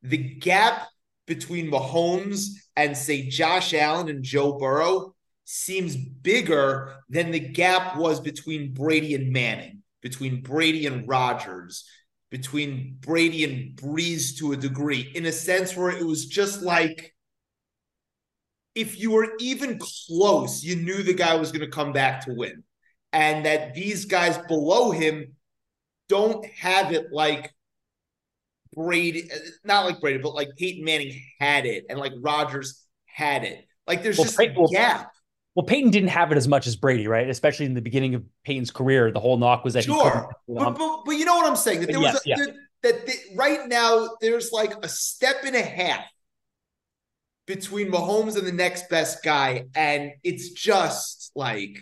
The 0.03 0.17
gap 0.17 0.89
between 1.27 1.71
Mahomes 1.71 2.47
and 2.77 2.97
say 2.97 3.29
Josh 3.29 3.75
Allen 3.75 4.09
and 4.09 4.25
Joe 4.25 4.59
Burrow 4.59 5.15
seems 5.45 5.97
bigger 5.97 6.97
than 7.09 7.31
the 7.31 7.41
gap 7.41 7.97
was 7.97 8.21
between 8.21 8.73
Brady 8.73 9.15
and 9.15 9.33
Manning, 9.33 9.83
between 10.01 10.43
Brady 10.43 10.87
and 10.87 11.07
Rodgers, 11.09 11.85
between 12.31 12.97
Brady 13.01 13.45
and 13.45 13.77
Brees 13.77 14.39
to 14.39 14.53
a 14.53 14.57
degree, 14.57 15.11
in 15.15 15.27
a 15.27 15.33
sense 15.33 15.77
where 15.77 15.91
it 15.91 16.07
was 16.07 16.27
just 16.27 16.63
like 16.63 17.15
if 18.75 18.99
you 18.99 19.11
were 19.11 19.33
even 19.41 19.79
close, 19.79 20.63
you 20.63 20.77
knew 20.77 21.03
the 21.03 21.13
guy 21.13 21.35
was 21.35 21.53
going 21.53 21.65
to 21.65 21.71
come 21.71 21.93
back 21.93 22.25
to 22.25 22.35
win. 22.35 22.63
And 23.13 23.45
that 23.45 23.75
these 23.75 24.05
guys 24.05 24.39
below 24.47 24.93
him 24.93 25.35
don't 26.11 26.45
have 26.47 26.93
it 26.93 27.13
like 27.13 27.55
Brady, 28.75 29.31
not 29.65 29.87
like 29.87 30.01
Brady, 30.01 30.19
but 30.19 30.35
like 30.35 30.51
Peyton 30.59 30.85
Manning 30.85 31.23
had 31.39 31.65
it 31.65 31.87
and 31.89 31.99
like 31.99 32.13
Rodgers 32.21 32.85
had 33.07 33.45
it. 33.45 33.65
Like 33.87 34.03
there's 34.03 34.19
well, 34.19 34.27
just 34.27 34.39
a 34.39 34.67
gap. 34.71 35.13
Well, 35.55 35.65
Peyton 35.65 35.91
didn't 35.91 36.11
have 36.11 36.33
it 36.33 36.37
as 36.37 36.47
much 36.47 36.67
as 36.67 36.77
Brady, 36.77 37.07
right? 37.07 37.29
Especially 37.29 37.67
in 37.67 37.75
the 37.75 37.81
beginning 37.81 38.15
of 38.15 38.25
Peyton's 38.45 38.71
career, 38.71 39.11
the 39.11 39.21
whole 39.21 39.37
knock 39.37 39.65
was 39.65 39.75
that 39.75 39.85
sure, 39.85 40.31
but, 40.49 40.73
but, 40.73 41.03
but 41.07 41.13
you 41.13 41.25
know 41.25 41.37
what 41.37 41.47
I'm 41.47 41.57
saying 41.57 41.81
that 41.81 41.91
there 41.91 42.01
was 42.01 42.15
a, 42.27 42.35
that, 42.37 42.55
that 42.83 43.07
the, 43.07 43.15
right 43.37 43.69
now 43.69 44.11
there's 44.21 44.53
like 44.53 44.73
a 44.85 44.89
step 44.89 45.37
and 45.45 45.57
a 45.57 45.63
half 45.63 46.05
between 47.47 47.91
Mahomes 47.91 48.37
and 48.37 48.47
the 48.47 48.53
next 48.53 48.89
best 48.89 49.23
guy, 49.23 49.67
and 49.75 50.13
it's 50.23 50.51
just 50.51 51.33
like 51.35 51.79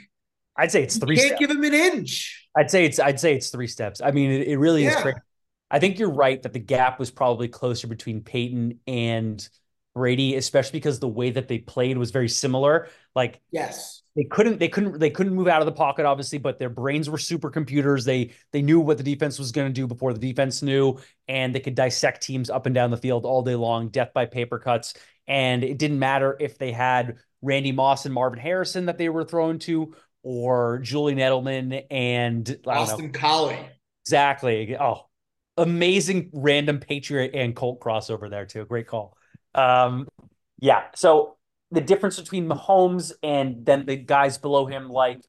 I'd 0.57 0.73
say 0.73 0.83
it's 0.83 0.99
three. 0.99 1.17
can't 1.17 1.29
steps. 1.29 1.41
give 1.41 1.51
him 1.51 1.65
an 1.65 1.75
inch. 1.75 2.38
I'd 2.57 2.71
say 2.71 2.85
it's 2.85 2.99
I'd 2.99 3.21
say 3.21 3.35
it's 3.35 3.51
three 3.51 3.67
steps. 3.67 4.01
I 4.01 4.11
mean, 4.11 4.31
it, 4.31 4.49
it 4.49 4.59
really 4.59 4.85
yeah. 4.85 4.91
is 4.91 4.97
crazy. 4.97 5.19
I 5.71 5.79
think 5.79 5.99
you're 5.99 6.11
right 6.11 6.43
that 6.43 6.53
the 6.53 6.59
gap 6.59 6.99
was 6.99 7.11
probably 7.11 7.49
closer 7.49 7.87
between 7.87 8.23
Peyton 8.23 8.81
and 8.87 9.47
Brady, 9.95 10.37
especially 10.37 10.79
because 10.79 10.99
the 10.99 11.09
way 11.09 11.31
that 11.31 11.49
they 11.49 11.59
played 11.59 11.99
was 11.99 12.11
very 12.11 12.29
similar. 12.29 12.89
Like 13.15 13.41
yes, 13.51 14.03
they 14.17 14.25
couldn't 14.25 14.59
they 14.59 14.69
couldn't 14.69 14.99
they 14.99 15.11
couldn't 15.11 15.35
move 15.35 15.49
out 15.49 15.61
of 15.61 15.67
the 15.67 15.73
pocket, 15.73 16.07
obviously, 16.07 16.39
but 16.39 16.59
their 16.59 16.71
brains 16.71 17.11
were 17.11 17.19
supercomputers. 17.19 18.05
They 18.05 18.33
they 18.53 18.63
knew 18.63 18.81
what 18.81 18.97
the 18.97 19.05
defense 19.05 19.39
was 19.39 19.53
going 19.53 19.69
to 19.69 19.73
do 19.73 19.87
before 19.87 20.13
the 20.13 20.19
defense 20.19 20.63
knew, 20.63 20.99
and 21.27 21.55
they 21.55 21.61
could 21.61 21.75
dissect 21.75 22.23
teams 22.23 22.49
up 22.49 22.67
and 22.67 22.75
down 22.75 22.91
the 22.91 22.97
field 22.97 23.25
all 23.27 23.43
day 23.43 23.55
long, 23.55 23.89
death 23.89 24.13
by 24.15 24.27
paper 24.27 24.59
cuts. 24.59 24.95
And 25.27 25.63
it 25.63 25.79
didn't 25.79 25.99
matter 25.99 26.37
if 26.41 26.57
they 26.59 26.73
had 26.73 27.19
Randy 27.43 27.73
Moss 27.73 28.07
and 28.07 28.15
Marvin 28.15 28.39
Harrison 28.39 28.87
that 28.87 28.99
they 28.99 29.09
were 29.09 29.25
thrown 29.25 29.59
to, 29.61 29.95
or 30.31 30.79
Julian 30.81 31.19
Edelman 31.19 31.87
and 31.91 32.61
Austin 32.67 33.13
Collie. 33.13 33.59
Exactly. 34.05 34.77
Oh, 34.79 35.07
amazing 35.57 36.29
random 36.35 36.81
Patriot 36.81 37.31
and 37.33 37.57
Colt 37.57 37.81
crossover 37.81 38.29
there 38.29 38.45
too. 38.45 38.67
Great 38.67 38.87
call. 38.87 39.17
Um, 39.55 40.07
yeah. 40.61 40.83
So 40.95 41.39
the 41.71 41.81
difference 41.81 42.21
between 42.21 42.47
Mahomes 42.47 43.13
and 43.23 43.65
then 43.65 43.87
the 43.87 43.97
guys 43.97 44.37
below 44.37 44.67
him, 44.67 44.91
like 44.91 45.25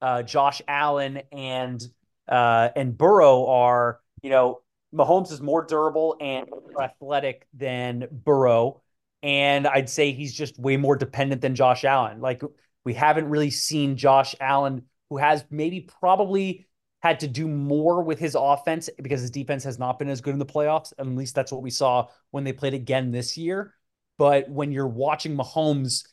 uh, 0.00 0.22
Josh 0.22 0.62
Allen 0.68 1.22
and 1.32 1.82
uh, 2.28 2.68
and 2.76 2.96
Burrow, 2.96 3.46
are 3.46 3.98
you 4.22 4.30
know 4.30 4.60
Mahomes 4.94 5.32
is 5.32 5.40
more 5.40 5.64
durable 5.66 6.16
and 6.20 6.46
athletic 6.80 7.48
than 7.54 8.06
Burrow, 8.08 8.82
and 9.20 9.66
I'd 9.66 9.90
say 9.90 10.12
he's 10.12 10.32
just 10.32 10.60
way 10.60 10.76
more 10.76 10.94
dependent 10.94 11.40
than 11.40 11.56
Josh 11.56 11.82
Allen. 11.84 12.20
Like 12.20 12.40
we 12.84 12.94
haven't 12.94 13.28
really 13.28 13.50
seen 13.50 13.96
Josh 13.96 14.34
Allen, 14.40 14.82
who 15.10 15.16
has 15.18 15.44
maybe 15.50 15.80
probably 15.80 16.66
had 17.02 17.20
to 17.20 17.28
do 17.28 17.46
more 17.46 18.02
with 18.02 18.18
his 18.18 18.34
offense 18.34 18.88
because 19.02 19.20
his 19.20 19.30
defense 19.30 19.64
has 19.64 19.78
not 19.78 19.98
been 19.98 20.08
as 20.08 20.20
good 20.20 20.32
in 20.32 20.38
the 20.38 20.46
playoffs. 20.46 20.92
At 20.98 21.06
least 21.06 21.34
that's 21.34 21.52
what 21.52 21.62
we 21.62 21.70
saw 21.70 22.08
when 22.30 22.44
they 22.44 22.52
played 22.52 22.74
again 22.74 23.10
this 23.10 23.36
year. 23.36 23.74
But 24.16 24.48
when 24.48 24.72
you're 24.72 24.86
watching 24.86 25.36
Mahomes, 25.36 26.04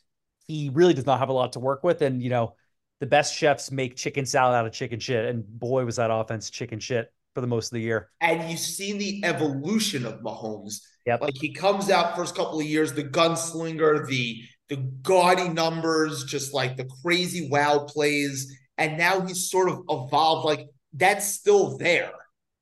he 0.46 0.70
really 0.70 0.92
does 0.92 1.06
not 1.06 1.18
have 1.18 1.28
a 1.28 1.32
lot 1.32 1.52
to 1.52 1.60
work 1.60 1.82
with. 1.82 2.02
And, 2.02 2.22
you 2.22 2.30
know, 2.30 2.56
the 3.00 3.06
best 3.06 3.34
chefs 3.34 3.70
make 3.70 3.96
chicken 3.96 4.26
salad 4.26 4.54
out 4.54 4.66
of 4.66 4.72
chicken 4.72 5.00
shit. 5.00 5.24
And 5.24 5.46
boy, 5.46 5.84
was 5.84 5.96
that 5.96 6.10
offense 6.10 6.50
chicken 6.50 6.78
shit 6.78 7.12
for 7.34 7.40
the 7.40 7.46
most 7.46 7.68
of 7.68 7.76
the 7.76 7.80
year. 7.80 8.10
And 8.20 8.50
you've 8.50 8.60
seen 8.60 8.98
the 8.98 9.24
evolution 9.24 10.04
of 10.04 10.20
Mahomes. 10.20 10.80
Yep. 11.06 11.22
Like 11.22 11.36
he 11.36 11.52
comes 11.52 11.90
out 11.90 12.16
first 12.16 12.36
couple 12.36 12.60
of 12.60 12.66
years, 12.66 12.92
the 12.92 13.04
gunslinger, 13.04 14.06
the 14.06 14.42
the 14.68 14.76
gaudy 14.76 15.48
numbers, 15.48 16.24
just 16.24 16.54
like 16.54 16.76
the 16.76 16.88
crazy 17.02 17.48
wow 17.48 17.80
plays. 17.80 18.56
And 18.78 18.96
now 18.96 19.20
he's 19.20 19.50
sort 19.50 19.68
of 19.68 19.82
evolved. 19.88 20.44
Like 20.44 20.68
that's 20.92 21.26
still 21.26 21.76
there. 21.78 22.12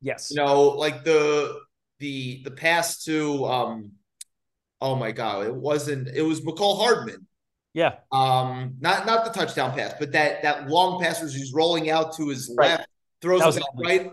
Yes. 0.00 0.30
You 0.30 0.36
know, 0.36 0.70
like 0.70 1.04
the 1.04 1.60
the 1.98 2.42
the 2.44 2.50
pass 2.50 3.04
to 3.04 3.44
um 3.44 3.92
oh 4.80 4.96
my 4.96 5.12
god, 5.12 5.46
it 5.46 5.54
wasn't 5.54 6.08
it 6.08 6.22
was 6.22 6.40
Mecole 6.40 6.78
Hardman. 6.78 7.26
Yeah. 7.74 7.96
Um 8.10 8.76
not 8.80 9.06
not 9.06 9.24
the 9.24 9.30
touchdown 9.30 9.72
pass, 9.76 9.94
but 9.98 10.12
that 10.12 10.42
that 10.42 10.68
long 10.68 11.00
pass 11.00 11.22
was 11.22 11.34
he's 11.34 11.52
rolling 11.52 11.90
out 11.90 12.16
to 12.16 12.28
his 12.28 12.52
right. 12.56 12.70
left, 12.70 12.88
throws 13.20 13.56
it 13.56 13.62
right. 13.84 14.10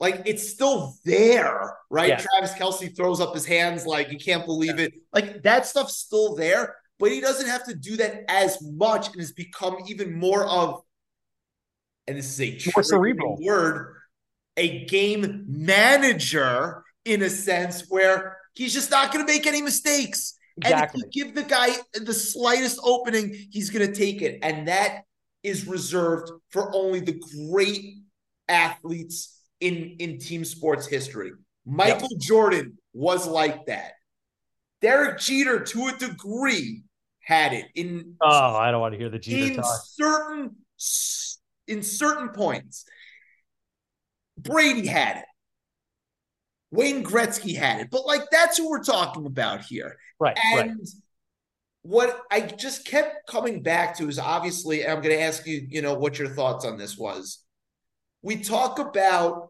Like 0.00 0.22
it's 0.26 0.48
still 0.48 0.94
there, 1.04 1.76
right? 1.90 2.10
Yeah. 2.10 2.18
Travis 2.18 2.52
Kelce 2.52 2.94
throws 2.96 3.20
up 3.20 3.34
his 3.34 3.44
hands 3.44 3.84
like 3.84 4.12
you 4.12 4.18
can't 4.18 4.46
believe 4.46 4.78
yeah. 4.78 4.86
it. 4.86 4.94
Like 5.12 5.42
that 5.42 5.66
stuff's 5.66 5.96
still 5.96 6.36
there, 6.36 6.76
but 6.98 7.12
he 7.12 7.20
doesn't 7.20 7.48
have 7.48 7.64
to 7.64 7.74
do 7.74 7.96
that 7.96 8.24
as 8.28 8.58
much 8.62 9.08
and 9.08 9.16
has 9.16 9.32
become 9.32 9.76
even 9.86 10.18
more 10.18 10.46
of 10.46 10.82
and 12.08 12.16
this 12.16 12.40
is 12.40 12.40
a 12.40 12.70
more 12.74 12.82
cerebral 12.82 13.36
word, 13.38 13.94
a 14.56 14.86
game 14.86 15.44
manager 15.46 16.82
in 17.04 17.22
a 17.22 17.28
sense 17.28 17.84
where 17.90 18.38
he's 18.54 18.72
just 18.72 18.90
not 18.90 19.12
going 19.12 19.24
to 19.24 19.30
make 19.30 19.46
any 19.46 19.60
mistakes. 19.60 20.34
Exactly. 20.56 21.02
And 21.02 21.08
if 21.08 21.14
you 21.14 21.24
give 21.24 21.34
the 21.34 21.42
guy 21.42 21.68
the 21.92 22.14
slightest 22.14 22.80
opening, 22.82 23.36
he's 23.50 23.68
going 23.68 23.86
to 23.86 23.94
take 23.94 24.22
it. 24.22 24.38
And 24.42 24.68
that 24.68 25.02
is 25.42 25.68
reserved 25.68 26.30
for 26.50 26.74
only 26.74 27.00
the 27.00 27.22
great 27.50 27.98
athletes 28.48 29.38
in, 29.60 29.96
in 30.00 30.18
team 30.18 30.46
sports 30.46 30.86
history. 30.86 31.32
Michael 31.66 32.08
yep. 32.10 32.20
Jordan 32.20 32.78
was 32.94 33.28
like 33.28 33.66
that. 33.66 33.92
Derek 34.80 35.18
Jeter, 35.18 35.60
to 35.60 35.88
a 35.88 35.92
degree, 35.92 36.84
had 37.28 37.52
it 37.52 37.66
in. 37.74 38.14
Oh, 38.22 38.56
I 38.56 38.70
don't 38.70 38.80
want 38.80 38.94
to 38.94 38.98
hear 38.98 39.10
the 39.10 39.18
Jeter 39.18 39.52
in 39.52 39.56
talk. 39.56 39.82
certain 39.84 40.56
in 41.66 41.82
certain 41.82 42.30
points. 42.30 42.86
Brady 44.38 44.86
had 44.86 45.18
it. 45.18 45.24
Wayne 46.70 47.04
Gretzky 47.04 47.54
had 47.54 47.80
it. 47.80 47.90
But 47.90 48.06
like 48.06 48.22
that's 48.30 48.56
who 48.56 48.70
we're 48.70 48.82
talking 48.82 49.26
about 49.26 49.60
here. 49.60 49.98
Right. 50.18 50.38
And 50.54 50.70
right. 50.70 50.88
what 51.82 52.18
I 52.30 52.40
just 52.40 52.86
kept 52.86 53.28
coming 53.28 53.62
back 53.62 53.98
to 53.98 54.08
is 54.08 54.18
obviously, 54.18 54.86
I'm 54.86 55.02
going 55.02 55.14
to 55.14 55.20
ask 55.20 55.46
you, 55.46 55.66
you 55.68 55.82
know, 55.82 55.94
what 55.94 56.18
your 56.18 56.28
thoughts 56.28 56.64
on 56.64 56.78
this 56.78 56.96
was. 56.96 57.44
We 58.22 58.36
talk 58.36 58.78
about, 58.78 59.48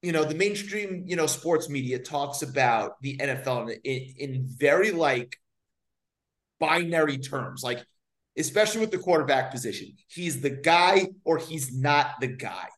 you 0.00 0.12
know, 0.12 0.24
the 0.24 0.34
mainstream, 0.34 1.04
you 1.06 1.16
know, 1.16 1.26
sports 1.26 1.68
media 1.68 1.98
talks 1.98 2.40
about 2.40 3.00
the 3.02 3.18
NFL 3.18 3.76
in, 3.84 4.14
in 4.18 4.46
very 4.48 4.90
like 4.90 5.38
binary 6.58 7.18
terms. 7.18 7.62
Like 7.62 7.84
especially 8.36 8.80
with 8.80 8.90
the 8.90 8.98
quarterback 8.98 9.50
position. 9.50 9.94
He's 10.08 10.40
the 10.40 10.50
guy 10.50 11.08
or 11.24 11.38
he's 11.38 11.76
not 11.76 12.20
the 12.20 12.28
guy. 12.28 12.68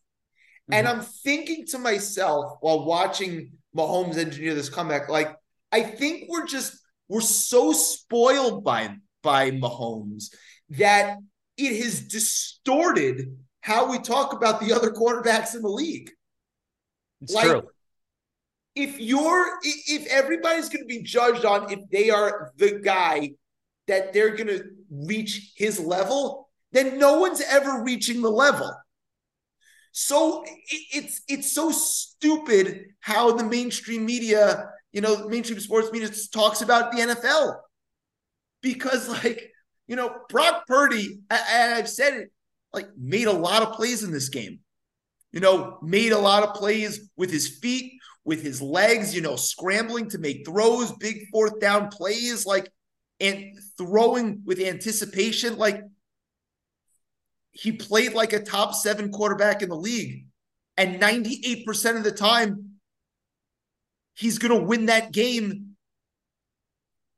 Mm-hmm. 0.71 0.75
And 0.75 0.89
I'm 0.89 1.01
thinking 1.01 1.67
to 1.69 1.79
myself 1.79 2.59
while 2.61 2.85
watching 2.85 3.53
Mahomes 3.77 4.17
engineer 4.17 4.55
this 4.55 4.69
comeback, 4.69 5.09
like, 5.09 5.35
I 5.73 5.83
think 5.83 6.25
we're 6.29 6.47
just 6.47 6.79
we're 7.09 7.21
so 7.21 7.73
spoiled 7.73 8.65
by 8.65 8.97
by 9.23 9.51
Mahomes 9.51 10.35
that 10.71 11.19
it 11.57 11.83
has 11.83 12.01
distorted 12.03 13.37
how 13.61 13.91
we 13.91 13.99
talk 13.99 14.33
about 14.33 14.61
the 14.61 14.73
other 14.73 14.91
quarterbacks 14.91 15.55
in 15.55 15.63
the 15.63 15.69
league. 15.69 16.11
It's 17.21 17.33
like, 17.33 17.47
true. 17.47 17.63
if 18.75 19.01
you're 19.01 19.59
if 19.63 20.07
everybody's 20.07 20.69
going 20.69 20.83
to 20.83 20.87
be 20.87 21.03
judged 21.03 21.45
on 21.45 21.73
if 21.73 21.81
they 21.91 22.11
are 22.11 22.53
the 22.57 22.79
guy 22.79 23.33
that 23.89 24.13
they're 24.13 24.37
going 24.37 24.49
to 24.49 24.65
reach 24.91 25.53
his 25.57 25.79
level, 25.79 26.49
then 26.73 26.99
no 26.99 27.21
one's 27.21 27.41
ever 27.41 27.83
reaching 27.83 28.23
the 28.23 28.31
level. 28.31 28.71
So 29.93 30.45
it's 30.69 31.23
it's 31.27 31.55
so 31.55 31.71
stupid 31.71 32.85
how 33.01 33.33
the 33.33 33.45
mainstream 33.45 34.05
media, 34.05 34.69
you 34.93 35.01
know, 35.01 35.27
mainstream 35.27 35.59
sports 35.59 35.91
media 35.91 36.11
talks 36.33 36.61
about 36.61 36.93
the 36.93 36.99
NFL. 36.99 37.57
Because 38.61 39.09
like, 39.09 39.51
you 39.87 39.97
know, 39.97 40.15
Brock 40.29 40.67
Purdy, 40.67 41.21
and 41.31 41.75
I've 41.75 41.89
said 41.89 42.13
it, 42.15 42.33
like 42.75 42.89
made 42.99 43.27
a 43.27 43.33
lot 43.33 43.63
of 43.63 43.73
plays 43.73 44.03
in 44.03 44.11
this 44.11 44.29
game. 44.29 44.61
You 45.33 45.41
know, 45.41 45.79
made 45.83 46.13
a 46.13 46.19
lot 46.19 46.43
of 46.43 46.55
plays 46.55 47.09
with 47.17 47.31
his 47.31 47.49
feet, 47.49 47.95
with 48.23 48.43
his 48.43 48.61
legs, 48.61 49.15
you 49.15 49.23
know, 49.23 49.37
scrambling 49.37 50.11
to 50.11 50.19
make 50.19 50.45
throws, 50.45 50.93
big 50.93 51.29
fourth 51.33 51.59
down 51.59 51.89
plays, 51.89 52.45
like 52.45 52.71
and 53.21 53.59
throwing 53.79 54.43
with 54.45 54.61
anticipation. 54.61 55.57
Like 55.57 55.83
he 57.53 57.73
played 57.73 58.13
like 58.13 58.33
a 58.33 58.41
top 58.41 58.75
seven 58.75 59.11
quarterback 59.11 59.63
in 59.63 59.69
the 59.69 59.77
league. 59.77 60.27
And 60.77 61.01
98% 61.01 61.97
of 61.97 62.05
the 62.05 62.13
time, 62.13 62.73
he's 64.15 64.39
going 64.39 64.59
to 64.59 64.67
win 64.67 64.87
that 64.87 65.11
game. 65.11 65.77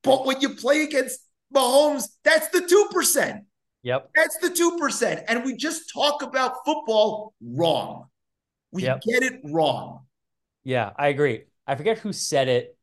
But 0.04 0.26
when 0.26 0.40
you 0.40 0.50
play 0.50 0.84
against 0.84 1.20
Mahomes, 1.52 2.04
that's 2.22 2.48
the 2.50 2.60
2%. 2.60 3.40
Yep. 3.82 4.10
That's 4.14 4.36
the 4.38 4.50
2%. 4.50 5.24
And 5.26 5.44
we 5.44 5.56
just 5.56 5.92
talk 5.92 6.22
about 6.22 6.64
football 6.64 7.34
wrong. 7.42 8.06
We 8.70 8.84
Yep. 8.84 9.00
get 9.02 9.22
it 9.24 9.40
wrong. 9.44 10.06
Yeah, 10.62 10.92
I 10.96 11.08
agree. 11.08 11.46
I 11.66 11.74
forget 11.74 11.98
who 11.98 12.12
said 12.12 12.48
it, 12.48 12.77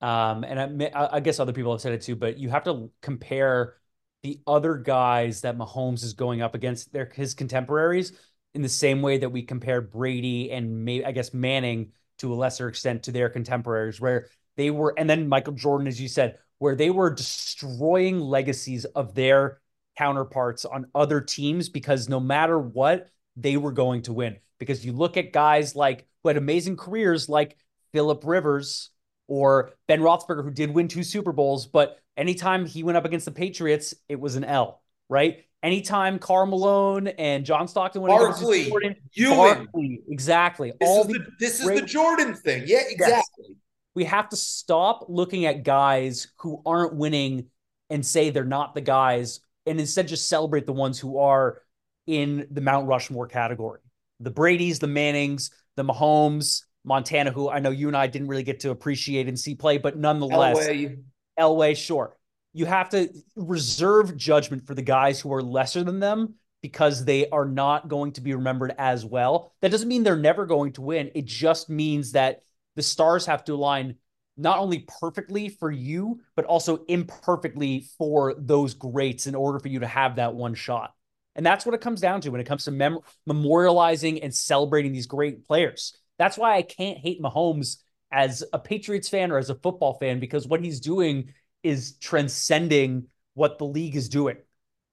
um, 0.00 0.44
and 0.44 0.82
I, 0.82 1.08
I 1.12 1.20
guess 1.20 1.40
other 1.40 1.52
people 1.52 1.72
have 1.72 1.80
said 1.80 1.92
it 1.92 2.02
too. 2.02 2.16
But 2.16 2.38
you 2.38 2.50
have 2.50 2.64
to 2.64 2.90
compare 3.02 3.74
the 4.22 4.40
other 4.46 4.76
guys 4.76 5.42
that 5.42 5.56
Mahomes 5.56 6.02
is 6.02 6.12
going 6.12 6.42
up 6.42 6.54
against 6.54 6.92
their 6.92 7.10
his 7.14 7.34
contemporaries 7.34 8.12
in 8.54 8.62
the 8.62 8.68
same 8.68 9.02
way 9.02 9.18
that 9.18 9.30
we 9.30 9.42
compare 9.42 9.80
Brady 9.80 10.50
and 10.50 10.84
may, 10.84 11.04
I 11.04 11.12
guess 11.12 11.32
Manning 11.34 11.92
to 12.18 12.32
a 12.32 12.36
lesser 12.36 12.68
extent 12.68 13.04
to 13.04 13.12
their 13.12 13.28
contemporaries, 13.28 14.00
where 14.00 14.26
they 14.56 14.70
were, 14.70 14.92
and 14.96 15.08
then 15.08 15.28
Michael 15.28 15.52
Jordan, 15.52 15.86
as 15.86 16.00
you 16.00 16.08
said, 16.08 16.38
where 16.58 16.74
they 16.74 16.90
were 16.90 17.14
destroying 17.14 18.18
legacies 18.18 18.84
of 18.84 19.14
their 19.14 19.60
counterparts 19.96 20.64
on 20.64 20.86
other 20.94 21.20
teams 21.20 21.68
because 21.68 22.08
no 22.08 22.18
matter 22.20 22.58
what, 22.58 23.08
they 23.36 23.56
were 23.56 23.72
going 23.72 24.02
to 24.02 24.12
win. 24.12 24.36
Because 24.58 24.84
you 24.84 24.92
look 24.92 25.16
at 25.16 25.32
guys 25.32 25.76
like 25.76 26.06
who 26.22 26.28
had 26.28 26.36
amazing 26.36 26.76
careers 26.76 27.28
like 27.28 27.56
Philip 27.92 28.22
Rivers 28.24 28.90
or 29.28 29.72
Ben 29.86 30.00
Roethlisberger, 30.00 30.42
who 30.42 30.50
did 30.50 30.70
win 30.70 30.88
two 30.88 31.02
Super 31.02 31.32
Bowls, 31.32 31.66
but 31.66 32.00
anytime 32.16 32.66
he 32.66 32.82
went 32.82 32.96
up 32.96 33.04
against 33.04 33.26
the 33.26 33.30
Patriots, 33.30 33.94
it 34.08 34.18
was 34.18 34.36
an 34.36 34.44
L, 34.44 34.82
right? 35.08 35.44
Anytime 35.62 36.18
Karl 36.18 36.46
Malone 36.46 37.08
and 37.08 37.44
John 37.44 37.68
Stockton 37.68 38.02
went 38.02 38.20
against 38.20 38.40
Barkley, 38.40 38.68
Jordan, 38.68 38.96
Ewing. 39.12 39.36
Barkley, 39.36 40.00
exactly. 40.08 40.72
This, 40.80 40.88
All 40.88 41.02
is, 41.02 41.08
the 41.08 41.26
this 41.38 41.60
is 41.60 41.66
the 41.66 41.82
Jordan 41.82 42.34
thing. 42.34 42.64
Yeah, 42.66 42.82
exactly. 42.88 43.56
we 43.94 44.04
have 44.04 44.28
to 44.30 44.36
stop 44.36 45.06
looking 45.08 45.46
at 45.46 45.64
guys 45.64 46.28
who 46.38 46.62
aren't 46.64 46.94
winning 46.94 47.46
and 47.90 48.04
say 48.04 48.30
they're 48.30 48.44
not 48.44 48.74
the 48.74 48.80
guys 48.80 49.40
and 49.66 49.80
instead 49.80 50.08
just 50.08 50.28
celebrate 50.28 50.66
the 50.66 50.72
ones 50.72 50.98
who 50.98 51.18
are 51.18 51.60
in 52.06 52.46
the 52.50 52.60
Mount 52.60 52.86
Rushmore 52.86 53.26
category. 53.26 53.80
The 54.20 54.30
Brady's, 54.30 54.78
the 54.78 54.86
Mannings, 54.86 55.50
the 55.76 55.84
Mahomes, 55.84 56.62
Montana, 56.88 57.30
who 57.30 57.48
I 57.48 57.60
know 57.60 57.70
you 57.70 57.86
and 57.86 57.96
I 57.96 58.08
didn't 58.08 58.28
really 58.28 58.42
get 58.42 58.60
to 58.60 58.70
appreciate 58.70 59.28
and 59.28 59.38
see 59.38 59.54
play, 59.54 59.78
but 59.78 59.96
nonetheless, 59.96 60.58
Elway. 60.66 61.02
Elway, 61.38 61.76
sure. 61.76 62.16
You 62.54 62.66
have 62.66 62.88
to 62.88 63.10
reserve 63.36 64.16
judgment 64.16 64.66
for 64.66 64.74
the 64.74 64.82
guys 64.82 65.20
who 65.20 65.32
are 65.32 65.42
lesser 65.42 65.84
than 65.84 66.00
them 66.00 66.34
because 66.62 67.04
they 67.04 67.28
are 67.28 67.44
not 67.44 67.88
going 67.88 68.12
to 68.12 68.20
be 68.20 68.34
remembered 68.34 68.74
as 68.78 69.04
well. 69.04 69.52
That 69.60 69.70
doesn't 69.70 69.86
mean 69.86 70.02
they're 70.02 70.16
never 70.16 70.46
going 70.46 70.72
to 70.72 70.82
win. 70.82 71.12
It 71.14 71.26
just 71.26 71.68
means 71.68 72.12
that 72.12 72.42
the 72.74 72.82
stars 72.82 73.26
have 73.26 73.44
to 73.44 73.52
align 73.52 73.96
not 74.36 74.58
only 74.58 74.86
perfectly 75.00 75.50
for 75.50 75.70
you, 75.70 76.20
but 76.36 76.46
also 76.46 76.84
imperfectly 76.88 77.86
for 77.98 78.34
those 78.38 78.74
greats 78.74 79.26
in 79.26 79.34
order 79.34 79.58
for 79.58 79.68
you 79.68 79.80
to 79.80 79.86
have 79.86 80.16
that 80.16 80.34
one 80.34 80.54
shot. 80.54 80.94
And 81.34 81.44
that's 81.44 81.66
what 81.66 81.74
it 81.74 81.80
comes 81.80 82.00
down 82.00 82.22
to 82.22 82.30
when 82.30 82.40
it 82.40 82.46
comes 82.46 82.64
to 82.64 82.70
mem- 82.70 83.00
memorializing 83.28 84.20
and 84.22 84.34
celebrating 84.34 84.92
these 84.92 85.06
great 85.06 85.44
players. 85.44 85.96
That's 86.18 86.36
why 86.38 86.56
I 86.56 86.62
can't 86.62 86.98
hate 86.98 87.22
Mahomes 87.22 87.76
as 88.10 88.44
a 88.52 88.58
Patriots 88.58 89.08
fan 89.08 89.30
or 89.30 89.38
as 89.38 89.50
a 89.50 89.54
football 89.54 89.94
fan 89.94 90.20
because 90.20 90.46
what 90.46 90.62
he's 90.64 90.80
doing 90.80 91.32
is 91.62 91.96
transcending 91.98 93.06
what 93.34 93.58
the 93.58 93.64
league 93.66 93.96
is 93.96 94.08
doing. 94.08 94.36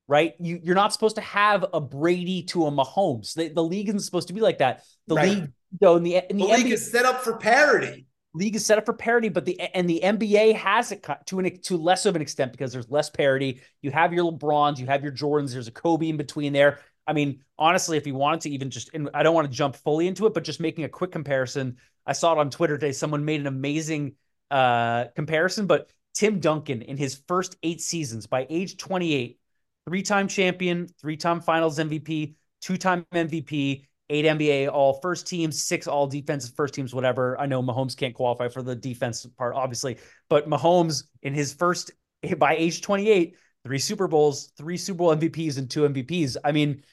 Right? 0.07 0.35
You, 0.39 0.59
you're 0.63 0.75
not 0.75 0.93
supposed 0.93 1.15
to 1.15 1.21
have 1.21 1.65
a 1.73 1.81
Brady 1.81 2.43
to 2.43 2.67
a 2.67 2.71
Mahomes. 2.71 3.33
The, 3.33 3.49
the 3.49 3.63
league 3.63 3.89
isn't 3.89 4.01
supposed 4.01 4.27
to 4.27 4.33
be 4.35 4.41
like 4.41 4.59
that. 4.59 4.83
The 5.07 5.15
Right. 5.15 5.17
league, 5.17 5.51
though, 5.81 5.95
in 5.95 6.03
the, 6.03 6.21
in 6.29 6.37
The 6.37 6.45
the, 6.45 6.47
league 6.47 6.69
NBA 6.69 6.71
is 6.71 6.91
set 6.91 7.05
up 7.05 7.23
for 7.23 7.37
parity. 7.37 8.07
league 8.33 8.55
is 8.55 8.65
set 8.65 8.77
up 8.77 8.85
for 8.85 8.93
parity, 8.93 9.29
but 9.29 9.45
the 9.45 9.59
and 9.59 9.89
the 9.89 10.03
NBA 10.03 10.51
has 10.53 10.91
it 10.91 11.01
cut 11.01 11.25
to 11.27 11.39
an 11.39 11.59
to 11.63 11.77
less 11.77 12.05
of 12.05 12.15
an 12.15 12.21
extent 12.21 12.51
because 12.51 12.73
there's 12.73 12.89
less 12.89 13.09
parity. 13.09 13.61
You 13.81 13.91
have 13.91 14.13
your 14.13 14.31
LeBrons, 14.31 14.77
you 14.77 14.87
have 14.87 15.03
your 15.03 15.13
Jordans. 15.13 15.53
There's 15.53 15.67
a 15.67 15.71
Kobe 15.71 16.09
in 16.09 16.17
between 16.17 16.51
there. 16.53 16.79
I 17.07 17.13
mean, 17.13 17.43
honestly, 17.57 17.97
if 17.97 18.07
you 18.07 18.15
wanted 18.15 18.41
to 18.41 18.49
even 18.49 18.69
just, 18.69 18.89
and 18.93 19.09
I 19.13 19.23
don't 19.23 19.35
want 19.35 19.47
to 19.49 19.53
jump 19.53 19.75
fully 19.75 20.07
into 20.07 20.25
it, 20.25 20.33
but 20.33 20.43
just 20.43 20.59
making 20.59 20.85
a 20.85 20.89
quick 20.89 21.11
comparison, 21.11 21.77
I 22.05 22.13
saw 22.13 22.33
it 22.33 22.39
on 22.39 22.49
Twitter 22.49 22.77
today. 22.77 22.91
Someone 22.91 23.25
made 23.25 23.41
an 23.41 23.47
amazing 23.47 24.13
uh, 24.51 25.05
comparison, 25.15 25.67
but 25.67 25.89
Tim 26.13 26.39
Duncan 26.39 26.81
in 26.81 26.97
his 26.97 27.21
first 27.27 27.57
eight 27.63 27.81
seasons, 27.81 28.25
by 28.25 28.47
age 28.49 28.77
28, 28.77 29.39
three-time 29.87 30.27
champion, 30.27 30.87
three-time 30.99 31.41
Finals 31.41 31.77
MVP, 31.77 32.35
two-time 32.61 33.05
MVP, 33.13 33.85
eight 34.09 34.25
NBA 34.25 34.71
all 34.71 34.99
first 35.01 35.27
teams, 35.27 35.61
six 35.61 35.87
all 35.87 36.07
defensive 36.07 36.55
first 36.55 36.73
teams, 36.73 36.93
whatever. 36.93 37.39
I 37.39 37.45
know 37.45 37.61
Mahomes 37.61 37.97
can't 37.97 38.13
qualify 38.13 38.47
for 38.47 38.61
the 38.61 38.75
defense 38.75 39.25
part, 39.37 39.55
obviously, 39.55 39.97
but 40.29 40.49
Mahomes 40.49 41.03
in 41.23 41.33
his 41.33 41.53
first 41.53 41.91
by 42.37 42.55
age 42.55 42.81
28, 42.81 43.35
three 43.63 43.79
Super 43.79 44.07
Bowls, 44.07 44.51
three 44.57 44.77
Super 44.77 44.97
Bowl 44.97 45.15
MVPs, 45.15 45.57
and 45.57 45.69
two 45.69 45.81
MVPs. 45.81 46.37
I 46.43 46.51
mean, 46.51 46.83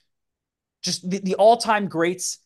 just 0.83 1.09
the, 1.09 1.19
the 1.19 1.35
all-time 1.37 1.89
greats. 1.89 2.39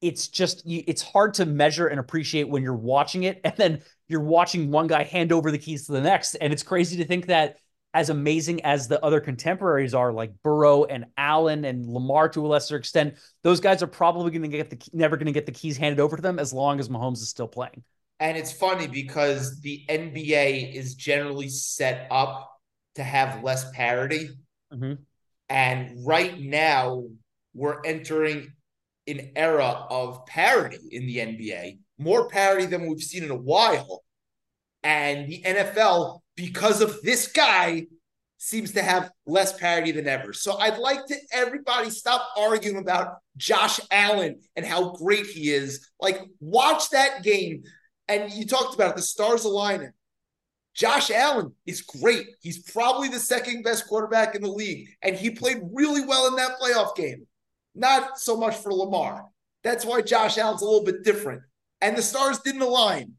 It's 0.00 0.28
just 0.28 0.62
it's 0.66 1.02
hard 1.02 1.34
to 1.34 1.46
measure 1.46 1.86
and 1.86 2.00
appreciate 2.00 2.48
when 2.48 2.62
you're 2.62 2.74
watching 2.74 3.24
it, 3.24 3.40
and 3.44 3.54
then 3.56 3.82
you're 4.08 4.20
watching 4.20 4.70
one 4.70 4.86
guy 4.86 5.04
hand 5.04 5.30
over 5.32 5.50
the 5.50 5.58
keys 5.58 5.86
to 5.86 5.92
the 5.92 6.00
next, 6.00 6.34
and 6.36 6.52
it's 6.52 6.62
crazy 6.62 6.96
to 6.98 7.04
think 7.04 7.26
that 7.26 7.56
as 7.92 8.08
amazing 8.08 8.64
as 8.64 8.86
the 8.86 9.04
other 9.04 9.20
contemporaries 9.20 9.94
are, 9.94 10.12
like 10.12 10.32
Burrow 10.44 10.84
and 10.84 11.06
Allen 11.16 11.64
and 11.64 11.86
Lamar 11.86 12.28
to 12.30 12.46
a 12.46 12.48
lesser 12.48 12.76
extent, 12.76 13.14
those 13.42 13.58
guys 13.58 13.82
are 13.82 13.88
probably 13.88 14.30
going 14.30 14.42
to 14.42 14.48
get 14.48 14.70
the 14.70 14.78
never 14.92 15.16
going 15.16 15.26
to 15.26 15.32
get 15.32 15.46
the 15.46 15.52
keys 15.52 15.76
handed 15.76 15.98
over 15.98 16.16
to 16.16 16.22
them 16.22 16.38
as 16.38 16.52
long 16.52 16.78
as 16.78 16.88
Mahomes 16.88 17.18
is 17.18 17.28
still 17.28 17.48
playing. 17.48 17.82
And 18.20 18.36
it's 18.36 18.52
funny 18.52 18.86
because 18.86 19.60
the 19.60 19.84
NBA 19.88 20.74
is 20.74 20.94
generally 20.94 21.48
set 21.48 22.06
up 22.10 22.50
to 22.94 23.02
have 23.02 23.42
less 23.42 23.68
parity. 23.72 24.30
Mhm. 24.72 24.98
And 25.48 26.06
right 26.06 26.38
now, 26.38 27.06
we're 27.54 27.80
entering 27.84 28.52
an 29.06 29.32
era 29.36 29.86
of 29.90 30.24
parity 30.26 30.78
in 30.90 31.06
the 31.06 31.16
NBA, 31.16 31.78
more 31.98 32.28
parity 32.28 32.66
than 32.66 32.88
we've 32.88 33.02
seen 33.02 33.24
in 33.24 33.30
a 33.30 33.36
while. 33.36 34.02
And 34.82 35.28
the 35.28 35.42
NFL, 35.42 36.20
because 36.36 36.80
of 36.80 37.02
this 37.02 37.28
guy, 37.28 37.86
seems 38.38 38.72
to 38.72 38.82
have 38.82 39.10
less 39.26 39.52
parity 39.58 39.92
than 39.92 40.08
ever. 40.08 40.32
So 40.32 40.56
I'd 40.56 40.78
like 40.78 41.04
to 41.06 41.16
everybody 41.30 41.90
stop 41.90 42.26
arguing 42.38 42.78
about 42.78 43.16
Josh 43.36 43.78
Allen 43.90 44.40
and 44.56 44.64
how 44.64 44.92
great 44.92 45.26
he 45.26 45.50
is. 45.50 45.86
Like, 46.00 46.22
watch 46.40 46.88
that 46.90 47.22
game. 47.22 47.64
And 48.08 48.32
you 48.32 48.46
talked 48.46 48.74
about 48.74 48.90
it, 48.92 48.96
the 48.96 49.02
stars 49.02 49.44
aligning. 49.44 49.92
Josh 50.74 51.10
Allen 51.10 51.52
is 51.66 51.82
great. 51.82 52.26
He's 52.40 52.62
probably 52.72 53.08
the 53.08 53.18
second 53.18 53.62
best 53.62 53.86
quarterback 53.86 54.34
in 54.34 54.40
the 54.40 54.48
league. 54.48 54.88
And 55.02 55.14
he 55.14 55.30
played 55.30 55.60
really 55.72 56.04
well 56.06 56.26
in 56.26 56.36
that 56.36 56.58
playoff 56.58 56.96
game. 56.96 57.26
Not 57.80 58.18
so 58.18 58.36
much 58.36 58.56
for 58.56 58.74
Lamar. 58.74 59.24
That's 59.64 59.86
why 59.86 60.02
Josh 60.02 60.36
Allen's 60.36 60.60
a 60.60 60.66
little 60.66 60.84
bit 60.84 61.02
different. 61.02 61.40
And 61.80 61.96
the 61.96 62.02
stars 62.02 62.38
didn't 62.40 62.60
align. 62.60 63.14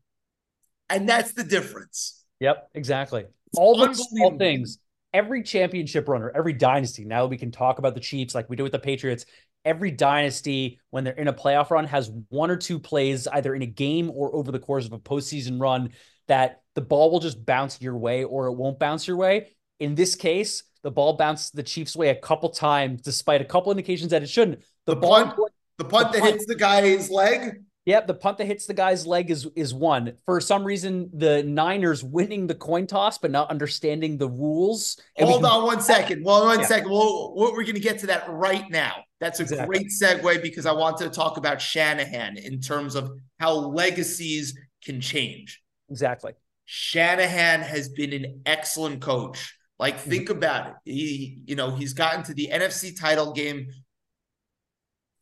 And 0.88 1.09
that's 1.09 1.34
the 1.34 1.43
difference. 1.43 2.24
Yep, 2.39 2.70
exactly. 2.76 3.26
All 3.57 3.76
the 3.76 3.93
small 3.95 4.38
things. 4.38 4.78
Every 5.14 5.41
championship 5.41 6.07
runner, 6.07 6.32
every 6.34 6.53
dynasty. 6.53 7.05
Now 7.05 7.26
we 7.26 7.39
can 7.39 7.51
talk 7.51 7.80
about 7.80 7.95
the 7.95 8.01
Chiefs 8.01 8.36
like 8.36 8.49
we 8.49 8.55
did 8.55 8.64
with 8.64 8.72
the 8.72 8.80
Patriots. 8.80 9.26
Every 9.66 9.89
dynasty, 9.89 10.80
when 10.91 11.03
they're 11.03 11.14
in 11.14 11.28
a 11.28 11.34
playoff 11.34 11.72
run, 11.72 11.86
has 11.86 12.12
one 12.30 12.51
or 12.51 12.55
two 12.55 12.80
plays 12.80 13.28
either 13.28 13.55
in 13.55 13.64
a 13.64 13.68
game 13.68 14.12
or 14.14 14.34
over 14.36 14.51
the 14.51 14.59
course 14.59 14.86
of 14.86 14.93
a 14.93 14.99
postseason 14.99 15.59
run 15.59 15.89
that 16.28 16.62
the 16.76 16.82
ball 16.82 17.12
will 17.12 17.20
just 17.20 17.45
bounce 17.45 17.82
your 17.82 17.97
way 17.97 18.24
or 18.24 18.45
it 18.45 18.53
won't 18.53 18.78
bounce 18.78 19.07
your 19.07 19.18
way. 19.18 19.55
In 19.80 19.95
this 19.95 20.16
case, 20.16 20.64
the 20.84 20.92
ball 20.92 21.14
bounced 21.14 21.56
the 21.56 21.64
Chiefs' 21.64 21.96
way 21.96 22.10
a 22.10 22.16
couple 22.16 22.50
times, 22.50 23.02
despite 23.02 23.42
a 23.42 23.46
couple 23.46 23.72
indications 23.72 24.12
that 24.12 24.24
it 24.24 24.30
shouldn't. 24.30 24.60
The, 24.86 24.96
The 24.96 25.02
ball 25.02 25.24
punt, 25.26 25.38
the 25.78 25.86
punt 25.86 26.12
The 26.12 26.18
that 26.18 26.22
punt. 26.22 26.34
hits 26.34 26.46
the 26.46 26.56
guy's 26.56 27.10
leg. 27.10 27.64
Yep, 27.86 28.06
the 28.06 28.14
punt 28.14 28.38
that 28.38 28.46
hits 28.46 28.68
the 28.68 28.76
guy's 28.76 29.08
leg 29.08 29.32
is 29.32 29.48
is 29.56 29.74
one. 29.74 30.14
For 30.28 30.40
some 30.40 30.64
reason, 30.64 31.10
the 31.14 31.42
Niners 31.42 32.04
winning 32.04 32.46
the 32.46 32.54
coin 32.54 32.86
toss, 32.86 33.18
but 33.18 33.32
not 33.32 33.50
understanding 33.50 34.18
the 34.20 34.30
rules. 34.30 35.00
Hold 35.18 35.44
on 35.46 35.64
one 35.66 35.82
second. 35.82 36.24
Well, 36.24 36.46
one 36.46 36.60
Yeah. 36.60 36.66
second. 36.68 36.92
Well, 36.92 37.34
we're 37.36 37.64
going 37.64 37.74
to 37.74 37.80
get 37.80 37.98
to 38.00 38.08
that 38.08 38.30
right 38.30 38.70
now. 38.70 38.98
That's 39.20 39.40
a 39.40 39.44
Exactly. 39.44 39.80
great 39.80 39.88
segue 39.92 40.42
because 40.44 40.68
I 40.68 40.74
want 40.74 40.98
to 40.98 41.10
talk 41.10 41.38
about 41.38 41.60
Shanahan 41.60 42.38
in 42.38 42.60
terms 42.62 42.94
of 42.94 43.12
how 43.40 43.54
legacies 43.54 44.56
can 44.84 45.02
change. 45.02 45.60
Exactly. 45.90 46.34
Shanahan 46.66 47.62
has 47.62 47.90
been 47.90 48.14
an 48.14 48.42
excellent 48.46 49.02
coach. 49.02 49.56
Like, 49.82 50.00
think 50.00 50.30
about 50.30 50.68
it. 50.68 50.74
He, 50.86 51.42
you 51.48 51.56
know, 51.56 51.72
he's 51.72 51.94
gotten 51.94 52.22
to 52.26 52.36
the 52.36 52.50
NFC 52.54 52.96
title 52.98 53.34
game 53.34 53.66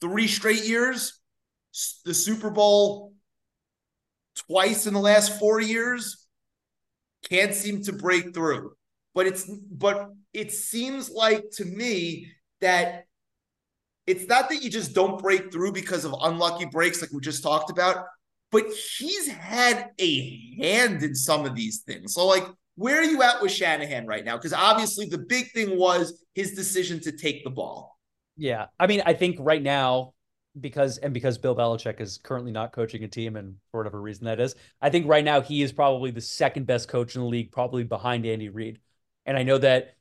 three 0.01 0.27
straight 0.27 0.65
years, 0.65 1.17
the 2.03 2.13
Super 2.13 2.49
Bowl 2.49 3.13
twice 4.49 4.85
in 4.85 4.93
the 4.93 4.99
last 4.99 5.39
four 5.39 5.61
years. 5.61 6.27
Can't 7.29 7.53
seem 7.53 7.83
to 7.83 7.93
break 7.93 8.33
through. 8.33 8.73
But 9.15 9.27
it's 9.27 9.49
but 9.71 10.09
it 10.33 10.51
seems 10.51 11.09
like 11.09 11.45
to 11.53 11.63
me 11.63 12.27
that 12.59 13.05
it's 14.07 14.27
not 14.27 14.49
that 14.49 14.61
you 14.61 14.69
just 14.69 14.93
don't 14.93 15.21
break 15.21 15.53
through 15.53 15.71
because 15.71 16.03
of 16.03 16.13
unlucky 16.21 16.65
breaks 16.65 17.01
like 17.01 17.13
we 17.13 17.21
just 17.21 17.43
talked 17.43 17.71
about, 17.71 18.05
but 18.51 18.65
he's 18.97 19.29
had 19.29 19.91
a 20.01 20.55
hand 20.61 21.01
in 21.01 21.15
some 21.15 21.45
of 21.45 21.55
these 21.55 21.79
things. 21.87 22.13
So, 22.13 22.27
like, 22.27 22.45
where 22.79 22.97
are 22.97 23.03
you 23.03 23.21
at 23.21 23.41
with 23.41 23.51
Shanahan 23.51 24.07
right 24.07 24.23
now? 24.23 24.37
Because 24.37 24.53
obviously 24.53 25.05
the 25.05 25.17
big 25.17 25.51
thing 25.51 25.77
was 25.77 26.23
his 26.33 26.53
decision 26.53 27.01
to 27.01 27.11
take 27.11 27.43
the 27.43 27.49
ball. 27.49 27.99
Yeah. 28.37 28.67
I 28.79 28.87
mean, 28.87 29.01
I 29.05 29.13
think 29.13 29.35
right 29.41 29.61
now, 29.61 30.13
because 30.57 30.97
and 30.97 31.13
because 31.13 31.37
Bill 31.37 31.55
Belichick 31.55 31.99
is 31.99 32.19
currently 32.23 32.53
not 32.53 32.71
coaching 32.71 33.03
a 33.03 33.09
team, 33.09 33.35
and 33.35 33.55
for 33.69 33.81
whatever 33.81 34.01
reason 34.01 34.25
that 34.25 34.39
is, 34.39 34.55
I 34.81 34.89
think 34.89 35.07
right 35.07 35.25
now 35.25 35.41
he 35.41 35.61
is 35.61 35.73
probably 35.73 36.11
the 36.11 36.21
second 36.21 36.67
best 36.67 36.87
coach 36.87 37.15
in 37.15 37.21
the 37.21 37.27
league, 37.27 37.51
probably 37.51 37.83
behind 37.83 38.25
Andy 38.25 38.47
Reid. 38.47 38.79
And 39.25 39.37
I 39.37 39.43
know 39.43 39.57
that 39.57 39.95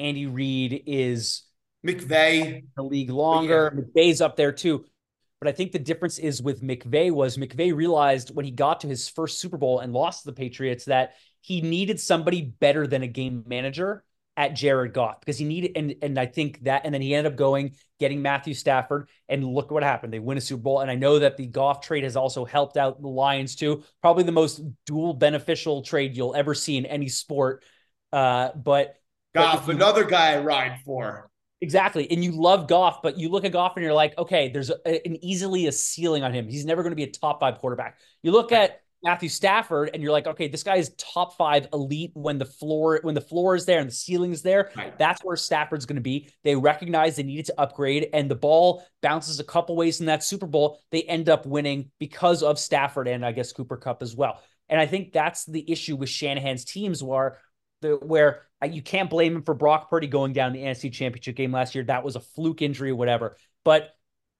Andy 0.00 0.26
Reid 0.26 0.82
is 0.86 1.44
McVay, 1.86 2.64
the 2.76 2.82
league 2.82 3.10
longer. 3.10 3.70
McVay's 3.70 4.20
up 4.20 4.36
there 4.36 4.50
too. 4.50 4.84
But 5.40 5.48
I 5.48 5.52
think 5.52 5.70
the 5.70 5.78
difference 5.78 6.18
is 6.18 6.42
with 6.42 6.62
McVay 6.62 7.12
was 7.12 7.36
McVay 7.36 7.74
realized 7.74 8.34
when 8.34 8.44
he 8.44 8.50
got 8.50 8.80
to 8.80 8.88
his 8.88 9.08
first 9.08 9.38
Super 9.38 9.58
Bowl 9.58 9.78
and 9.78 9.92
lost 9.92 10.22
to 10.22 10.30
the 10.30 10.36
Patriots 10.36 10.86
that 10.86 11.14
he 11.46 11.60
needed 11.60 12.00
somebody 12.00 12.42
better 12.42 12.88
than 12.88 13.04
a 13.04 13.06
game 13.06 13.44
manager 13.46 14.02
at 14.36 14.54
Jared 14.54 14.92
Goff 14.92 15.20
because 15.20 15.38
he 15.38 15.44
needed 15.44 15.72
and 15.76 15.94
and 16.02 16.18
I 16.18 16.26
think 16.26 16.64
that 16.64 16.82
and 16.84 16.92
then 16.92 17.00
he 17.00 17.14
ended 17.14 17.32
up 17.32 17.38
going 17.38 17.76
getting 18.00 18.20
Matthew 18.20 18.52
Stafford 18.52 19.08
and 19.28 19.44
look 19.44 19.70
what 19.70 19.84
happened. 19.84 20.12
They 20.12 20.18
win 20.18 20.38
a 20.38 20.40
Super 20.40 20.62
Bowl 20.62 20.80
and 20.80 20.90
I 20.90 20.96
know 20.96 21.20
that 21.20 21.36
the 21.36 21.46
Goff 21.46 21.82
trade 21.82 22.02
has 22.02 22.16
also 22.16 22.44
helped 22.44 22.76
out 22.76 23.00
the 23.00 23.06
Lions 23.06 23.54
too. 23.54 23.84
Probably 24.02 24.24
the 24.24 24.32
most 24.32 24.60
dual 24.86 25.14
beneficial 25.14 25.82
trade 25.82 26.16
you'll 26.16 26.34
ever 26.34 26.52
see 26.52 26.76
in 26.76 26.84
any 26.84 27.08
sport. 27.08 27.62
Uh, 28.12 28.48
but 28.56 28.96
but 29.32 29.42
Goff, 29.42 29.60
if 29.62 29.68
you- 29.68 29.74
another 29.74 30.04
guy 30.04 30.32
I 30.34 30.40
ride 30.40 30.80
for. 30.84 31.30
Exactly. 31.60 32.10
And 32.10 32.24
you 32.24 32.32
love 32.32 32.66
Goff, 32.66 33.02
but 33.02 33.18
you 33.18 33.28
look 33.28 33.44
at 33.44 33.52
Goff 33.52 33.76
and 33.76 33.84
you're 33.84 33.94
like, 33.94 34.18
okay, 34.18 34.48
there's 34.48 34.70
a, 34.70 35.06
an 35.06 35.24
easily 35.24 35.68
a 35.68 35.72
ceiling 35.72 36.24
on 36.24 36.32
him. 36.32 36.48
He's 36.48 36.66
never 36.66 36.82
going 36.82 36.90
to 36.90 36.96
be 36.96 37.04
a 37.04 37.10
top 37.10 37.38
five 37.38 37.58
quarterback. 37.58 37.98
You 38.22 38.32
look 38.32 38.50
at 38.50 38.82
Matthew 39.02 39.28
Stafford 39.28 39.90
and 39.92 40.02
you're 40.02 40.12
like, 40.12 40.26
okay, 40.26 40.48
this 40.48 40.62
guy 40.62 40.76
is 40.76 40.94
top 40.96 41.36
five 41.36 41.68
elite 41.72 42.10
when 42.14 42.38
the 42.38 42.44
floor 42.44 43.00
when 43.02 43.14
the 43.14 43.20
floor 43.20 43.54
is 43.54 43.64
there 43.64 43.78
and 43.78 43.88
the 43.88 43.94
ceiling 43.94 44.32
is 44.32 44.42
there. 44.42 44.70
Right. 44.76 44.96
That's 44.98 45.22
where 45.22 45.36
Stafford's 45.36 45.86
going 45.86 45.96
to 45.96 46.02
be. 46.02 46.30
They 46.44 46.56
recognize 46.56 47.16
they 47.16 47.22
needed 47.22 47.46
to 47.46 47.60
upgrade, 47.60 48.08
and 48.12 48.30
the 48.30 48.34
ball 48.34 48.84
bounces 49.02 49.40
a 49.40 49.44
couple 49.44 49.76
ways 49.76 50.00
in 50.00 50.06
that 50.06 50.24
Super 50.24 50.46
Bowl. 50.46 50.80
They 50.90 51.02
end 51.02 51.28
up 51.28 51.46
winning 51.46 51.90
because 51.98 52.42
of 52.42 52.58
Stafford 52.58 53.08
and 53.08 53.24
I 53.24 53.32
guess 53.32 53.52
Cooper 53.52 53.76
Kupp 53.76 54.02
as 54.02 54.16
well. 54.16 54.40
And 54.68 54.80
I 54.80 54.86
think 54.86 55.12
that's 55.12 55.44
the 55.44 55.70
issue 55.70 55.96
with 55.96 56.08
Shanahan's 56.08 56.64
teams 56.64 57.02
where 57.02 57.38
the 57.82 57.96
where 57.96 58.42
you 58.64 58.82
can't 58.82 59.10
blame 59.10 59.36
him 59.36 59.42
for 59.42 59.54
Brock 59.54 59.90
Purdy 59.90 60.06
going 60.06 60.32
down 60.32 60.52
the 60.52 60.62
NFC 60.62 60.92
Championship 60.92 61.36
game 61.36 61.52
last 61.52 61.74
year. 61.74 61.84
That 61.84 62.04
was 62.04 62.16
a 62.16 62.20
fluke 62.20 62.62
injury 62.62 62.90
or 62.90 62.96
whatever. 62.96 63.36
But 63.64 63.90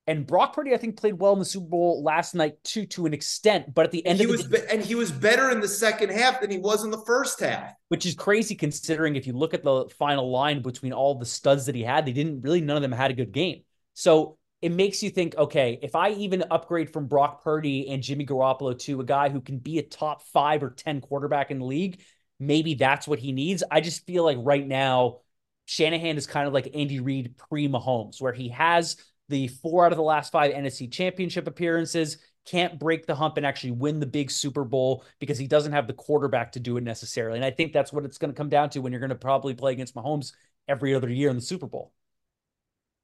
and 0.07 0.27
Brock 0.27 0.55
Purdy, 0.55 0.73
I 0.73 0.77
think, 0.77 0.97
played 0.97 1.15
well 1.15 1.33
in 1.33 1.39
the 1.39 1.45
Super 1.45 1.67
Bowl 1.67 2.03
last 2.03 2.35
night 2.35 2.63
too, 2.63 2.87
to 2.87 3.07
an 3.07 3.15
extent. 3.15 3.75
But 3.75 3.87
at 3.87 3.91
the 3.91 4.07
end 4.07 4.19
He 4.19 4.25
of 4.25 4.29
the 4.29 4.33
was 4.37 4.47
day, 4.47 4.61
be- 4.61 4.73
and 4.73 4.83
he 4.83 4.95
was 4.95 5.11
better 5.11 5.51
in 5.51 5.61
the 5.61 5.69
second 5.69 6.11
half 6.11 6.41
than 6.41 6.51
he 6.51 6.59
was 6.59 6.85
in 6.85 6.91
the 6.91 7.03
first 7.07 7.41
half. 7.41 7.73
which 7.89 8.07
is 8.07 8.15
crazy 8.15 8.55
considering 8.55 9.17
if 9.17 9.27
you 9.27 9.33
look 9.33 9.55
at 9.55 9.65
the 9.65 9.87
final 9.99 10.31
line 10.31 10.63
between 10.63 10.93
all 10.93 11.17
the 11.19 11.27
studs 11.27 11.67
that 11.67 11.75
he 11.75 11.83
had, 11.83 12.07
they 12.07 12.13
didn't 12.13 12.43
really 12.43 12.61
none 12.61 12.77
of 12.77 12.83
them 12.83 12.93
had 12.93 13.11
a 13.11 13.15
good 13.15 13.33
game. 13.33 13.63
So 13.95 14.39
it 14.63 14.71
makes 14.73 15.03
you 15.03 15.11
think, 15.11 15.37
okay, 15.37 15.79
if 15.83 15.95
I 15.95 16.11
even 16.11 16.45
upgrade 16.51 16.93
from 16.93 17.07
Brock 17.07 17.43
Purdy 17.45 17.89
and 17.89 18.03
Jimmy 18.03 18.25
Garoppolo 18.27 18.79
to 18.81 19.01
a 19.01 19.05
guy 19.05 19.29
who 19.29 19.41
can 19.41 19.59
be 19.59 19.79
a 19.79 19.83
top 19.83 20.23
five 20.33 20.63
or 20.63 20.71
10 20.71 21.01
quarterback 21.01 21.51
in 21.51 21.59
the 21.59 21.65
league, 21.65 22.01
maybe 22.41 22.75
that's 22.75 23.07
what 23.07 23.19
he 23.19 23.33
needs. 23.33 23.63
I 23.71 23.81
just 23.81 24.07
feel 24.07 24.25
like 24.25 24.39
right 24.41 24.67
now, 24.67 25.19
Shanahan 25.67 26.17
is 26.17 26.27
kind 26.27 26.47
of 26.47 26.55
like 26.55 26.71
Andy 26.75 27.01
Reid 27.01 27.37
pre 27.37 27.69
Mahomes, 27.69 28.21
where 28.21 28.33
he 28.33 28.51
has 28.51 28.97
the 29.29 29.49
four 29.49 29.85
out 29.87 29.93
of 29.93 29.97
the 29.97 30.03
last 30.03 30.33
five 30.33 30.53
NFC 30.53 30.91
championship 30.91 31.47
appearances, 31.47 32.18
can't 32.47 32.79
break 32.79 33.07
the 33.07 33.14
hump 33.14 33.37
and 33.37 33.47
actually 33.47 33.72
win 33.72 33.99
the 33.99 34.07
big 34.07 34.31
Super 34.31 34.64
Bowl 34.64 35.05
because 35.18 35.39
he 35.39 35.49
doesn't 35.49 35.72
have 35.72 35.87
the 35.89 35.93
quarterback 35.93 36.53
to 36.53 36.61
do 36.61 36.77
it 36.77 36.85
necessarily. 36.85 37.39
And 37.39 37.45
I 37.45 37.51
think 37.51 37.72
that's 37.72 37.93
what 37.93 38.05
it's 38.05 38.18
going 38.18 38.33
to 38.33 38.37
come 38.37 38.49
down 38.49 38.70
to 38.70 38.81
when 38.81 38.93
you're 38.93 39.01
going 39.01 39.11
to 39.11 39.16
probably 39.16 39.55
play 39.55 39.72
against 39.72 39.95
Mahomes 39.97 40.33
every 40.68 40.95
other 40.95 41.09
year 41.09 41.29
in 41.31 41.37
the 41.37 41.43
Super 41.43 41.66
Bowl. 41.66 41.93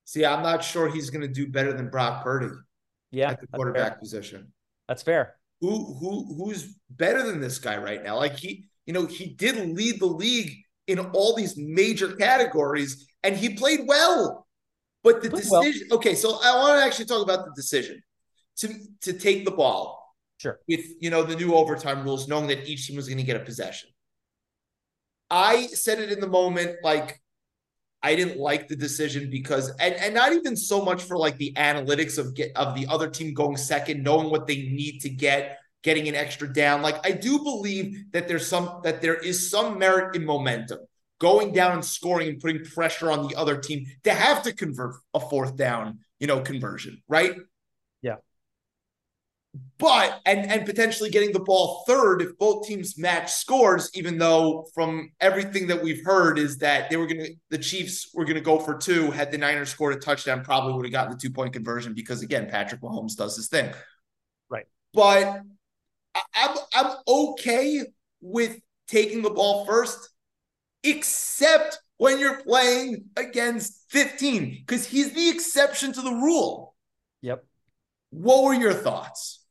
See, 0.05 0.25
I'm 0.25 0.43
not 0.43 0.65
sure 0.65 0.89
he's 0.91 1.11
going 1.11 1.23
to 1.23 1.29
do 1.33 1.47
better 1.49 1.73
than 1.73 1.89
Brock 1.89 2.23
Purdy 2.23 2.49
Yeah, 3.11 3.31
at 3.31 3.41
the 3.41 3.47
quarterback 3.47 3.93
fair. 3.93 3.99
position. 3.99 4.53
That's 4.89 5.03
fair. 5.03 5.37
Who 5.61 5.95
who 5.95 6.35
who's 6.35 6.75
better 6.91 7.23
than 7.23 7.41
this 7.41 7.59
guy 7.59 7.77
right 7.77 8.03
now? 8.03 8.17
Like 8.17 8.37
he, 8.37 8.67
you 8.87 8.93
know, 8.93 9.07
he 9.07 9.27
did 9.27 9.57
lead 9.77 10.01
the 10.01 10.07
league 10.07 10.57
in 10.89 10.99
all 10.99 11.37
these 11.37 11.57
major 11.57 12.15
categories, 12.17 13.07
and 13.23 13.37
he 13.37 13.55
played 13.55 13.81
well. 13.87 14.47
But 15.03 15.23
the 15.23 15.31
Played 15.31 15.45
well. 15.51 15.63
decision, 15.63 15.89
okay, 15.93 16.15
so 16.15 16.39
I 16.43 16.57
want 16.57 16.79
to 16.81 16.85
actually 16.85 17.07
talk 17.07 17.23
about 17.23 17.45
the 17.45 17.53
decision 17.55 18.03
to 18.59 18.69
to 19.03 19.13
take 19.13 19.45
the 19.45 19.51
ball 19.51 20.01
Sure. 20.39 20.59
with 20.69 20.85
you 21.01 21.11
know 21.11 21.23
the 21.23 21.37
new 21.37 21.55
overtime 21.55 22.05
rules, 22.05 22.29
knowing 22.29 22.49
that 22.49 22.67
each 22.69 22.87
team 22.87 22.97
was 22.97 23.07
going 23.09 23.19
to 23.19 23.25
get 23.25 23.37
a 23.37 23.45
possession. 23.45 23.91
I 25.31 25.67
said 25.69 25.99
it 26.01 26.13
in 26.13 26.21
the 26.21 26.27
moment, 26.29 26.77
like 26.83 27.21
I 28.03 28.17
didn't 28.17 28.39
like 28.39 28.69
the 28.69 28.77
decision 28.77 29.31
because, 29.31 29.71
and 29.79 29.95
and 29.95 30.15
not 30.15 30.33
even 30.33 30.57
so 30.57 30.85
much 30.85 31.03
for 31.03 31.17
like 31.17 31.37
the 31.39 31.53
analytics 31.57 32.19
of 32.19 32.35
get 32.35 32.57
of 32.57 32.75
the 32.75 32.87
other 32.89 33.09
team 33.09 33.33
going 33.35 33.57
second, 33.57 34.03
knowing 34.03 34.31
what 34.31 34.47
they 34.47 34.57
need 34.57 35.01
to 35.03 35.09
get, 35.09 35.59
getting 35.83 36.09
an 36.09 36.15
extra 36.17 36.53
down. 36.53 36.83
Like 36.83 37.05
I 37.07 37.13
do 37.13 37.39
believe 37.39 38.11
that 38.13 38.29
there's 38.29 38.47
some 38.47 38.81
that 38.85 39.01
there 39.01 39.15
is 39.15 39.49
some 39.51 39.79
merit 39.79 40.17
in 40.17 40.25
momentum, 40.25 40.81
going 41.23 41.53
down 41.53 41.71
and 41.71 41.85
scoring 41.85 42.29
and 42.29 42.41
putting 42.41 42.65
pressure 42.65 43.09
on 43.09 43.29
the 43.29 43.37
other 43.37 43.57
team 43.57 43.87
to 44.03 44.13
have 44.13 44.43
to 44.43 44.53
convert 44.53 44.97
a 45.15 45.21
fourth 45.21 45.57
down, 45.57 46.01
you 46.19 46.27
know, 46.27 46.41
conversion, 46.41 47.01
right? 47.09 47.37
Yeah. 48.03 48.17
But 49.79 50.21
and 50.27 50.51
and 50.51 50.67
potentially 50.67 51.11
getting 51.11 51.33
the 51.33 51.39
ball 51.39 51.85
third 51.87 52.23
if 52.23 52.37
both 52.39 52.67
teams 52.67 52.99
match 52.99 53.33
scores, 53.33 53.89
even 53.95 54.19
though 54.19 54.67
from 54.75 55.13
everything 55.21 55.69
that 55.69 55.81
we've 55.81 56.05
heard 56.05 56.41
is 56.41 56.59
that 56.59 56.91
they 56.91 56.97
were 56.97 57.07
gonna 57.07 57.29
the 57.51 57.59
Chiefs 57.59 58.11
were 58.13 58.25
gonna 58.25 58.41
go 58.41 58.59
for 58.59 58.77
two. 58.77 59.13
Had 59.13 59.31
the 59.31 59.39
Niners 59.39 59.69
scored 59.69 59.95
a 59.95 60.01
touchdown, 60.01 60.43
probably 60.43 60.73
would 60.73 60.87
have 60.87 60.93
gotten 60.93 61.13
the 61.13 61.19
two 61.19 61.31
point 61.31 61.53
conversion 61.53 61.95
because 61.95 62.23
again, 62.23 62.49
Patrick 62.51 62.81
Mahomes 62.81 63.15
does 63.15 63.37
his 63.37 63.47
thing. 63.47 63.73
Right. 64.51 64.67
But 64.93 65.43
I'm 66.35 66.57
I'm 66.75 66.97
okay 67.07 67.85
with 68.21 68.59
taking 68.89 69.23
the 69.23 69.31
ball 69.31 69.65
first, 69.67 70.12
except 70.83 71.79
when 71.99 72.19
you're 72.19 72.43
playing 72.43 73.05
against 73.17 73.85
15, 73.91 74.65
because 74.67 74.87
he's 74.87 75.13
the 75.13 75.29
exception 75.29 75.93
to 75.93 76.03
the 76.03 76.11
rule. 76.11 76.75
Yep. 77.21 77.45
What 78.11 78.45
were 78.45 78.55
your 78.55 78.75
thoughts? 78.75 79.45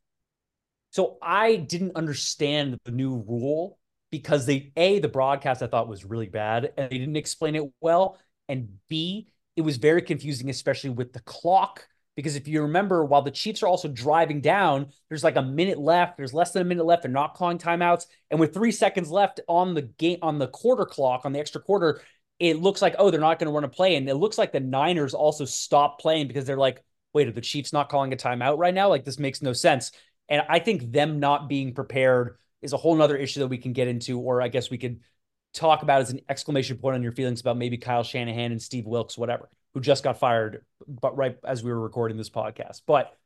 So 0.90 1.16
I 1.22 1.56
didn't 1.56 1.96
understand 1.96 2.78
the 2.84 2.92
new 2.92 3.24
rule 3.26 3.78
because 4.10 4.44
they 4.44 4.72
a 4.76 4.98
the 4.98 5.08
broadcast 5.08 5.62
I 5.62 5.66
thought 5.66 5.88
was 5.88 6.04
really 6.04 6.28
bad 6.28 6.72
and 6.76 6.90
they 6.90 6.98
didn't 6.98 7.16
explain 7.16 7.56
it 7.56 7.64
well, 7.80 8.18
and 8.48 8.68
b 8.88 9.28
it 9.56 9.62
was 9.62 9.78
very 9.78 10.02
confusing, 10.02 10.50
especially 10.50 10.90
with 10.90 11.12
the 11.12 11.20
clock. 11.20 11.86
Because 12.14 12.36
if 12.36 12.46
you 12.46 12.62
remember, 12.62 13.04
while 13.04 13.22
the 13.22 13.30
Chiefs 13.30 13.62
are 13.62 13.68
also 13.68 13.88
driving 13.88 14.40
down, 14.40 14.88
there's 15.08 15.24
like 15.24 15.36
a 15.36 15.42
minute 15.42 15.78
left. 15.78 16.16
There's 16.16 16.34
less 16.34 16.52
than 16.52 16.62
a 16.62 16.66
minute 16.66 16.84
left. 16.84 17.02
They're 17.02 17.10
not 17.10 17.34
calling 17.34 17.58
timeouts, 17.58 18.06
and 18.30 18.38
with 18.38 18.52
three 18.52 18.72
seconds 18.72 19.10
left 19.10 19.40
on 19.48 19.74
the 19.74 19.82
game 19.82 20.18
on 20.22 20.38
the 20.38 20.48
quarter 20.48 20.84
clock 20.84 21.24
on 21.24 21.32
the 21.32 21.40
extra 21.40 21.60
quarter, 21.60 22.02
it 22.38 22.60
looks 22.60 22.82
like 22.82 22.94
oh 22.98 23.10
they're 23.10 23.20
not 23.20 23.38
going 23.38 23.46
to 23.46 23.54
run 23.54 23.64
a 23.64 23.68
play, 23.68 23.96
and 23.96 24.08
it 24.08 24.14
looks 24.16 24.36
like 24.38 24.52
the 24.52 24.60
Niners 24.60 25.14
also 25.14 25.44
stop 25.44 26.00
playing 26.00 26.28
because 26.28 26.44
they're 26.44 26.56
like, 26.56 26.82
wait, 27.14 27.28
are 27.28 27.32
the 27.32 27.40
Chiefs 27.40 27.72
not 27.72 27.88
calling 27.88 28.12
a 28.12 28.16
timeout 28.16 28.58
right 28.58 28.74
now? 28.74 28.88
Like 28.88 29.04
this 29.04 29.18
makes 29.18 29.42
no 29.42 29.52
sense. 29.52 29.92
And 30.28 30.42
I 30.48 30.58
think 30.58 30.92
them 30.92 31.20
not 31.20 31.48
being 31.48 31.74
prepared 31.74 32.36
is 32.62 32.72
a 32.72 32.76
whole 32.76 32.94
nother 32.94 33.16
issue 33.16 33.40
that 33.40 33.48
we 33.48 33.58
can 33.58 33.72
get 33.72 33.88
into, 33.88 34.18
or 34.18 34.40
I 34.40 34.48
guess 34.48 34.70
we 34.70 34.78
could 34.78 35.00
talk 35.54 35.82
about 35.82 36.00
as 36.00 36.10
an 36.10 36.20
exclamation 36.28 36.78
point 36.78 36.94
on 36.94 37.02
your 37.02 37.12
feelings 37.12 37.40
about 37.40 37.56
maybe 37.56 37.76
Kyle 37.76 38.02
Shanahan 38.02 38.52
and 38.52 38.62
Steve 38.62 38.86
Wilks, 38.86 39.18
whatever, 39.18 39.48
who 39.74 39.80
just 39.80 40.04
got 40.04 40.18
fired, 40.18 40.64
but 40.86 41.16
right 41.16 41.38
as 41.44 41.62
we 41.62 41.70
were 41.70 41.80
recording 41.80 42.16
this 42.16 42.30
podcast. 42.30 42.82
But 42.86 43.16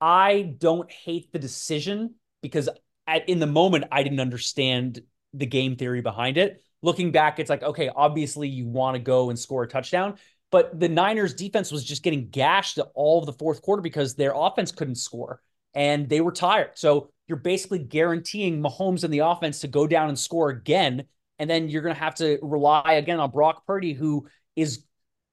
I 0.00 0.54
don't 0.58 0.90
hate 0.90 1.32
the 1.32 1.38
decision 1.38 2.14
because 2.42 2.68
at, 3.06 3.28
in 3.28 3.38
the 3.38 3.46
moment 3.46 3.84
I 3.90 4.02
didn't 4.02 4.20
understand 4.20 5.00
the 5.32 5.46
game 5.46 5.76
theory 5.76 6.00
behind 6.00 6.38
it. 6.38 6.62
Looking 6.82 7.10
back, 7.10 7.38
it's 7.38 7.50
like, 7.50 7.62
okay, 7.62 7.90
obviously 7.94 8.48
you 8.48 8.66
want 8.66 8.94
to 8.94 9.00
go 9.00 9.30
and 9.30 9.38
score 9.38 9.62
a 9.62 9.68
touchdown, 9.68 10.16
but 10.50 10.78
the 10.78 10.88
Niners 10.88 11.34
defense 11.34 11.72
was 11.72 11.84
just 11.84 12.02
getting 12.02 12.28
gashed 12.28 12.78
all 12.94 13.18
of 13.18 13.26
the 13.26 13.32
fourth 13.32 13.62
quarter 13.62 13.82
because 13.82 14.14
their 14.14 14.32
offense 14.34 14.72
couldn't 14.72 14.96
score 14.96 15.40
and 15.74 16.08
they 16.08 16.20
were 16.20 16.32
tired. 16.32 16.70
So 16.74 17.10
you're 17.26 17.38
basically 17.38 17.80
guaranteeing 17.80 18.62
Mahomes 18.62 19.04
and 19.04 19.12
the 19.12 19.20
offense 19.20 19.60
to 19.60 19.68
go 19.68 19.86
down 19.86 20.08
and 20.08 20.18
score 20.18 20.50
again. 20.50 21.04
And 21.38 21.48
then 21.50 21.68
you're 21.68 21.82
going 21.82 21.94
to 21.94 22.00
have 22.00 22.14
to 22.16 22.38
rely 22.42 22.94
again 22.94 23.20
on 23.20 23.30
Brock 23.30 23.66
Purdy, 23.66 23.92
who 23.92 24.26
is 24.54 24.84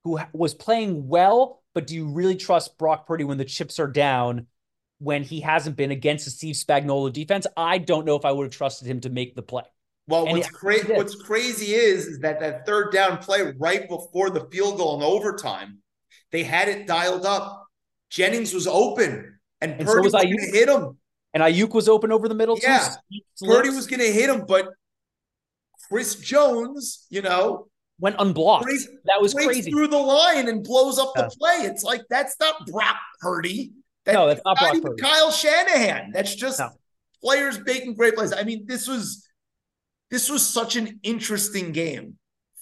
who 0.04 0.20
was 0.34 0.54
playing 0.54 1.08
well, 1.08 1.64
but 1.74 1.88
do 1.88 1.95
you 1.95 2.08
really 2.08 2.36
trust 2.36 2.78
Brock 2.78 3.08
Purdy 3.08 3.24
when 3.24 3.38
the 3.38 3.45
chips 3.45 3.80
are 3.80 3.88
down 3.88 4.47
when 4.99 5.24
he 5.24 5.39
hasn't 5.39 5.76
been 5.76 5.91
against 5.91 6.26
the 6.26 6.32
Steve 6.32 6.56
Spagnuolo 6.56 7.12
defense? 7.12 7.47
I 7.56 7.78
don't 7.78 8.06
know 8.06 8.16
if 8.16 8.26
I 8.26 8.32
would 8.32 8.45
have 8.45 8.54
trusted 8.54 8.88
him 8.88 8.99
to 9.01 9.10
make 9.10 9.36
the 9.36 9.41
play. 9.41 9.64
Well, 10.08 10.26
and 10.26 10.38
what's 10.38 10.49
crazy 10.49 10.93
what's 10.93 11.16
crazy 11.16 11.74
is 11.74 12.06
is 12.08 12.20
that 12.20 12.41
that 12.41 12.66
third 12.66 12.91
down 12.91 13.20
play 13.20 13.54
right 13.58 13.88
before 13.88 14.30
the 14.30 14.45
field 14.51 14.78
goal 14.78 14.97
in 14.97 15.04
overtime, 15.04 15.78
they 16.32 16.43
had 16.43 16.68
it 16.68 16.86
dialed 16.88 17.26
up. 17.26 17.68
Jennings 18.10 18.54
was 18.54 18.68
open, 18.68 19.39
and, 19.62 19.72
and 19.72 19.86
Purdy 19.86 19.88
so 19.88 20.04
was, 20.04 20.14
was 20.14 20.24
going 20.24 20.38
to 20.38 20.58
hit 20.58 20.70
him. 20.70 20.97
And 21.34 21.41
Aiyuk 21.41 21.74
was 21.74 21.89
open 21.89 22.12
over 22.12 22.28
the 22.28 22.36
middle 22.36 22.60
yeah. 22.62 22.95
too. 23.39 23.47
Purdy 23.47 23.70
was 23.70 23.88
going 23.88 24.01
to 24.01 24.12
hit 24.12 24.30
him, 24.30 24.43
but 24.45 24.68
Chris 25.90 26.16
Jones, 26.16 27.06
you 27.10 27.22
know, 27.22 27.68
went 28.00 28.16
unblocked. 28.20 28.66
Breaks, 28.66 28.88
that 29.06 29.22
was 29.22 29.34
crazy. 29.34 29.72
Through 29.72 29.88
the 29.88 29.98
line 29.98 30.48
and 30.48 30.64
blows 30.64 31.00
up 31.00 31.14
yeah. 31.16 31.24
the 31.24 31.36
play. 31.38 31.58
It's 31.62 31.84
like 31.84 32.02
that's 32.10 32.36
not 32.40 32.66
Brock 32.68 32.98
Purdy. 33.20 33.74
That, 34.06 34.14
no, 34.14 34.28
that's 34.28 34.42
not, 34.46 34.58
not 34.60 34.76
even 34.76 34.90
Purdy. 34.90 35.02
Kyle 35.02 35.32
Shanahan. 35.32 36.12
That's 36.14 36.36
just 36.36 36.60
no. 36.60 36.70
players 37.24 37.60
making 37.66 37.96
great 37.96 38.16
plays. 38.16 38.34
I 38.34 38.44
mean, 38.44 38.66
this 38.66 38.88
was 38.88 39.28
this 40.12 40.30
was 40.30 40.46
such 40.46 40.76
an 40.76 41.00
interesting 41.04 41.72
game 41.72 42.18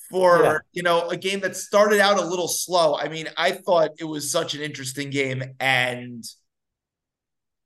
for 0.10 0.44
yeah. 0.44 0.58
you 0.74 0.84
know 0.84 1.10
a 1.10 1.18
game 1.18 1.40
that 1.40 1.56
started 1.56 2.00
out 2.00 2.20
a 2.20 2.26
little 2.26 2.48
slow. 2.48 2.96
I 2.98 3.08
mean, 3.08 3.28
I 3.38 3.52
thought 3.52 3.92
it 4.00 4.06
was 4.06 4.32
such 4.32 4.54
an 4.54 4.62
interesting 4.62 5.10
game, 5.10 5.44
and 5.60 6.24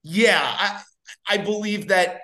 yeah, 0.04 0.42
I 0.42 0.82
I 1.28 1.38
believe 1.38 1.90
that 1.90 2.22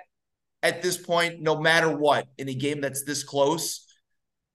at 0.62 0.82
this 0.82 0.96
point, 0.96 1.40
no 1.40 1.60
matter 1.60 1.90
what, 1.90 2.26
in 2.38 2.48
a 2.48 2.54
game 2.54 2.80
that's 2.80 3.04
this 3.04 3.24
close, 3.24 3.86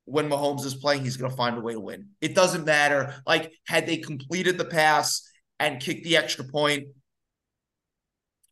when 0.05 0.29
Mahomes 0.29 0.65
is 0.65 0.73
playing, 0.73 1.03
he's 1.03 1.17
going 1.17 1.29
to 1.29 1.35
find 1.35 1.57
a 1.57 1.61
way 1.61 1.73
to 1.73 1.79
win. 1.79 2.09
It 2.21 2.33
doesn't 2.33 2.65
matter. 2.65 3.15
Like, 3.25 3.51
had 3.67 3.85
they 3.85 3.97
completed 3.97 4.57
the 4.57 4.65
pass 4.65 5.29
and 5.59 5.81
kicked 5.81 6.05
the 6.05 6.15
extra 6.15 6.45
point, 6.45 6.87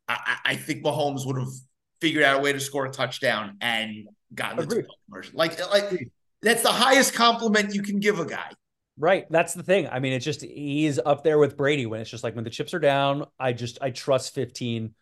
I, 0.08 0.38
I 0.46 0.56
think 0.56 0.84
Mahomes 0.84 1.26
would 1.26 1.38
have 1.38 1.54
figured 2.02 2.24
out 2.24 2.40
a 2.40 2.42
way 2.42 2.52
to 2.52 2.60
score 2.60 2.86
a 2.86 2.92
touchdown 2.92 3.58
and 3.62 4.08
gotten 4.34 4.58
the 4.58 4.86
conversion. 5.08 5.36
Like, 5.36 5.58
like 5.72 6.10
that's 6.42 6.62
the 6.62 6.70
highest 6.70 7.14
compliment 7.14 7.74
you 7.74 7.82
can 7.82 8.00
give 8.00 8.20
a 8.20 8.26
guy. 8.26 8.52
Right. 8.98 9.26
That's 9.30 9.54
the 9.54 9.64
thing. 9.64 9.88
I 9.90 10.00
mean, 10.00 10.14
it's 10.14 10.24
just 10.24 10.42
he's 10.42 11.00
up 11.00 11.24
there 11.24 11.38
with 11.38 11.58
Brady 11.58 11.86
when 11.86 12.02
it's 12.02 12.10
just 12.10 12.24
like 12.24 12.36
when 12.36 12.44
the 12.44 12.50
chips 12.50 12.74
are 12.74 12.80
down, 12.80 13.26
I 13.40 13.54
just 13.54 13.78
I 13.82 13.92
trust 13.92 14.34
15 14.36 14.94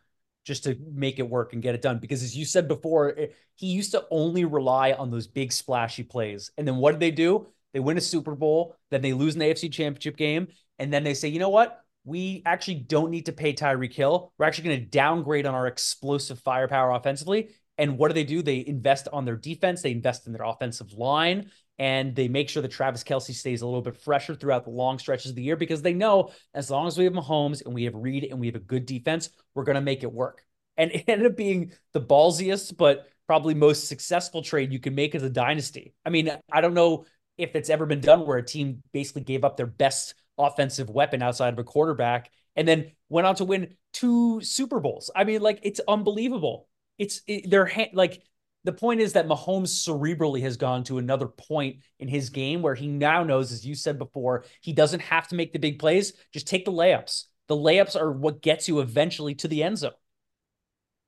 just 0.43 0.63
to 0.65 0.77
make 0.93 1.19
it 1.19 1.29
work 1.29 1.53
and 1.53 1.61
get 1.61 1.75
it 1.75 1.81
done. 1.81 1.99
Because 1.99 2.23
as 2.23 2.35
you 2.35 2.45
said 2.45 2.67
before, 2.67 3.17
eh, 3.17 3.27
he 3.55 3.67
used 3.67 3.91
to 3.91 4.05
only 4.11 4.45
rely 4.45 4.93
on 4.93 5.09
those 5.09 5.27
big 5.27 5.51
splashy 5.51 6.03
plays. 6.03 6.51
And 6.57 6.67
then 6.67 6.77
what 6.77 6.91
did 6.91 6.99
they 6.99 7.11
do? 7.11 7.47
They 7.73 7.79
win 7.79 7.97
a 7.97 8.01
Super 8.01 8.35
Bowl, 8.35 8.75
then 8.91 9.01
they 9.01 9.13
lose 9.13 9.35
an 9.35 9.41
AFC 9.41 9.71
championship 9.71 10.17
game. 10.17 10.47
And 10.79 10.93
then 10.93 11.03
they 11.03 11.13
say, 11.13 11.29
you 11.29 11.39
know 11.39 11.49
what? 11.49 11.79
We 12.05 12.43
actually 12.45 12.75
don't 12.75 13.09
need 13.09 13.27
to 13.27 13.31
pay 13.31 13.53
Tyreek 13.53 13.93
Hill. 13.93 14.33
We're 14.37 14.45
actually 14.45 14.65
going 14.65 14.79
to 14.81 14.85
downgrade 14.85 15.45
on 15.45 15.55
our 15.55 15.67
explosive 15.67 16.39
firepower 16.39 16.91
offensively. 16.91 17.49
And 17.77 17.97
what 17.97 18.09
do 18.09 18.13
they 18.13 18.23
do? 18.23 18.41
They 18.41 18.63
invest 18.65 19.07
on 19.11 19.25
their 19.25 19.35
defense, 19.35 19.81
they 19.81 19.91
invest 19.91 20.27
in 20.27 20.33
their 20.33 20.45
offensive 20.45 20.93
line, 20.93 21.49
and 21.79 22.15
they 22.15 22.27
make 22.27 22.49
sure 22.49 22.61
that 22.61 22.71
Travis 22.71 23.03
Kelce 23.03 23.33
stays 23.33 23.61
a 23.61 23.65
little 23.65 23.81
bit 23.81 24.01
fresher 24.01 24.35
throughout 24.35 24.63
the 24.63 24.71
long 24.71 24.99
stretches 24.99 25.31
of 25.31 25.35
the 25.35 25.43
year 25.43 25.55
because 25.55 25.81
they 25.81 25.93
know 25.93 26.31
as 26.53 26.69
long 26.69 26.87
as 26.87 26.97
we 26.97 27.03
have 27.05 27.13
Mahomes 27.13 27.65
and 27.65 27.73
we 27.73 27.85
have 27.85 27.95
Reid 27.95 28.25
and 28.25 28.39
we 28.39 28.47
have 28.47 28.55
a 28.55 28.59
good 28.59 28.85
defense, 28.85 29.29
we're 29.55 29.63
going 29.63 29.75
to 29.75 29.81
make 29.81 30.03
it 30.03 30.11
work. 30.11 30.43
And 30.77 30.91
it 30.91 31.05
ended 31.07 31.31
up 31.31 31.37
being 31.37 31.71
the 31.93 32.01
ballsiest, 32.01 32.77
but 32.77 33.07
probably 33.27 33.53
most 33.53 33.87
successful 33.87 34.41
trade 34.41 34.71
you 34.71 34.79
can 34.79 34.95
make 34.95 35.15
as 35.15 35.23
a 35.23 35.29
dynasty. 35.29 35.93
I 36.05 36.09
mean, 36.09 36.31
I 36.51 36.61
don't 36.61 36.73
know 36.73 37.05
if 37.37 37.55
it's 37.55 37.69
ever 37.69 37.85
been 37.85 38.01
done 38.01 38.25
where 38.25 38.37
a 38.37 38.45
team 38.45 38.83
basically 38.91 39.23
gave 39.23 39.43
up 39.43 39.57
their 39.57 39.65
best 39.65 40.13
offensive 40.37 40.89
weapon 40.89 41.21
outside 41.21 41.53
of 41.53 41.59
a 41.59 41.63
quarterback 41.63 42.29
and 42.55 42.67
then 42.67 42.91
went 43.09 43.27
on 43.27 43.35
to 43.35 43.45
win 43.45 43.75
two 43.93 44.41
Super 44.41 44.79
Bowls. 44.79 45.09
I 45.15 45.23
mean, 45.23 45.41
like 45.41 45.59
it's 45.63 45.81
unbelievable. 45.87 46.67
It's 46.97 47.21
it, 47.27 47.49
they're 47.49 47.71
like 47.93 48.21
the 48.63 48.73
point 48.73 49.01
is 49.01 49.13
that 49.13 49.27
Mahomes 49.27 49.69
cerebrally 49.69 50.41
has 50.41 50.57
gone 50.57 50.83
to 50.85 50.97
another 50.97 51.27
point 51.27 51.77
in 51.99 52.07
his 52.07 52.29
game 52.29 52.61
where 52.61 52.75
he 52.75 52.87
now 52.87 53.23
knows, 53.23 53.51
as 53.51 53.65
you 53.65 53.75
said 53.75 53.97
before, 53.97 54.45
he 54.61 54.73
doesn't 54.73 55.01
have 55.01 55.27
to 55.29 55.35
make 55.35 55.51
the 55.51 55.59
big 55.59 55.79
plays. 55.79 56.13
Just 56.31 56.47
take 56.47 56.65
the 56.65 56.71
layups. 56.71 57.25
The 57.47 57.57
layups 57.57 57.99
are 57.99 58.11
what 58.11 58.41
gets 58.41 58.67
you 58.67 58.79
eventually 58.79 59.35
to 59.35 59.47
the 59.47 59.63
end 59.63 59.79
zone. 59.79 59.91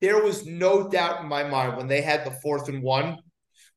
There 0.01 0.21
was 0.21 0.45
no 0.45 0.89
doubt 0.89 1.21
in 1.21 1.27
my 1.27 1.43
mind 1.43 1.77
when 1.77 1.87
they 1.87 2.01
had 2.01 2.25
the 2.25 2.31
fourth 2.31 2.67
and 2.67 2.83
one, 2.83 3.19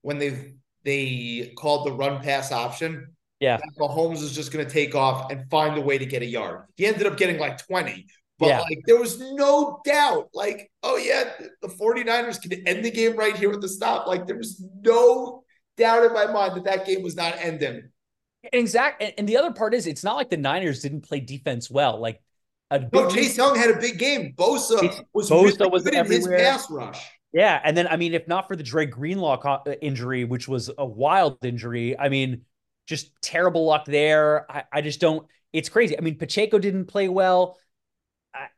when 0.02 0.18
they 0.18 0.54
they 0.84 1.52
called 1.56 1.86
the 1.86 1.92
run 1.92 2.20
pass 2.20 2.50
option. 2.50 3.14
Yeah. 3.40 3.58
Mahomes 3.78 4.22
is 4.22 4.34
just 4.34 4.52
going 4.52 4.66
to 4.66 4.72
take 4.72 4.94
off 4.94 5.30
and 5.30 5.48
find 5.50 5.78
a 5.78 5.80
way 5.80 5.98
to 5.98 6.06
get 6.06 6.22
a 6.22 6.26
yard. 6.26 6.62
He 6.76 6.86
ended 6.86 7.06
up 7.06 7.16
getting 7.16 7.38
like 7.38 7.64
20, 7.66 8.06
but 8.38 8.48
yeah. 8.48 8.60
like 8.60 8.80
there 8.86 8.98
was 8.98 9.20
no 9.20 9.80
doubt, 9.84 10.28
like, 10.32 10.70
oh 10.82 10.96
yeah, 10.96 11.32
the 11.60 11.68
49ers 11.68 12.40
can 12.40 12.66
end 12.66 12.84
the 12.84 12.90
game 12.90 13.16
right 13.16 13.36
here 13.36 13.50
with 13.50 13.60
the 13.60 13.68
stop. 13.68 14.06
Like 14.06 14.26
there 14.26 14.36
was 14.36 14.64
no 14.82 15.42
doubt 15.76 16.04
in 16.04 16.12
my 16.12 16.26
mind 16.26 16.56
that 16.56 16.64
that 16.64 16.86
game 16.86 17.02
was 17.02 17.16
not 17.16 17.34
ending. 17.38 17.90
Exactly. 18.52 19.14
And 19.18 19.28
the 19.28 19.36
other 19.36 19.52
part 19.52 19.74
is 19.74 19.86
it's 19.86 20.04
not 20.04 20.16
like 20.16 20.30
the 20.30 20.36
Niners 20.36 20.80
didn't 20.80 21.02
play 21.02 21.20
defense 21.20 21.70
well. 21.70 22.00
Like 22.00 22.22
a 22.70 22.86
no, 22.92 23.10
Chase 23.10 23.36
Young 23.36 23.56
had 23.56 23.70
a 23.70 23.80
big 23.80 23.98
game. 23.98 24.34
Bosa 24.36 25.04
was 25.12 25.30
Bosa 25.30 25.60
really 25.60 25.70
was 25.70 25.84
good 25.84 25.94
everywhere. 25.94 26.34
in 26.34 26.40
his 26.40 26.50
pass 26.50 26.70
rush. 26.70 27.04
Yeah, 27.32 27.60
and 27.62 27.76
then 27.76 27.86
I 27.86 27.96
mean, 27.96 28.14
if 28.14 28.26
not 28.26 28.48
for 28.48 28.56
the 28.56 28.62
Dre 28.62 28.86
Greenlaw 28.86 29.38
uh, 29.40 29.72
injury, 29.82 30.24
which 30.24 30.48
was 30.48 30.70
a 30.76 30.86
wild 30.86 31.44
injury, 31.44 31.98
I 31.98 32.08
mean, 32.08 32.42
just 32.86 33.10
terrible 33.20 33.66
luck 33.66 33.84
there. 33.84 34.50
I, 34.50 34.64
I 34.72 34.80
just 34.80 35.00
don't. 35.00 35.26
It's 35.52 35.68
crazy. 35.68 35.96
I 35.98 36.00
mean, 36.00 36.16
Pacheco 36.16 36.58
didn't 36.58 36.86
play 36.86 37.08
well. 37.08 37.58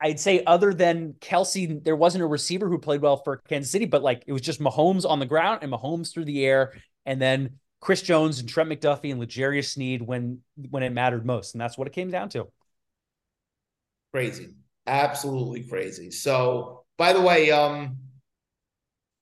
I'd 0.00 0.20
say 0.20 0.42
other 0.44 0.74
than 0.74 1.14
Kelce, 1.14 1.82
there 1.82 1.96
wasn't 1.96 2.24
a 2.24 2.26
receiver 2.26 2.68
who 2.68 2.78
played 2.78 3.00
well 3.00 3.16
for 3.16 3.38
Kansas 3.48 3.70
City, 3.70 3.86
but 3.86 4.02
like 4.02 4.24
it 4.26 4.32
was 4.32 4.42
just 4.42 4.60
Mahomes 4.60 5.08
on 5.08 5.20
the 5.20 5.26
ground 5.26 5.60
and 5.62 5.72
Mahomes 5.72 6.12
through 6.12 6.24
the 6.24 6.44
air, 6.44 6.74
and 7.06 7.20
then 7.20 7.58
Chris 7.80 8.02
Jones 8.02 8.40
and 8.40 8.48
Trent 8.48 8.68
McDuffie 8.68 9.10
and 9.10 9.20
L'Jarius 9.20 9.70
Sneed 9.70 10.02
when 10.02 10.40
when 10.70 10.82
it 10.82 10.92
mattered 10.92 11.24
most, 11.24 11.54
and 11.54 11.60
that's 11.60 11.78
what 11.78 11.86
it 11.86 11.92
came 11.92 12.10
down 12.10 12.28
to. 12.30 12.48
Crazy, 14.12 14.48
absolutely 14.86 15.62
crazy. 15.62 16.10
So, 16.10 16.84
by 16.98 17.12
the 17.12 17.20
way, 17.20 17.50
um, 17.50 17.96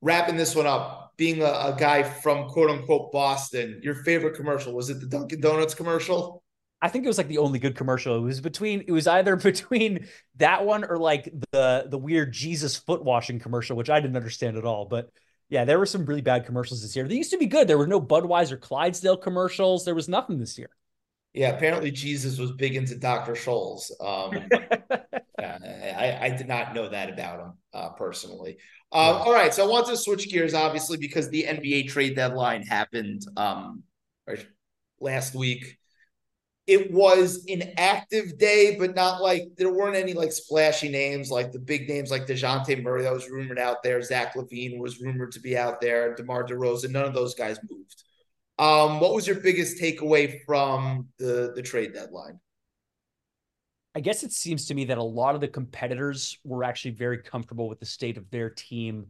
wrapping 0.01 0.37
this 0.37 0.55
one 0.55 0.67
up, 0.67 1.13
being 1.17 1.43
a, 1.43 1.45
a 1.45 1.77
guy 1.79 2.03
from 2.03 2.49
quote 2.49 2.71
unquote 2.71 3.13
Boston, 3.13 3.81
your 3.83 3.97
favorite 3.97 4.35
commercial 4.35 4.73
was 4.73 4.91
it 4.91 5.01
the 5.01 5.07
Dunkin' 5.07 5.41
Donuts 5.41 5.75
commercial? 5.75 6.43
I 6.81 6.89
think 6.89 7.05
it 7.05 7.09
was 7.09 7.19
like 7.19 7.29
the 7.29 7.39
only 7.39 7.59
good 7.59 7.77
commercial. 7.77 8.17
It 8.17 8.21
was 8.21 8.41
between 8.41 8.85
it 8.87 8.93
was 8.93 9.07
either 9.07 9.37
between 9.37 10.07
that 10.37 10.65
one 10.65 10.85
or 10.85 10.99
like 10.99 11.33
the 11.53 11.87
the 11.89 11.99
weird 11.99 12.33
Jesus 12.33 12.77
foot 12.77 13.05
washing 13.05 13.41
commercial, 13.41 13.77
which 13.77 13.91
I 13.91 14.01
didn't 14.01 14.17
understand 14.17 14.57
at 14.57 14.65
all. 14.65 14.85
But 14.85 15.11
yeah, 15.49 15.65
there 15.65 15.79
were 15.79 15.87
some 15.87 16.05
really 16.05 16.21
bad 16.21 16.45
commercials 16.47 16.83
this 16.83 16.95
year. 16.95 17.09
They 17.09 17.17
used 17.17 17.31
to 17.31 17.39
be 17.39 17.47
good. 17.47 17.69
There 17.69 17.79
were 17.79 17.87
no 17.87 18.01
Budweiser 18.01 18.61
Clydesdale 18.61 19.17
commercials. 19.17 19.85
There 19.85 19.95
was 19.95 20.09
nothing 20.09 20.39
this 20.39 20.59
year. 20.59 20.71
Yeah, 21.33 21.51
apparently 21.51 21.91
Jesus 21.91 22.39
was 22.39 22.53
big 22.53 22.75
into 22.75 22.97
Dr. 22.97 23.33
Scholl's. 23.33 23.95
Um, 24.01 24.49
I, 25.39 26.19
I, 26.21 26.35
did 26.37 26.49
not 26.49 26.75
know 26.75 26.89
that 26.89 27.11
about 27.11 27.41
him 27.41 27.53
uh, 27.73 27.91
personally. 27.91 28.57
Um, 28.91 29.17
All 29.17 29.33
right, 29.33 29.55
so 29.55 29.65
I 29.65 29.71
want 29.71 29.87
to 29.87 29.97
switch 29.97 30.29
gears, 30.31 30.55
obviously, 30.55 30.97
because 30.97 31.29
the 31.29 31.45
NBA 31.45 31.89
trade 31.89 32.17
deadline 32.17 32.63
happened 32.63 33.23
um, 33.37 33.83
last 35.01 35.35
week 35.35 35.79
it 36.69 36.93
was 36.93 37.47
an 37.49 37.73
active 37.79 38.37
day, 38.37 38.77
but 38.79 38.95
not 38.95 39.23
like 39.23 39.49
there 39.57 39.73
weren't 39.73 39.97
any 39.97 40.13
like 40.13 40.31
splashy 40.31 40.91
names, 40.91 41.31
like 41.31 41.51
the 41.51 41.59
big 41.59 41.89
names 41.89 42.11
like 42.11 42.27
Dejounte 42.27 42.83
Murray 42.83 43.03
that 43.03 43.13
was 43.13 43.31
rumored 43.31 43.59
out 43.59 43.83
there. 43.83 44.03
Zach 44.03 44.35
LaVine 44.35 44.79
was 44.79 45.01
rumored 45.01 45.33
to 45.33 45.41
be 45.41 45.57
out 45.57 45.81
there. 45.81 46.15
DeMar 46.15 46.47
DeRozan, 46.47 46.91
none 46.91 47.07
of 47.07 47.15
those 47.15 47.35
guys 47.35 47.59
moved. 47.71 48.05
Um, 48.59 49.01
what 49.01 49.15
was 49.15 49.27
your 49.27 49.41
biggest 49.41 49.81
takeaway 49.81 50.45
from 50.45 51.09
the 51.19 51.53
the 51.57 51.63
trade 51.63 51.95
deadline? 51.95 52.39
I 53.95 54.01
guess 54.01 54.23
it 54.23 54.33
seems 54.33 54.67
to 54.67 54.75
me 54.75 54.85
that 54.85 54.99
a 54.99 55.03
lot 55.03 55.35
of 55.35 55.41
the 55.41 55.49
competitors 55.49 56.39
were 56.45 56.65
actually 56.65 56.91
very 56.93 57.19
comfortable 57.19 57.69
with 57.69 57.81
the 57.81 57.87
state 57.87 58.19
of 58.19 58.31
their 58.31 58.51
team 58.51 59.07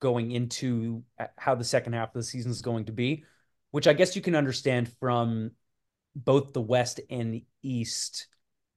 going 0.00 0.30
into 0.30 1.02
uh, 1.20 1.26
how 1.36 1.54
the 1.54 1.64
second 1.64 1.92
half 1.92 2.08
of 2.08 2.14
the 2.14 2.22
season 2.22 2.50
is 2.50 2.62
going 2.62 2.86
to 2.86 2.92
be, 2.92 3.24
which 3.72 3.86
I 3.86 3.92
guess 3.92 4.16
you 4.16 4.22
can 4.22 4.34
understand 4.34 4.90
from 4.98 5.50
both 6.14 6.52
the 6.52 6.60
West 6.60 7.00
and 7.10 7.32
the 7.32 7.44
East. 7.62 8.28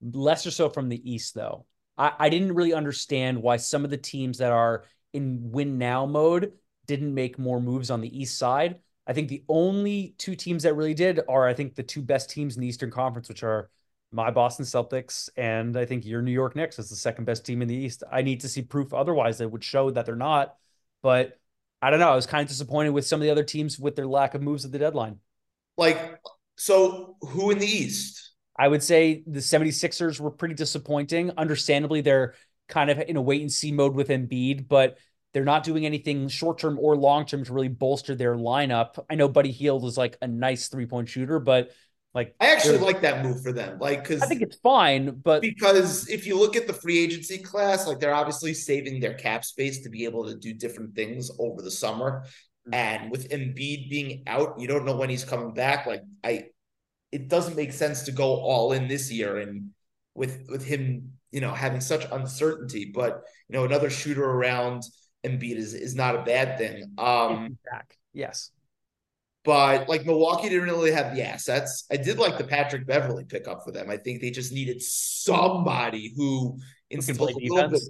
Lesser 0.01 0.51
so 0.51 0.69
from 0.69 0.89
the 0.89 1.11
East, 1.11 1.34
though. 1.34 1.65
I, 1.97 2.13
I 2.19 2.29
didn't 2.29 2.53
really 2.53 2.73
understand 2.73 3.41
why 3.41 3.57
some 3.57 3.84
of 3.84 3.91
the 3.91 3.97
teams 3.97 4.39
that 4.39 4.51
are 4.51 4.86
in 5.13 5.51
win 5.51 5.77
now 5.77 6.05
mode 6.05 6.53
didn't 6.88 7.13
make 7.13 7.38
more 7.38 7.61
moves 7.61 7.91
on 7.91 8.01
the 8.01 8.19
East 8.19 8.38
side. 8.38 8.79
I 9.07 9.13
think 9.13 9.29
the 9.29 9.43
only 9.49 10.15
two 10.17 10.36
teams 10.36 10.63
that 10.63 10.75
really 10.75 10.93
did 10.93 11.21
are, 11.27 11.47
I 11.47 11.53
think, 11.53 11.75
the 11.75 11.84
two 11.84 12.01
best 12.01 12.29
teams 12.29 12.55
in 12.55 12.61
the 12.61 12.67
Eastern 12.67 12.91
Conference, 12.91 13.27
which 13.27 13.43
are 13.43 13.69
my 14.11 14.29
Boston 14.29 14.65
Celtics 14.65 15.29
and 15.38 15.77
I 15.77 15.86
think 15.86 16.05
your 16.05 16.21
New 16.21 16.32
York 16.32 16.55
Knicks 16.55 16.79
is 16.79 16.89
the 16.89 16.95
second 16.95 17.25
best 17.25 17.45
team 17.45 17.61
in 17.61 17.67
the 17.67 17.75
East. 17.75 18.03
I 18.11 18.21
need 18.21 18.41
to 18.41 18.49
see 18.49 18.61
proof 18.61 18.93
otherwise 18.93 19.38
that 19.38 19.49
would 19.49 19.63
show 19.63 19.89
that 19.91 20.05
they're 20.05 20.15
not. 20.15 20.55
But 21.01 21.39
I 21.82 21.89
don't 21.89 21.99
know. 21.99 22.11
I 22.11 22.15
was 22.15 22.27
kind 22.27 22.43
of 22.43 22.49
disappointed 22.49 22.89
with 22.89 23.05
some 23.05 23.21
of 23.21 23.23
the 23.23 23.32
other 23.32 23.43
teams 23.43 23.79
with 23.79 23.95
their 23.95 24.05
lack 24.05 24.36
of 24.36 24.41
moves 24.41 24.65
at 24.65 24.71
the 24.71 24.79
deadline. 24.79 25.19
Like, 25.77 26.19
so 26.62 27.16
who 27.22 27.49
in 27.49 27.57
the 27.57 27.66
East? 27.66 28.34
I 28.55 28.68
would 28.68 28.84
say 28.84 29.24
the 29.26 29.39
76ers 29.39 30.20
were 30.20 30.30
pretty 30.30 30.53
disappointing. 30.53 31.32
Understandably, 31.36 32.01
they're 32.01 32.36
kind 32.70 32.91
of 32.91 32.99
in 32.99 33.16
a 33.18 33.22
wait 33.22 33.41
and 33.41 33.51
see 33.51 33.72
mode 33.72 33.95
with 33.95 34.09
Embiid, 34.09 34.68
but 34.68 34.99
they're 35.34 35.43
not 35.43 35.64
doing 35.64 35.88
anything 35.88 36.28
short 36.28 36.59
term 36.59 36.78
or 36.80 36.95
long 36.95 37.26
term 37.26 37.43
to 37.45 37.51
really 37.51 37.68
bolster 37.68 38.14
their 38.14 38.36
lineup. 38.36 39.03
I 39.09 39.16
know 39.16 39.28
Buddy 39.28 39.49
Hield 39.49 39.86
is 39.86 39.97
like 39.97 40.18
a 40.22 40.28
nice 40.28 40.68
three 40.68 40.86
point 40.86 41.09
shooter, 41.09 41.39
but 41.39 41.72
like 42.14 42.36
I 42.39 42.51
actually 42.51 42.78
like 42.78 43.01
that 43.01 43.26
move 43.26 43.41
for 43.41 43.51
them. 43.51 43.80
Like, 43.80 44.03
because 44.03 44.22
I 44.22 44.28
think 44.28 44.43
it's 44.43 44.57
fine, 44.57 45.20
but 45.24 45.41
because 45.41 46.07
if 46.09 46.28
you 46.28 46.38
look 46.38 46.55
at 46.55 46.68
the 46.68 46.74
free 46.74 46.99
agency 46.99 47.39
class, 47.39 47.88
like 47.88 47.99
they're 47.99 48.14
obviously 48.14 48.53
saving 48.53 48.99
their 48.99 49.16
cap 49.16 49.45
space 49.45 49.82
to 49.82 49.89
be 49.89 50.05
able 50.05 50.28
to 50.28 50.38
do 50.38 50.53
different 50.53 50.93
things 50.93 51.32
over 51.39 51.64
the 51.64 51.72
summer. 51.72 52.24
Mm-hmm. 52.68 52.74
And 52.74 53.12
with 53.12 53.30
Embiid 53.30 53.89
being 53.89 54.24
out, 54.28 54.59
you 54.59 54.68
don't 54.68 54.86
know 54.86 54.95
when 54.95 55.09
he's 55.09 55.24
coming 55.24 55.53
back. 55.53 55.88
Like, 55.88 56.03
I, 56.24 56.49
it 57.12 57.28
doesn't 57.28 57.55
make 57.55 57.74
sense 57.74 58.03
to 58.03 58.12
go 58.12 58.36
all 58.41 58.72
in 58.74 58.88
this 58.88 59.12
year 59.12 59.38
and 59.38 59.72
with 60.14 60.45
with 60.49 60.64
him, 60.64 61.14
you 61.32 61.41
know, 61.41 61.53
having 61.53 61.82
such 61.82 62.05
uncertainty. 62.12 62.91
But 62.93 63.24
you 63.49 63.57
know, 63.57 63.66
another 63.66 63.89
shooter 63.89 64.24
around 64.24 64.84
Embiid 65.26 65.55
is 65.55 65.74
is 65.74 65.95
not 65.95 66.16
a 66.16 66.24
bad 66.24 66.57
thing. 66.57 66.93
Um, 66.97 67.57
back, 67.66 67.97
yes 68.14 68.51
but 69.43 69.89
like 69.89 70.05
Milwaukee 70.05 70.49
didn't 70.49 70.70
really 70.70 70.91
have 70.91 71.16
the 71.16 71.28
assets. 71.28 71.86
I 71.91 71.97
did 71.97 72.20
like 72.20 72.38
the 72.38 72.43
Patrick 72.43 72.86
Beverley 72.86 73.24
pickup 73.24 73.64
for 73.64 73.72
them. 73.72 73.89
I 73.89 73.97
think 73.97 74.22
they 74.22 74.30
just 74.30 74.53
needed 74.53 74.82
somebody 74.82 76.14
who 76.16 76.59
instills 76.89 77.32
a 77.32 77.53
little 77.53 77.70
bit. 77.70 77.82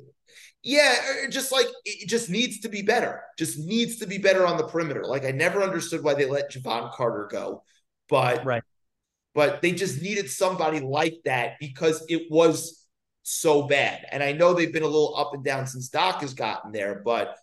Yeah, 0.63 0.93
just 1.29 1.51
like 1.51 1.65
it 1.83 2.07
just 2.07 2.29
needs 2.29 2.59
to 2.61 2.69
be 2.69 2.83
better. 2.83 3.23
Just 3.37 3.57
needs 3.57 3.97
to 3.97 4.05
be 4.05 4.17
better 4.17 4.45
on 4.45 4.57
the 4.57 4.67
perimeter. 4.67 5.03
Like 5.03 5.25
I 5.25 5.31
never 5.31 5.61
understood 5.61 6.03
why 6.03 6.13
they 6.13 6.25
let 6.25 6.51
Jevon 6.51 6.91
Carter 6.93 7.27
go, 7.29 7.63
but 8.07 8.45
right. 8.45 8.63
But 9.33 9.61
they 9.61 9.71
just 9.71 10.01
needed 10.01 10.29
somebody 10.29 10.79
like 10.81 11.19
that 11.25 11.53
because 11.59 12.03
it 12.09 12.23
was 12.29 12.85
so 13.23 13.67
bad. 13.67 14.05
And 14.11 14.21
I 14.21 14.33
know 14.33 14.53
they've 14.53 14.73
been 14.73 14.83
a 14.83 14.87
little 14.87 15.15
up 15.15 15.33
and 15.33 15.43
down 15.43 15.67
since 15.67 15.89
Doc 15.89 16.21
has 16.21 16.33
gotten 16.33 16.71
there, 16.71 17.01
but 17.05 17.37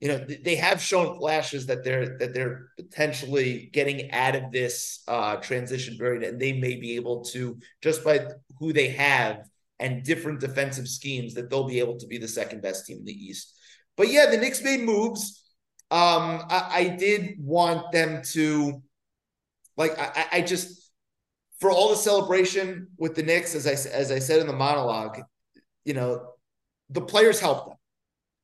you 0.00 0.08
know 0.08 0.18
they 0.18 0.54
have 0.54 0.80
shown 0.80 1.18
flashes 1.18 1.66
that 1.66 1.84
they're 1.84 2.16
that 2.18 2.32
they're 2.32 2.68
potentially 2.78 3.68
getting 3.70 4.10
out 4.12 4.34
of 4.34 4.50
this 4.50 5.02
uh, 5.08 5.36
transition 5.36 5.98
period, 5.98 6.22
and 6.22 6.40
they 6.40 6.54
may 6.54 6.76
be 6.76 6.96
able 6.96 7.22
to 7.24 7.58
just 7.82 8.02
by 8.02 8.26
who 8.58 8.72
they 8.72 8.88
have 8.88 9.44
and 9.78 10.04
different 10.04 10.40
defensive 10.40 10.86
schemes 10.86 11.34
that 11.34 11.50
they'll 11.50 11.66
be 11.66 11.80
able 11.80 11.98
to 11.98 12.06
be 12.06 12.18
the 12.18 12.28
second 12.28 12.62
best 12.62 12.86
team 12.86 12.98
in 12.98 13.04
the 13.04 13.12
East. 13.12 13.54
But 13.96 14.08
yeah, 14.08 14.26
the 14.30 14.36
Knicks 14.36 14.62
made 14.62 14.82
moves. 14.82 15.42
Um, 15.90 16.42
I, 16.48 16.70
I 16.70 16.96
did 16.98 17.36
want 17.38 17.90
them 17.90 18.22
to, 18.32 18.80
like, 19.76 19.98
I, 19.98 20.26
I 20.32 20.40
just 20.42 20.79
for 21.60 21.70
all 21.70 21.90
the 21.90 21.96
celebration 21.96 22.88
with 22.98 23.14
the 23.14 23.22
Knicks, 23.22 23.54
as 23.54 23.66
I 23.66 23.72
as 23.90 24.10
I 24.10 24.18
said 24.18 24.40
in 24.40 24.46
the 24.46 24.52
monologue, 24.52 25.20
you 25.84 25.94
know, 25.94 26.32
the 26.88 27.00
players 27.00 27.40
help 27.40 27.68
them 27.68 27.76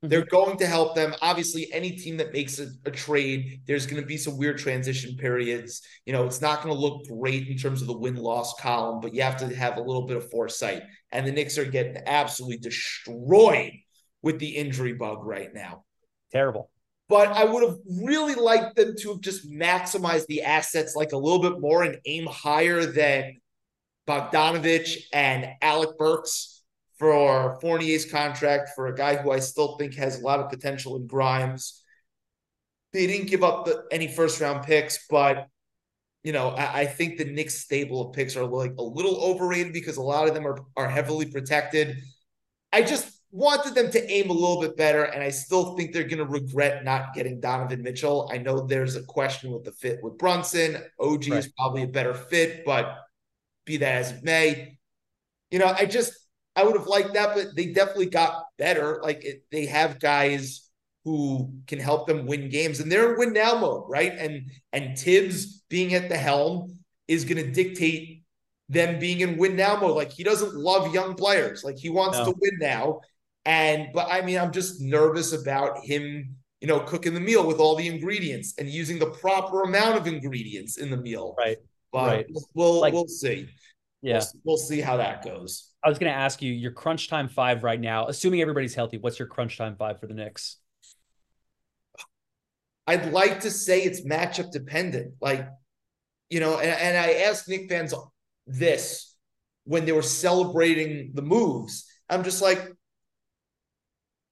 they're 0.02 0.22
mm-hmm. 0.22 0.36
going 0.36 0.58
to 0.58 0.66
help 0.66 0.94
them. 0.94 1.14
Obviously, 1.22 1.72
any 1.72 1.92
team 1.92 2.16
that 2.18 2.32
makes 2.32 2.58
a, 2.58 2.68
a 2.84 2.90
trade, 2.90 3.62
there's 3.66 3.86
going 3.86 4.00
to 4.00 4.06
be 4.06 4.16
some 4.16 4.36
weird 4.36 4.58
transition 4.58 5.16
periods. 5.16 5.82
You 6.04 6.12
know, 6.12 6.26
it's 6.26 6.40
not 6.40 6.62
going 6.62 6.74
to 6.74 6.80
look 6.80 7.06
great 7.06 7.48
in 7.48 7.56
terms 7.56 7.80
of 7.80 7.88
the 7.88 7.96
win 7.96 8.16
loss 8.16 8.54
column, 8.60 9.00
but 9.00 9.14
you 9.14 9.22
have 9.22 9.36
to 9.38 9.54
have 9.54 9.76
a 9.76 9.82
little 9.82 10.06
bit 10.06 10.16
of 10.16 10.30
foresight. 10.30 10.82
And 11.12 11.26
the 11.26 11.32
Knicks 11.32 11.58
are 11.58 11.64
getting 11.64 12.02
absolutely 12.06 12.58
destroyed 12.58 13.72
with 14.22 14.38
the 14.38 14.56
injury 14.56 14.92
bug 14.92 15.24
right 15.24 15.52
now. 15.54 15.84
Terrible. 16.30 16.70
But 17.08 17.28
I 17.28 17.44
would 17.44 17.62
have 17.62 17.78
really 17.86 18.34
liked 18.34 18.76
them 18.76 18.94
to 19.00 19.10
have 19.10 19.20
just 19.20 19.48
maximized 19.48 20.26
the 20.26 20.42
assets 20.42 20.96
like 20.96 21.12
a 21.12 21.16
little 21.16 21.40
bit 21.40 21.60
more 21.60 21.84
and 21.84 21.98
aim 22.04 22.26
higher 22.26 22.84
than 22.84 23.36
Bogdanovich 24.08 25.04
and 25.12 25.48
Alec 25.62 25.96
Burks 25.98 26.56
for 26.98 27.58
Fournier's 27.60 28.10
contract 28.10 28.70
for 28.74 28.86
a 28.86 28.96
guy 28.96 29.16
who 29.16 29.30
I 29.30 29.40
still 29.40 29.76
think 29.76 29.94
has 29.94 30.18
a 30.18 30.24
lot 30.24 30.40
of 30.40 30.50
potential 30.50 30.96
in 30.96 31.06
Grimes. 31.06 31.82
They 32.92 33.06
didn't 33.06 33.28
give 33.28 33.44
up 33.44 33.66
the, 33.66 33.84
any 33.90 34.08
first 34.08 34.40
round 34.40 34.64
picks, 34.64 35.06
but 35.10 35.48
you 36.24 36.32
know 36.32 36.50
I, 36.50 36.80
I, 36.80 36.86
think 36.86 37.18
the 37.18 37.24
Knicks 37.24 37.56
stable 37.60 38.08
of 38.08 38.14
picks 38.14 38.36
are 38.36 38.46
like 38.46 38.74
a 38.78 38.82
little 38.82 39.16
overrated 39.22 39.72
because 39.72 39.96
a 39.96 40.02
lot 40.02 40.26
of 40.26 40.34
them 40.34 40.46
are 40.46 40.58
are 40.76 40.88
heavily 40.88 41.26
protected. 41.26 41.98
I 42.72 42.82
just 42.82 43.15
wanted 43.30 43.74
them 43.74 43.90
to 43.90 44.10
aim 44.10 44.30
a 44.30 44.32
little 44.32 44.60
bit 44.60 44.76
better, 44.76 45.04
and 45.04 45.22
I 45.22 45.30
still 45.30 45.76
think 45.76 45.92
they're 45.92 46.04
going 46.04 46.18
to 46.18 46.26
regret 46.26 46.84
not 46.84 47.14
getting 47.14 47.40
Donovan 47.40 47.82
Mitchell. 47.82 48.30
I 48.32 48.38
know 48.38 48.60
there's 48.60 48.96
a 48.96 49.02
question 49.02 49.50
with 49.50 49.64
the 49.64 49.72
fit 49.72 49.98
with 50.02 50.18
Brunson. 50.18 50.82
OG 51.00 51.28
right. 51.28 51.38
is 51.38 51.52
probably 51.56 51.82
a 51.82 51.88
better 51.88 52.14
fit, 52.14 52.64
but 52.64 52.96
be 53.64 53.78
that 53.78 53.94
as 53.96 54.12
it 54.12 54.24
may, 54.24 54.78
you 55.50 55.58
know 55.58 55.66
I 55.66 55.86
just 55.86 56.12
I 56.54 56.64
would 56.64 56.76
have 56.76 56.86
liked 56.86 57.14
that, 57.14 57.34
but 57.34 57.54
they 57.54 57.66
definitely 57.66 58.06
got 58.06 58.44
better. 58.58 59.00
Like 59.02 59.24
it, 59.24 59.44
they 59.50 59.66
have 59.66 60.00
guys 60.00 60.70
who 61.04 61.52
can 61.66 61.78
help 61.78 62.06
them 62.06 62.26
win 62.26 62.48
games, 62.48 62.80
and 62.80 62.90
they're 62.90 63.12
in 63.12 63.18
win 63.18 63.32
now 63.32 63.58
mode, 63.58 63.84
right? 63.88 64.12
And 64.12 64.50
and 64.72 64.98
Thibs 64.98 65.62
being 65.68 65.94
at 65.94 66.08
the 66.08 66.16
helm 66.16 66.78
is 67.08 67.24
going 67.24 67.44
to 67.44 67.52
dictate 67.52 68.24
them 68.68 68.98
being 68.98 69.20
in 69.20 69.36
win 69.36 69.56
now 69.56 69.78
mode. 69.78 69.96
Like 69.96 70.12
he 70.12 70.24
doesn't 70.24 70.54
love 70.54 70.94
young 70.94 71.14
players. 71.14 71.62
Like 71.62 71.76
he 71.76 71.90
wants 71.90 72.18
no. 72.18 72.26
to 72.26 72.38
win 72.40 72.58
now. 72.58 73.00
And 73.46 73.88
but 73.94 74.08
I 74.10 74.20
mean, 74.22 74.38
I'm 74.38 74.52
just 74.52 74.80
nervous 74.80 75.32
about 75.32 75.78
him, 75.84 76.36
you 76.60 76.66
know, 76.66 76.80
cooking 76.80 77.14
the 77.14 77.20
meal 77.20 77.46
with 77.46 77.58
all 77.58 77.76
the 77.76 77.86
ingredients 77.86 78.54
and 78.58 78.68
using 78.68 78.98
the 78.98 79.06
proper 79.06 79.62
amount 79.62 79.96
of 79.96 80.06
ingredients 80.06 80.76
in 80.76 80.90
the 80.90 80.96
meal. 80.96 81.34
Right. 81.38 81.56
But 81.92 82.06
right. 82.08 82.26
we'll 82.54 82.80
like, 82.80 82.92
we'll 82.92 83.06
see. 83.06 83.48
Yeah. 84.02 84.14
We'll, 84.14 84.42
we'll 84.44 84.56
see 84.56 84.80
how 84.80 84.96
that 84.96 85.24
goes. 85.24 85.70
I 85.84 85.88
was 85.88 85.98
going 85.98 86.12
to 86.12 86.18
ask 86.18 86.42
you 86.42 86.52
your 86.52 86.72
crunch 86.72 87.08
time 87.08 87.28
five 87.28 87.62
right 87.62 87.80
now, 87.80 88.08
assuming 88.08 88.42
everybody's 88.42 88.74
healthy. 88.74 88.98
What's 88.98 89.20
your 89.20 89.28
crunch 89.28 89.56
time 89.56 89.76
five 89.76 90.00
for 90.00 90.08
the 90.08 90.14
Knicks? 90.14 90.56
I'd 92.88 93.12
like 93.12 93.40
to 93.40 93.50
say 93.50 93.82
it's 93.82 94.04
matchup 94.04 94.50
dependent. 94.50 95.14
Like, 95.20 95.48
you 96.30 96.40
know, 96.40 96.58
and, 96.58 96.70
and 96.80 96.96
I 96.98 97.28
asked 97.28 97.48
Knick 97.48 97.68
fans 97.68 97.94
this 98.48 99.14
when 99.64 99.84
they 99.84 99.92
were 99.92 100.02
celebrating 100.02 101.12
the 101.14 101.22
moves. 101.22 101.86
I'm 102.08 102.24
just 102.24 102.42
like, 102.42 102.72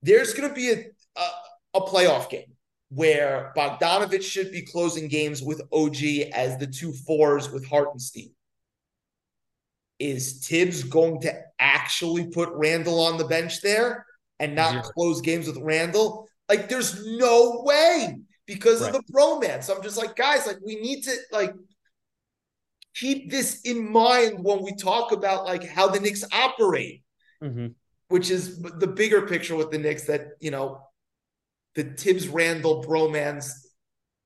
there's 0.04 0.34
going 0.34 0.48
to 0.48 0.54
be 0.54 0.70
a, 0.70 0.84
a, 1.16 1.78
a 1.78 1.80
playoff 1.80 2.30
game 2.30 2.52
where 2.90 3.52
Bogdanovich 3.56 4.22
should 4.22 4.52
be 4.52 4.62
closing 4.62 5.08
games 5.08 5.42
with 5.42 5.60
OG 5.72 6.30
as 6.32 6.56
the 6.58 6.66
two 6.66 6.92
fours 6.92 7.50
with 7.50 7.66
Hartenstein 7.66 8.30
is 9.98 10.46
Thibs 10.46 10.84
going 10.84 11.20
to 11.22 11.32
actually 11.58 12.26
put 12.26 12.50
Randle 12.52 13.00
on 13.00 13.16
the 13.16 13.24
bench 13.24 13.62
there 13.62 14.06
and 14.38 14.54
not 14.54 14.72
Zero. 14.72 14.82
close 14.82 15.20
games 15.20 15.46
with 15.46 15.56
Randle? 15.58 16.28
Like, 16.48 16.68
there's 16.68 17.04
no 17.06 17.62
way 17.64 18.18
because 18.46 18.82
right. 18.82 18.94
of 18.94 19.04
the 19.06 19.12
bromance. 19.12 19.74
I'm 19.74 19.82
just 19.82 19.96
like, 19.96 20.14
guys, 20.14 20.46
like, 20.46 20.58
we 20.64 20.76
need 20.76 21.02
to 21.04 21.16
like 21.32 21.54
keep 22.94 23.30
this 23.30 23.62
in 23.62 23.90
mind 23.90 24.44
when 24.44 24.62
we 24.62 24.74
talk 24.74 25.12
about 25.12 25.44
like 25.44 25.66
how 25.66 25.88
the 25.88 26.00
Knicks 26.00 26.24
operate, 26.32 27.02
mm-hmm. 27.42 27.68
Which 28.08 28.30
is 28.30 28.60
the 28.60 28.86
bigger 28.86 29.22
picture 29.26 29.56
with 29.56 29.70
the 29.70 29.78
Knicks 29.78 30.04
that 30.04 30.32
you 30.40 30.50
know 30.50 30.80
the 31.74 31.84
Thibs 31.84 32.28
Randle 32.28 32.84
bromance 32.84 33.50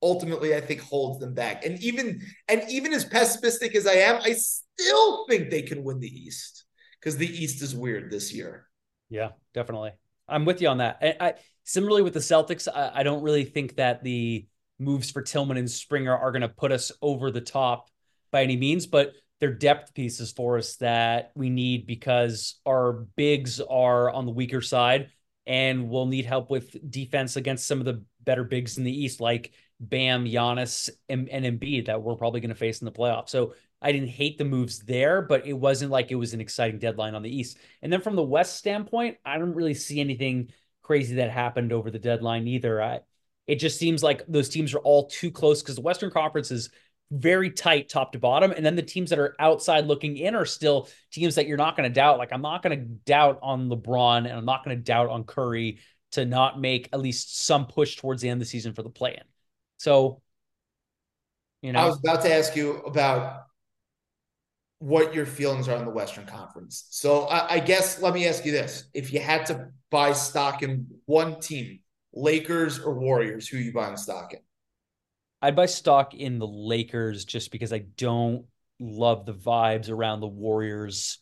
ultimately 0.03 0.55
I 0.55 0.61
think 0.61 0.81
holds 0.81 1.21
them 1.21 1.35
back. 1.35 1.65
And 1.65 1.83
even 1.83 2.21
and 2.49 2.63
even 2.69 2.93
as 2.93 3.05
pessimistic 3.05 3.75
as 3.75 3.87
I 3.87 3.95
am, 3.95 4.21
I 4.23 4.33
still 4.35 5.27
think 5.27 5.51
they 5.51 5.63
can 5.63 5.85
win 5.85 6.01
the 6.01 6.09
East 6.09 6.65
because 7.01 7.17
the 7.17 7.29
East 7.29 7.63
is 7.63 7.75
weird 7.75 8.11
this 8.11 8.33
year. 8.33 8.69
Yeah, 9.09 9.31
definitely. 9.55 9.93
I'm 10.29 10.45
with 10.45 10.61
you 10.61 10.69
on 10.69 10.79
that. 10.79 10.99
I, 11.01 11.17
I 11.21 11.35
similarly 11.65 12.03
with 12.03 12.15
the 12.15 12.21
Celtics, 12.21 12.69
I, 12.73 12.93
I, 12.97 13.03
don't 13.03 13.23
really 13.23 13.45
think 13.45 13.77
that 13.77 14.03
the 14.03 14.47
moves 14.79 15.11
for 15.11 15.23
Tillman 15.23 15.57
and 15.57 15.71
Springer 15.71 16.17
are 16.17 16.33
going 16.33 16.43
to 16.43 16.49
put 16.49 16.71
us 16.71 16.93
over 17.01 17.31
the 17.31 17.41
top 17.41 17.89
by 18.31 18.43
any 18.43 18.57
means, 18.57 18.87
but 18.87 19.13
they're 19.41 19.55
depth 19.55 19.95
pieces 19.95 20.33
for 20.33 20.59
us 20.59 20.77
that 20.77 21.33
we 21.35 21.51
need 21.51 21.87
because 21.87 22.61
our 22.67 22.93
bigs 23.17 23.61
are 23.61 24.11
on 24.11 24.27
the 24.27 24.33
weaker 24.33 24.61
side 24.61 25.11
and 25.47 25.89
we'll 25.89 26.07
need 26.07 26.27
help 26.27 26.51
with 26.51 26.77
defense 26.91 27.37
against 27.37 27.67
some 27.67 27.79
of 27.79 27.85
the 27.85 28.05
better 28.23 28.45
bigs 28.45 28.77
in 28.77 28.85
the 28.85 29.05
East, 29.05 29.21
like 29.21 29.53
Bam, 29.81 30.27
Giannis, 30.27 30.91
and, 31.09 31.29
and 31.29 31.45
Embiid 31.45 31.87
that 31.87 32.03
we're 32.03 32.17
probably 32.17 32.41
going 32.41 32.51
to 32.51 32.55
face 32.55 32.81
in 32.81 32.85
the 32.85 32.93
playoffs. 32.93 33.31
So 33.31 33.55
I 33.81 33.93
didn't 33.93 34.09
hate 34.09 34.39
the 34.39 34.45
moves 34.45 34.81
there, 34.81 35.23
but 35.23 35.47
it 35.47 35.55
wasn't 35.55 35.93
like 35.93 36.11
it 36.11 36.17
was 36.17 36.35
an 36.35 36.41
exciting 36.41 36.79
deadline 36.79 37.15
on 37.15 37.23
the 37.23 37.35
East. 37.35 37.59
And 37.81 37.93
then 37.93 38.01
from 38.01 38.17
the 38.17 38.23
West 38.23 38.57
standpoint, 38.57 39.19
I 39.25 39.39
don't 39.39 39.55
really 39.55 39.75
see 39.75 40.01
anything 40.01 40.51
crazy 40.83 41.17
that 41.17 41.31
happened 41.31 41.73
over 41.73 41.91
the 41.91 41.99
deadline 41.99 42.49
either. 42.49 42.83
I, 42.83 43.01
it 43.47 43.57
just 43.57 43.79
seems 43.79 44.03
like 44.03 44.27
those 44.27 44.49
teams 44.49 44.75
are 44.75 44.81
all 44.81 45.09
too 45.09 45.31
close 45.31 45.63
because 45.63 45.77
the 45.77 45.83
Western 45.83 46.11
Conference 46.11 46.51
is 46.51 46.71
very 47.11 47.51
tight 47.51 47.89
top 47.89 48.13
to 48.13 48.19
bottom. 48.19 48.51
And 48.51 48.65
then 48.65 48.77
the 48.77 48.83
teams 48.83 49.11
that 49.11 49.19
are 49.19 49.35
outside 49.39 49.87
looking 49.87 50.17
in 50.17 50.35
are 50.35 50.45
still 50.45 50.89
teams 51.11 51.37
that 51.37 51.47
you're 51.47 51.57
not 51.57 51.77
going 51.77 51.89
to 51.89 51.95
doubt. 51.95 52.19
Like 52.19 52.33
I'm 52.33 52.43
not 52.43 52.63
going 52.63 52.79
to 52.79 52.85
doubt 52.85 53.39
on 53.43 53.69
LeBron 53.69 54.19
and 54.19 54.33
I'm 54.33 54.45
not 54.45 54.65
going 54.65 54.77
to 54.77 54.83
doubt 54.83 55.09
on 55.09 55.25
Curry 55.25 55.79
to 56.13 56.25
not 56.25 56.61
make 56.61 56.89
at 56.93 57.01
least 57.01 57.45
some 57.45 57.67
push 57.67 57.97
towards 57.97 58.23
the 58.23 58.29
end 58.29 58.41
of 58.41 58.47
the 58.47 58.51
season 58.51 58.75
for 58.75 58.83
the 58.83 58.91
play 58.91 59.13
in. 59.13 59.25
So, 59.79 60.23
you 61.63 61.73
know, 61.73 61.81
I 61.81 61.87
was 61.87 61.99
about 61.99 62.23
to 62.23 62.33
ask 62.33 62.57
you 62.57 62.79
about 62.79 63.45
what 64.81 65.15
your 65.15 65.27
feelings 65.27 65.69
are 65.69 65.77
on 65.77 65.85
the 65.85 65.91
Western 65.91 66.25
Conference. 66.25 66.87
So 66.91 67.25
I, 67.25 67.55
I, 67.55 67.61
guess 67.61 68.01
let 68.01 68.15
me 68.15 68.27
ask 68.29 68.45
you 68.45 68.53
this: 68.53 68.85
If 68.95 69.13
you 69.13 69.21
had 69.21 69.47
to 69.47 69.71
buy 69.91 70.13
stock 70.13 70.63
in 70.63 70.87
one 71.07 71.41
team, 71.41 71.81
Lakers 72.13 72.79
or 72.79 72.95
Warriors, 72.95 73.49
who 73.49 73.59
are 73.59 73.61
you 73.61 73.73
buying 73.73 73.97
stock 73.97 74.35
in? 74.35 74.41
I'd 75.41 75.57
buy 75.57 75.67
stock 75.67 76.15
in 76.15 76.39
the 76.39 76.47
Lakers 76.47 77.25
just 77.25 77.53
because 77.53 77.73
I 77.73 77.79
don't 77.79 78.47
love 78.81 79.27
the 79.27 79.35
vibes 79.35 79.91
around 79.91 80.21
the 80.21 80.27
Warriors. 80.27 81.19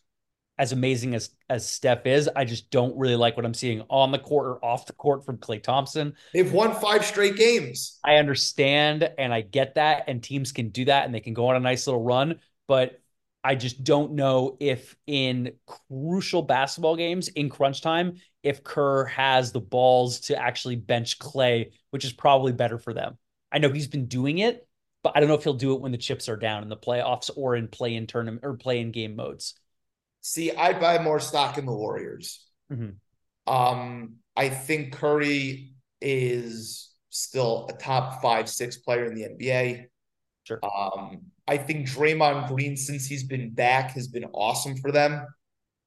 As 0.59 0.73
amazing 0.73 1.15
as 1.15 1.31
as 1.51 1.69
Steph 1.69 2.07
is, 2.07 2.31
I 2.35 2.47
just 2.47 2.71
don't 2.71 2.97
really 2.97 3.17
like 3.17 3.37
what 3.37 3.45
I'm 3.45 3.53
seeing 3.53 3.83
on 3.91 4.11
the 4.11 4.19
court 4.19 4.47
or 4.47 4.65
off 4.65 4.87
the 4.87 4.95
court 4.95 5.27
from 5.27 5.37
Klay 5.37 5.63
Thompson. 5.63 6.15
They've 6.33 6.51
won 6.51 6.75
five 6.75 7.05
straight 7.05 7.37
games. 7.37 7.99
I 8.03 8.15
understand 8.15 9.11
and 9.19 9.35
I 9.35 9.43
get 9.43 9.75
that, 9.75 10.05
and 10.07 10.23
teams 10.23 10.53
can 10.53 10.71
do 10.71 10.87
that 10.87 11.05
and 11.05 11.15
they 11.15 11.21
can 11.21 11.35
go 11.35 11.49
on 11.49 11.57
a 11.57 11.61
nice 11.61 11.87
little 11.87 12.03
run, 12.03 12.41
but 12.67 13.03
I 13.45 13.55
just 13.55 13.85
don't 13.85 14.15
know 14.15 14.57
if 14.59 14.97
in 15.07 15.53
crucial 15.67 16.41
basketball 16.43 16.97
games 16.97 17.29
in 17.29 17.51
crunch 17.51 17.83
time, 17.83 18.15
if 18.43 18.65
Kerr 18.65 19.05
has 19.05 19.53
the 19.53 19.61
balls 19.61 20.21
to 20.21 20.37
actually 20.37 20.77
bench 20.77 21.19
Clay, 21.19 21.71
which 21.91 22.05
is 22.05 22.13
probably 22.13 22.53
better 22.53 22.79
for 22.79 22.95
them. 22.95 23.19
I 23.53 23.59
know 23.59 23.71
he's 23.71 23.87
been 23.87 24.07
doing 24.07 24.39
it, 24.39 24.67
but 25.03 25.13
I 25.15 25.21
don't 25.21 25.29
know 25.29 25.35
if 25.35 25.45
he'll 25.45 25.55
do 25.55 25.75
it 25.75 25.81
when 25.81 25.93
the 25.93 25.99
chips 25.99 26.29
are 26.29 26.37
down 26.37 26.63
in 26.63 26.69
the 26.69 26.77
playoffs 26.77 27.31
or 27.35 27.57
in 27.57 27.69
play 27.69 27.95
in 27.95 28.07
tournament 28.07 28.45
or 28.45 28.55
play 28.55 28.81
in 28.81 28.93
game 28.93 29.17
modes. 29.17 29.55
See, 30.21 30.51
I'd 30.51 30.81
buy 30.81 30.99
more 30.99 31.21
stock 31.21 31.59
in 31.59 31.67
the 31.67 31.73
Warriors. 31.73 32.45
Mm-hmm. 32.73 33.53
Um, 33.53 34.17
I 34.37 34.49
think 34.49 34.93
Curry 34.93 35.75
is 36.01 36.91
still 37.11 37.69
a 37.71 37.73
top 37.75 38.21
five, 38.21 38.49
six 38.49 38.79
player 38.79 39.05
in 39.05 39.15
the 39.15 39.23
NBA. 39.23 39.85
Sure. 40.45 40.61
Um, 40.65 41.21
I 41.49 41.57
think 41.57 41.89
Draymond 41.89 42.49
Green, 42.49 42.77
since 42.77 43.07
he's 43.07 43.25
been 43.25 43.51
back, 43.51 43.93
has 43.93 44.09
been 44.09 44.25
awesome 44.33 44.77
for 44.77 44.91
them. 44.91 45.27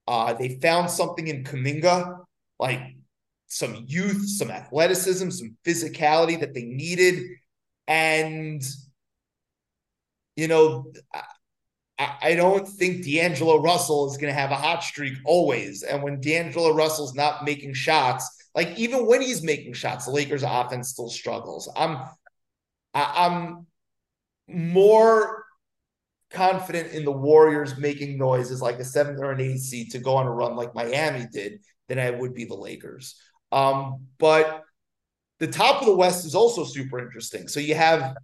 Uh, 0.07 0.34
they 0.34 0.57
found 0.60 0.89
something 0.89 1.28
in 1.28 1.43
Kuminga, 1.43 2.24
like 2.60 2.82
some 3.47 3.84
youth, 3.88 4.28
some 4.28 4.49
athleticism, 4.49 5.30
some 5.30 5.57
physicality 5.66 6.39
that 6.39 6.53
they 6.53 6.64
needed. 6.64 7.24
And, 7.90 8.64
you 10.36 10.48
know, 10.48 10.94
I, 11.98 12.18
I 12.22 12.36
don't 12.36 12.68
think 12.68 13.04
D'Angelo 13.04 13.62
Russell 13.62 14.10
is 14.10 14.18
going 14.18 14.32
to 14.32 14.40
have 14.40 14.52
a 14.52 14.56
hot 14.56 14.84
streak 14.84 15.16
always. 15.26 15.84
And 15.84 16.04
when 16.04 16.22
D'Angelo 16.22 16.74
Russell's 16.74 17.16
not 17.16 17.44
making 17.44 17.74
shots, 17.74 18.30
like 18.56 18.78
even 18.78 19.08
when 19.08 19.22
he's 19.22 19.44
making 19.44 19.74
shots, 19.74 20.06
the 20.06 20.12
Lakers 20.12 20.44
offense 20.44 20.90
still 20.90 21.10
struggles. 21.10 21.70
I'm, 21.76 22.04
I'm 22.94 23.66
more 24.48 25.46
confident 26.30 26.94
in 26.94 27.06
the 27.06 27.12
Warriors 27.12 27.78
making 27.78 28.20
noise 28.20 28.52
as 28.52 28.62
like 28.62 28.78
a 28.78 28.86
seventh 28.86 29.20
or 29.20 29.32
an 29.32 29.42
eighth 29.42 29.62
seed 29.62 29.92
to 29.92 30.00
go 30.00 30.16
on 30.16 30.28
a 30.28 30.32
run 30.32 30.56
like 30.56 30.76
Miami 30.76 31.26
did 31.32 31.62
than 31.88 31.98
I 31.98 32.12
would 32.12 32.36
be 32.36 32.46
the 32.46 32.56
Lakers. 32.56 33.20
Um, 33.52 34.06
but 34.20 34.64
the 35.40 35.48
top 35.48 35.82
of 35.82 35.88
the 35.88 35.96
West 35.96 36.26
is 36.26 36.36
also 36.36 36.64
super 36.64 37.00
interesting. 37.00 37.48
So 37.48 37.60
you 37.60 37.76
have 37.76 38.18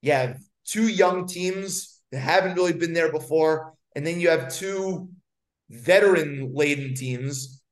you 0.00 0.12
have 0.12 0.38
two 0.64 0.88
young 0.88 1.26
teams 1.26 2.00
that 2.10 2.20
haven't 2.20 2.56
really 2.56 2.72
been 2.72 2.92
there 2.92 3.12
before, 3.12 3.74
and 3.94 4.06
then 4.06 4.20
you 4.20 4.30
have 4.30 4.52
two 4.52 5.10
veteran 5.70 6.52
laden 6.54 6.94
teams. 6.94 7.62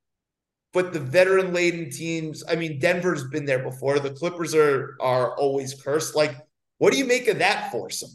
But 0.73 0.93
the 0.93 0.99
veteran 0.99 1.53
laden 1.53 1.89
teams, 1.89 2.43
I 2.47 2.55
mean, 2.55 2.77
Denver's 2.79 3.27
been 3.29 3.45
there 3.45 3.63
before. 3.63 3.99
The 3.99 4.11
Clippers 4.11 4.53
are 4.53 4.95
are 5.01 5.35
always 5.35 5.73
cursed. 5.73 6.15
Like, 6.15 6.35
what 6.77 6.91
do 6.91 6.99
you 6.99 7.05
make 7.05 7.27
of 7.27 7.39
that 7.39 7.71
foursome? 7.71 8.11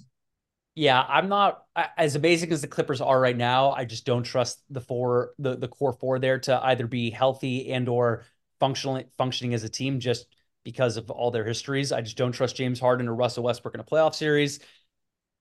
Yeah, 0.74 1.04
I'm 1.06 1.28
not 1.28 1.64
as 1.98 2.14
amazing 2.14 2.52
as 2.52 2.62
the 2.62 2.68
Clippers 2.68 3.00
are 3.00 3.20
right 3.20 3.36
now. 3.36 3.72
I 3.72 3.84
just 3.84 4.06
don't 4.06 4.22
trust 4.22 4.62
the 4.70 4.80
four, 4.80 5.32
the 5.38 5.56
the 5.56 5.68
core 5.68 5.92
four 5.92 6.18
there 6.18 6.38
to 6.40 6.64
either 6.64 6.86
be 6.86 7.10
healthy 7.10 7.72
and 7.72 7.88
or 7.88 8.24
functionally 8.60 9.06
functioning 9.18 9.54
as 9.54 9.64
a 9.64 9.68
team. 9.68 9.98
Just 9.98 10.26
because 10.64 10.96
of 10.96 11.10
all 11.10 11.30
their 11.30 11.44
histories. 11.44 11.92
I 11.92 12.00
just 12.00 12.16
don't 12.16 12.32
trust 12.32 12.56
James 12.56 12.80
Harden 12.80 13.08
or 13.08 13.14
Russell 13.14 13.44
Westbrook 13.44 13.74
in 13.74 13.80
a 13.80 13.84
playoff 13.84 14.14
series. 14.14 14.60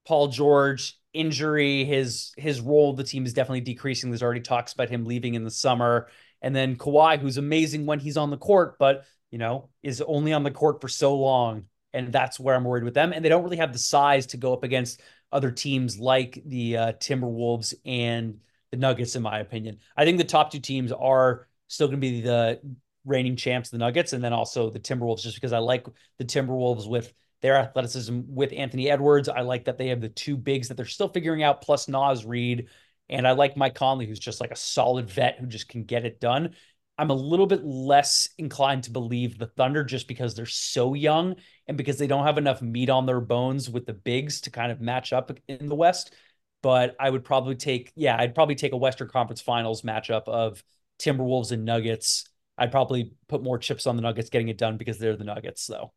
Paul 0.06 0.30
George 0.30 0.98
injury, 1.14 1.86
his 1.86 2.34
his 2.38 2.62
role 2.62 2.94
the 2.94 3.04
team 3.04 3.26
is 3.26 3.34
definitely 3.34 3.62
decreasing. 3.62 4.10
There's 4.10 4.24
already 4.24 4.42
talks 4.42 4.74
about 4.74 4.90
him 4.90 5.06
leaving 5.06 5.36
in 5.36 5.44
the 5.44 5.52
summer. 5.52 6.08
And 6.42 6.56
then 6.56 6.76
Kawhi, 6.76 7.20
who's 7.20 7.38
amazing 7.38 7.86
when 7.86 8.00
he's 8.00 8.18
on 8.18 8.32
the 8.32 8.38
court, 8.38 8.78
but 8.80 9.06
you 9.30 9.38
know, 9.38 9.70
is 9.84 10.02
only 10.02 10.34
on 10.34 10.44
the 10.44 10.52
court 10.52 10.82
for 10.82 10.88
so 10.88 11.16
long. 11.16 11.66
And 11.94 12.12
that's 12.12 12.40
where 12.40 12.56
I'm 12.56 12.64
worried 12.64 12.84
with 12.84 12.94
them. 12.94 13.14
And 13.14 13.24
they 13.24 13.30
don't 13.30 13.44
really 13.44 13.58
have 13.58 13.74
the 13.74 13.80
size 13.80 14.26
to 14.28 14.38
go 14.38 14.54
up 14.54 14.64
against 14.64 15.02
other 15.32 15.52
teams 15.52 16.00
like 16.00 16.42
the 16.46 16.78
uh, 16.78 16.92
Timberwolves 16.94 17.74
and 17.86 18.40
the 18.72 18.78
Nuggets, 18.78 19.16
in 19.16 19.22
my 19.22 19.40
opinion. 19.40 19.80
I 19.96 20.06
think 20.06 20.18
the 20.18 20.24
top 20.24 20.52
two 20.52 20.60
teams 20.60 20.92
are 20.92 21.48
still 21.68 21.88
going 21.88 22.00
to 22.00 22.02
be 22.02 22.22
the 22.22 22.60
reigning 23.06 23.36
champs, 23.36 23.70
the 23.70 23.78
Nuggets, 23.78 24.14
and 24.14 24.24
then 24.24 24.34
also 24.34 24.70
the 24.70 24.80
Timberwolves, 24.80 25.22
just 25.22 25.36
because 25.36 25.54
I 25.54 25.60
like 25.60 25.86
the 26.18 26.26
Timberwolves 26.26 26.88
with 26.88 27.14
their 27.42 27.56
athleticism 27.56 28.22
with 28.28 28.54
Anthony 28.54 28.90
Edwards. 28.90 29.30
I 29.30 29.42
like 29.42 29.66
that 29.66 29.78
they 29.78 29.88
have 29.88 30.02
the 30.02 30.10
two 30.10 30.38
bigs 30.38 30.68
that 30.68 30.78
they're 30.78 30.86
still 30.86 31.10
figuring 31.10 31.44
out, 31.44 31.62
plus 31.62 31.88
Naz 31.88 32.26
Reid. 32.26 32.70
And 33.10 33.28
I 33.28 33.32
like 33.32 33.58
Mike 33.58 33.76
Conley, 33.76 34.06
who's 34.06 34.20
just 34.20 34.40
like 34.40 34.52
a 34.52 34.56
solid 34.56 35.10
vet 35.10 35.40
who 35.40 35.48
just 35.48 35.68
can 35.68 35.84
get 35.84 36.06
it 36.06 36.20
done. 36.20 36.56
I'm 36.98 37.10
a 37.10 37.16
little 37.16 37.48
bit 37.48 37.66
less 37.66 38.30
inclined 38.38 38.84
to 38.84 38.92
believe 38.92 39.38
the 39.38 39.48
Thunder 39.48 39.84
just 39.84 40.08
because 40.08 40.36
they're 40.36 40.46
so 40.46 40.94
young 40.94 41.36
and 41.68 41.76
because 41.76 41.98
they 41.98 42.08
don't 42.08 42.26
have 42.26 42.38
enough 42.38 42.62
meat 42.62 42.90
on 42.90 43.06
their 43.06 43.22
bones 43.22 43.70
with 43.70 43.86
the 43.86 43.94
bigs 43.94 44.42
to 44.42 44.52
kind 44.52 44.72
of 44.72 44.82
match 44.82 45.12
up 45.12 45.32
in 45.48 45.68
the 45.68 45.76
West. 45.76 46.14
But 46.62 46.96
I 47.00 47.10
would 47.10 47.24
probably 47.24 47.56
take, 47.56 47.92
yeah, 47.96 48.16
I'd 48.18 48.36
probably 48.36 48.56
take 48.56 48.74
a 48.74 48.78
Western 48.78 49.10
Conference 49.10 49.42
Finals 49.42 49.82
matchup 49.82 50.28
of 50.28 50.64
Timberwolves 51.00 51.52
and 51.52 51.66
Nuggets 51.66 52.30
I'd 52.62 52.72
probably 52.72 53.12
put 53.28 53.42
more 53.42 53.58
chips 53.58 53.88
on 53.88 53.96
the 53.96 54.04
Nuggets 54.04 54.30
getting 54.30 54.50
it 54.50 54.58
done 54.60 54.78
because 54.78 55.00
they're 55.00 55.18
the 55.18 55.24
Nuggets, 55.24 55.66
though. 55.66 55.94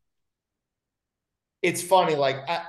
It's 1.60 1.82
funny, 1.82 2.14
like 2.14 2.36
I, 2.48 2.62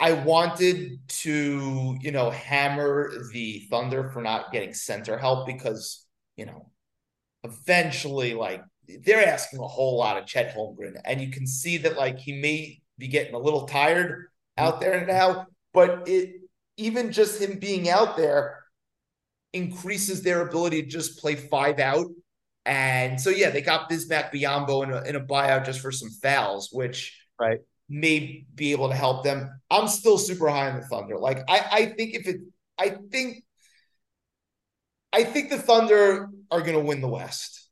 I 0.00 0.12
wanted 0.14 0.98
to, 1.08 1.96
you 2.00 2.10
know, 2.10 2.30
hammer 2.30 3.12
the 3.32 3.60
Thunder 3.70 4.10
for 4.10 4.22
not 4.22 4.50
getting 4.50 4.74
center 4.74 5.16
help 5.16 5.46
because, 5.46 6.04
you 6.36 6.46
know, 6.46 6.72
eventually, 7.44 8.34
like 8.34 8.64
they're 9.04 9.24
asking 9.24 9.60
a 9.60 9.68
whole 9.68 9.96
lot 9.96 10.16
of 10.16 10.26
Chet 10.26 10.56
Holmgren, 10.56 11.00
and 11.04 11.20
you 11.20 11.30
can 11.30 11.46
see 11.46 11.76
that, 11.78 11.96
like 11.96 12.18
he 12.18 12.32
may 12.32 12.80
be 12.98 13.06
getting 13.06 13.34
a 13.34 13.38
little 13.38 13.66
tired 13.66 14.30
out 14.58 14.80
there 14.80 14.98
mm-hmm. 14.98 15.10
now, 15.10 15.46
but 15.72 16.08
it 16.08 16.40
even 16.76 17.12
just 17.12 17.40
him 17.40 17.60
being 17.60 17.88
out 17.88 18.16
there 18.16 18.64
increases 19.52 20.22
their 20.22 20.40
ability 20.40 20.82
to 20.82 20.88
just 20.88 21.20
play 21.20 21.36
five 21.36 21.78
out 21.78 22.06
and 22.66 23.20
so, 23.20 23.30
yeah, 23.30 23.50
they 23.50 23.62
got 23.62 23.88
Bismack 23.88 24.32
Biyombo 24.32 24.82
in 24.84 24.92
a, 24.92 25.02
in 25.02 25.16
a 25.16 25.20
buyout 25.20 25.64
just 25.64 25.80
for 25.80 25.92
some 25.92 26.10
fouls, 26.10 26.70
which 26.72 27.16
right 27.40 27.60
may 27.88 28.44
be 28.54 28.72
able 28.72 28.88
to 28.88 28.94
help 28.96 29.22
them. 29.22 29.60
I'm 29.70 29.86
still 29.86 30.18
super 30.18 30.48
high 30.48 30.70
on 30.70 30.80
the 30.80 30.86
Thunder. 30.86 31.16
Like, 31.18 31.38
I, 31.48 31.66
I 31.70 31.86
think 31.86 32.14
if 32.14 32.26
it, 32.26 32.40
I 32.76 32.96
think, 33.10 33.44
I 35.12 35.22
think 35.22 35.50
the 35.50 35.58
Thunder 35.58 36.28
are 36.50 36.60
going 36.60 36.74
to 36.74 36.80
win 36.80 37.00
the 37.00 37.08
West. 37.08 37.68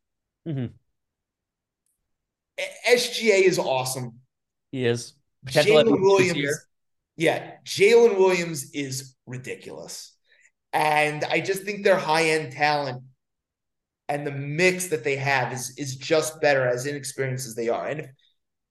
Mm-hmm. 0.47 0.67
SGA 2.89 3.43
is 3.43 3.59
awesome. 3.59 4.21
He 4.71 4.87
is. 4.87 5.15
Jalen 5.47 6.01
Williams. 6.01 6.67
Yeah, 7.17 7.53
Jalen 7.65 8.17
Williams 8.17 8.71
is 8.73 9.17
ridiculous. 9.27 10.17
And 10.73 11.25
I 11.25 11.41
just 11.41 11.65
think 11.65 11.85
their 11.85 11.99
high 11.99 12.31
end 12.31 12.53
talent 12.53 13.03
and 14.09 14.27
the 14.27 14.33
mix 14.33 14.89
that 14.89 15.05
they 15.05 15.17
have 15.17 15.53
is 15.53 15.75
is 15.79 15.97
just 15.97 16.41
better 16.41 16.67
as 16.67 16.87
inexperienced 16.87 17.47
as 17.47 17.55
they 17.55 17.69
are. 17.69 17.87
And 17.87 18.01
if, 18.01 18.07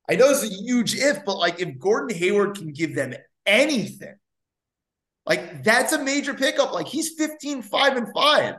I 0.09 0.15
know 0.15 0.29
it's 0.29 0.43
a 0.43 0.47
huge 0.47 0.95
if, 0.95 1.25
but 1.25 1.37
like 1.37 1.59
if 1.61 1.79
Gordon 1.79 2.15
Hayward 2.17 2.57
can 2.57 2.71
give 2.73 2.95
them 2.95 3.13
anything, 3.45 4.15
like 5.25 5.63
that's 5.63 5.93
a 5.93 6.03
major 6.03 6.33
pickup. 6.33 6.73
Like 6.73 6.87
he's 6.87 7.11
15, 7.17 7.61
5 7.61 7.97
and 7.97 8.07
5. 8.13 8.55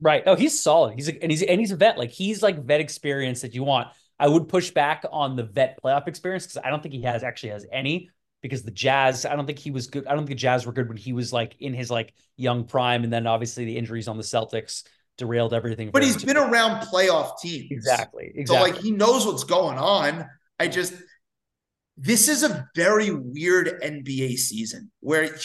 Right. 0.00 0.22
Oh, 0.26 0.36
he's 0.36 0.60
solid. 0.60 0.94
He's 0.94 1.08
a, 1.08 1.22
and 1.22 1.30
he's 1.30 1.42
and 1.42 1.60
he's 1.60 1.72
a 1.72 1.76
vet. 1.76 1.98
Like 1.98 2.10
he's 2.10 2.42
like 2.42 2.64
vet 2.64 2.80
experience 2.80 3.40
that 3.42 3.54
you 3.54 3.64
want. 3.64 3.88
I 4.18 4.28
would 4.28 4.48
push 4.48 4.70
back 4.70 5.04
on 5.10 5.36
the 5.36 5.44
vet 5.44 5.78
playoff 5.82 6.08
experience 6.08 6.46
because 6.46 6.62
I 6.64 6.70
don't 6.70 6.82
think 6.82 6.94
he 6.94 7.02
has 7.02 7.22
actually 7.22 7.50
has 7.50 7.66
any. 7.72 8.10
because 8.42 8.62
the 8.62 8.70
Jazz, 8.70 9.24
I 9.24 9.34
don't 9.36 9.46
think 9.46 9.58
he 9.58 9.70
was 9.70 9.88
good. 9.88 10.06
I 10.06 10.10
don't 10.10 10.20
think 10.20 10.30
the 10.30 10.34
Jazz 10.36 10.66
were 10.66 10.72
good 10.72 10.88
when 10.88 10.96
he 10.96 11.12
was 11.12 11.32
like 11.32 11.56
in 11.60 11.74
his 11.74 11.90
like 11.90 12.14
young 12.36 12.64
prime, 12.64 13.04
and 13.04 13.12
then 13.12 13.26
obviously 13.26 13.64
the 13.64 13.76
injuries 13.76 14.08
on 14.08 14.16
the 14.16 14.22
Celtics 14.22 14.84
derailed 15.18 15.52
everything. 15.52 15.90
But 15.90 16.02
he's 16.02 16.24
been 16.24 16.38
around 16.38 16.86
playoff 16.86 17.38
teams. 17.40 17.66
Exactly. 17.70 18.32
Exactly. 18.34 18.46
So 18.46 18.54
like 18.54 18.82
he 18.82 18.90
knows 18.92 19.26
what's 19.26 19.44
going 19.44 19.76
on. 19.76 20.26
I 20.58 20.68
just 20.68 20.94
this 21.98 22.28
is 22.28 22.44
a 22.44 22.66
very 22.74 23.10
weird 23.10 23.82
NBA 23.82 24.38
season 24.38 24.90
where 25.00 25.36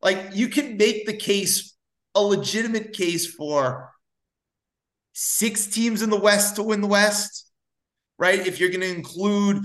like 0.00 0.30
you 0.32 0.48
can 0.48 0.76
make 0.76 1.06
the 1.06 1.16
case 1.16 1.76
a 2.14 2.20
legitimate 2.20 2.92
case 2.92 3.26
for 3.32 3.90
six 5.12 5.66
teams 5.66 6.02
in 6.02 6.10
the 6.10 6.18
West 6.18 6.56
to 6.56 6.62
win 6.62 6.80
the 6.80 6.86
West, 6.86 7.50
right? 8.18 8.46
If 8.46 8.58
you're 8.58 8.70
going 8.70 8.80
to 8.80 8.94
include 8.94 9.64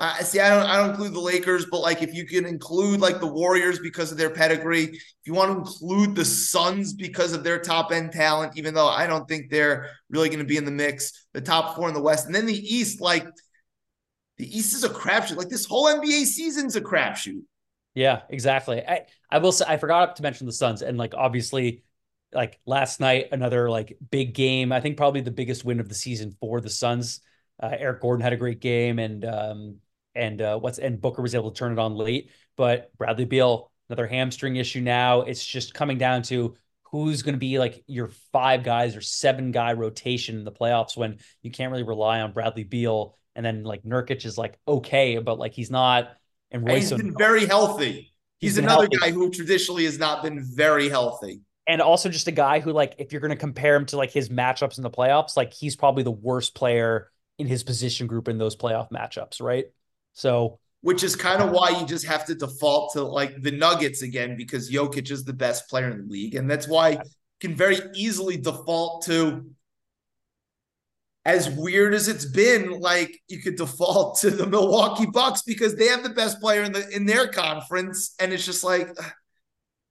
uh, 0.00 0.16
see, 0.22 0.40
I 0.40 0.48
don't, 0.48 0.66
I 0.66 0.78
don't 0.78 0.90
include 0.90 1.12
the 1.12 1.20
Lakers, 1.20 1.66
but 1.66 1.80
like 1.80 2.02
if 2.02 2.14
you 2.14 2.26
can 2.26 2.46
include 2.46 3.00
like 3.00 3.20
the 3.20 3.26
Warriors 3.26 3.78
because 3.78 4.10
of 4.10 4.16
their 4.16 4.30
pedigree, 4.30 4.84
if 4.84 5.26
you 5.26 5.34
want 5.34 5.52
to 5.52 5.58
include 5.58 6.14
the 6.14 6.24
Suns 6.24 6.94
because 6.94 7.34
of 7.34 7.44
their 7.44 7.58
top 7.58 7.92
end 7.92 8.10
talent, 8.10 8.56
even 8.56 8.72
though 8.72 8.88
I 8.88 9.06
don't 9.06 9.28
think 9.28 9.50
they're 9.50 9.90
really 10.08 10.30
going 10.30 10.38
to 10.38 10.46
be 10.46 10.56
in 10.56 10.64
the 10.64 10.70
mix, 10.70 11.26
the 11.34 11.42
top 11.42 11.76
four 11.76 11.86
in 11.86 11.92
the 11.92 12.00
West, 12.00 12.24
and 12.24 12.34
then 12.34 12.46
the 12.46 12.54
East, 12.54 13.02
like 13.02 13.26
the 14.38 14.58
East 14.58 14.72
is 14.72 14.84
a 14.84 14.88
crapshoot. 14.88 15.36
Like 15.36 15.50
this 15.50 15.66
whole 15.66 15.84
NBA 15.84 16.24
season's 16.24 16.76
a 16.76 16.80
crapshoot. 16.80 17.42
Yeah, 17.94 18.22
exactly. 18.30 18.80
I 18.80 19.02
I 19.30 19.36
will 19.36 19.52
say 19.52 19.66
I 19.68 19.76
forgot 19.76 20.16
to 20.16 20.22
mention 20.22 20.46
the 20.46 20.52
Suns, 20.52 20.80
and 20.80 20.96
like 20.96 21.12
obviously, 21.14 21.82
like 22.32 22.58
last 22.64 23.00
night 23.00 23.28
another 23.32 23.68
like 23.68 23.98
big 24.10 24.32
game. 24.32 24.72
I 24.72 24.80
think 24.80 24.96
probably 24.96 25.20
the 25.20 25.30
biggest 25.30 25.62
win 25.62 25.78
of 25.78 25.90
the 25.90 25.94
season 25.94 26.34
for 26.40 26.62
the 26.62 26.70
Suns. 26.70 27.20
Uh, 27.62 27.76
Eric 27.78 28.00
Gordon 28.00 28.22
had 28.22 28.32
a 28.32 28.38
great 28.38 28.60
game, 28.60 28.98
and 28.98 29.22
um, 29.26 29.76
and 30.14 30.40
uh, 30.40 30.58
what's 30.58 30.78
and 30.78 31.00
Booker 31.00 31.22
was 31.22 31.34
able 31.34 31.50
to 31.50 31.58
turn 31.58 31.72
it 31.72 31.78
on 31.78 31.94
late. 31.94 32.30
But 32.56 32.90
Bradley 32.98 33.24
Beal, 33.24 33.70
another 33.88 34.06
hamstring 34.06 34.56
issue 34.56 34.80
now. 34.80 35.22
It's 35.22 35.44
just 35.44 35.74
coming 35.74 35.98
down 35.98 36.22
to 36.24 36.56
who's 36.84 37.22
going 37.22 37.34
to 37.34 37.38
be 37.38 37.58
like 37.58 37.84
your 37.86 38.08
five 38.32 38.64
guys 38.64 38.96
or 38.96 39.00
seven 39.00 39.52
guy 39.52 39.72
rotation 39.74 40.36
in 40.36 40.44
the 40.44 40.52
playoffs 40.52 40.96
when 40.96 41.18
you 41.42 41.50
can't 41.50 41.70
really 41.70 41.84
rely 41.84 42.20
on 42.20 42.32
Bradley 42.32 42.64
Beal. 42.64 43.14
And 43.36 43.46
then 43.46 43.62
like 43.62 43.84
Nurkic 43.84 44.24
is 44.24 44.36
like 44.36 44.58
okay, 44.66 45.18
but 45.18 45.38
like 45.38 45.54
he's 45.54 45.70
not. 45.70 46.10
And 46.50 46.66
Royce 46.66 46.90
he's 46.90 46.98
been 46.98 47.16
very 47.16 47.46
healthy. 47.46 48.12
He's, 48.38 48.52
he's 48.52 48.58
another 48.58 48.88
healthy. 48.90 48.96
guy 48.98 49.10
who 49.12 49.30
traditionally 49.30 49.84
has 49.84 49.98
not 49.98 50.22
been 50.22 50.42
very 50.42 50.88
healthy. 50.88 51.42
And 51.66 51.80
also 51.80 52.08
just 52.08 52.26
a 52.26 52.32
guy 52.32 52.58
who 52.58 52.72
like 52.72 52.96
if 52.98 53.12
you're 53.12 53.20
going 53.20 53.30
to 53.30 53.36
compare 53.36 53.76
him 53.76 53.86
to 53.86 53.96
like 53.96 54.10
his 54.10 54.28
matchups 54.28 54.78
in 54.78 54.82
the 54.82 54.90
playoffs, 54.90 55.36
like 55.36 55.52
he's 55.52 55.76
probably 55.76 56.02
the 56.02 56.10
worst 56.10 56.54
player 56.54 57.10
in 57.38 57.46
his 57.46 57.62
position 57.62 58.06
group 58.08 58.28
in 58.28 58.38
those 58.38 58.56
playoff 58.56 58.90
matchups, 58.90 59.40
right? 59.40 59.66
So, 60.12 60.58
which 60.82 61.02
is 61.02 61.16
kind 61.16 61.42
of 61.42 61.50
why 61.50 61.70
you 61.70 61.86
just 61.86 62.06
have 62.06 62.24
to 62.26 62.34
default 62.34 62.92
to 62.94 63.02
like 63.02 63.42
the 63.42 63.50
Nuggets 63.50 64.02
again 64.02 64.36
because 64.36 64.70
Jokic 64.70 65.10
is 65.10 65.24
the 65.24 65.32
best 65.32 65.68
player 65.68 65.90
in 65.90 66.06
the 66.06 66.12
league, 66.12 66.34
and 66.34 66.50
that's 66.50 66.68
why 66.68 66.90
you 66.90 66.98
can 67.40 67.54
very 67.54 67.78
easily 67.94 68.36
default 68.36 69.04
to. 69.06 69.46
As 71.26 71.50
weird 71.50 71.92
as 71.92 72.08
it's 72.08 72.24
been, 72.24 72.80
like 72.80 73.20
you 73.28 73.42
could 73.42 73.56
default 73.56 74.18
to 74.20 74.30
the 74.30 74.46
Milwaukee 74.46 75.04
Bucks 75.04 75.42
because 75.42 75.76
they 75.76 75.88
have 75.88 76.02
the 76.02 76.08
best 76.08 76.40
player 76.40 76.62
in 76.62 76.72
the 76.72 76.88
in 76.88 77.04
their 77.04 77.28
conference, 77.28 78.14
and 78.20 78.32
it's 78.32 78.46
just 78.46 78.64
like. 78.64 78.88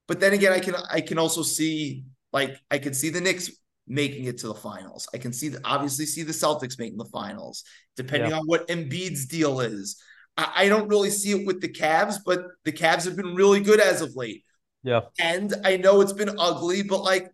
But 0.07 0.20
then 0.20 0.34
again, 0.34 0.51
I 0.51 0.59
can 0.59 0.74
I 0.89 1.01
can 1.01 1.20
also 1.20 1.43
see 1.43 2.03
like 2.34 2.59
I 2.72 2.80
can 2.80 2.95
see 2.95 3.09
the 3.11 3.22
Knicks 3.22 3.51
making 3.89 4.26
it 4.26 4.38
to 4.38 4.47
the 4.47 4.53
finals. 4.53 5.09
I 5.13 5.17
can 5.17 5.34
see 5.34 5.49
the, 5.49 5.59
obviously 5.65 6.05
see 6.05 6.24
the 6.24 6.32
Celtics 6.32 6.78
making 6.78 6.97
the 6.97 7.05
finals, 7.05 7.63
depending 7.97 8.30
yeah. 8.30 8.38
on 8.38 8.45
what 8.45 8.67
Embiid's 8.67 9.26
deal 9.26 9.59
is. 9.59 10.01
I, 10.39 10.51
I 10.55 10.69
don't 10.69 10.87
really 10.87 11.09
see 11.09 11.31
it 11.31 11.45
with 11.45 11.59
the 11.59 11.67
Cavs, 11.67 12.17
but 12.25 12.45
the 12.63 12.71
Cavs 12.71 13.03
have 13.05 13.17
been 13.17 13.35
really 13.35 13.59
good 13.59 13.81
as 13.81 14.01
of 14.01 14.15
late. 14.15 14.45
Yeah. 14.83 15.01
And 15.19 15.53
I 15.65 15.75
know 15.77 15.99
it's 15.99 16.13
been 16.13 16.35
ugly, 16.39 16.83
but 16.83 17.03
like 17.03 17.29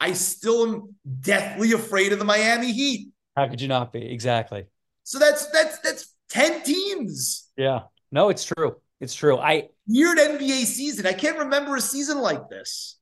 I 0.00 0.12
still 0.12 0.66
am 0.66 0.96
deathly 1.20 1.72
afraid 1.72 2.12
of 2.12 2.18
the 2.18 2.24
Miami 2.24 2.72
Heat. 2.72 3.10
How 3.36 3.46
could 3.48 3.60
you 3.60 3.68
not 3.68 3.92
be? 3.92 4.04
Exactly. 4.04 4.66
So 5.04 5.20
that's 5.20 5.46
that's 5.50 5.78
that's 5.78 6.14
10 6.30 6.64
teams. 6.64 7.48
Yeah. 7.56 7.82
No, 8.10 8.30
it's 8.30 8.44
true. 8.44 8.76
It's 9.00 9.14
true. 9.14 9.38
I 9.38 9.68
weird 9.86 10.18
NBA 10.18 10.64
season. 10.64 11.06
I 11.06 11.12
can't 11.12 11.38
remember 11.38 11.76
a 11.76 11.80
season 11.80 12.18
like 12.18 12.48
this. 12.48 12.98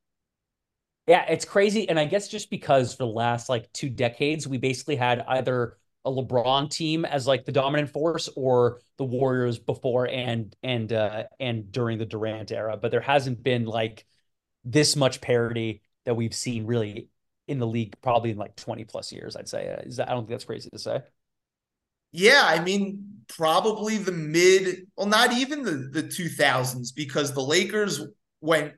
Yeah, 1.06 1.24
it's 1.26 1.44
crazy. 1.44 1.88
And 1.88 1.98
I 1.98 2.04
guess 2.04 2.28
just 2.28 2.50
because 2.50 2.92
for 2.92 3.04
the 3.04 3.06
last 3.06 3.48
like 3.48 3.72
two 3.72 3.88
decades, 3.88 4.46
we 4.46 4.58
basically 4.58 4.96
had 4.96 5.24
either 5.26 5.78
a 6.06 6.10
LeBron 6.10 6.70
team 6.70 7.04
as 7.04 7.26
like 7.26 7.44
the 7.44 7.52
dominant 7.52 7.90
force 7.90 8.30
or 8.36 8.80
the 8.96 9.04
Warriors 9.04 9.58
before 9.58 10.06
and 10.08 10.54
and 10.62 10.92
uh 10.92 11.24
and 11.40 11.70
during 11.72 11.98
the 11.98 12.06
Durant 12.06 12.52
era, 12.52 12.78
but 12.80 12.90
there 12.90 13.00
hasn't 13.00 13.42
been 13.42 13.66
like 13.66 14.06
this 14.64 14.96
much 14.96 15.20
parity 15.20 15.82
that 16.04 16.14
we've 16.14 16.34
seen 16.34 16.64
really 16.66 17.10
in 17.48 17.58
the 17.58 17.66
league 17.66 17.94
probably 18.00 18.30
in 18.30 18.38
like 18.38 18.56
20 18.56 18.84
plus 18.84 19.12
years, 19.12 19.36
I'd 19.36 19.48
say. 19.48 19.68
Uh, 19.68 19.82
is 19.82 19.96
that 19.96 20.08
I 20.08 20.12
don't 20.12 20.22
think 20.22 20.30
that's 20.30 20.44
crazy 20.44 20.70
to 20.70 20.78
say. 20.78 21.00
Yeah, 22.12 22.42
I 22.42 22.60
mean, 22.60 23.22
probably 23.28 23.98
the 23.98 24.12
mid, 24.12 24.86
well, 24.96 25.06
not 25.06 25.32
even 25.32 25.62
the 25.62 25.90
the 25.92 26.04
2000s 26.04 26.94
because 26.94 27.34
the 27.34 27.42
Lakers 27.42 28.00
went 28.40 28.74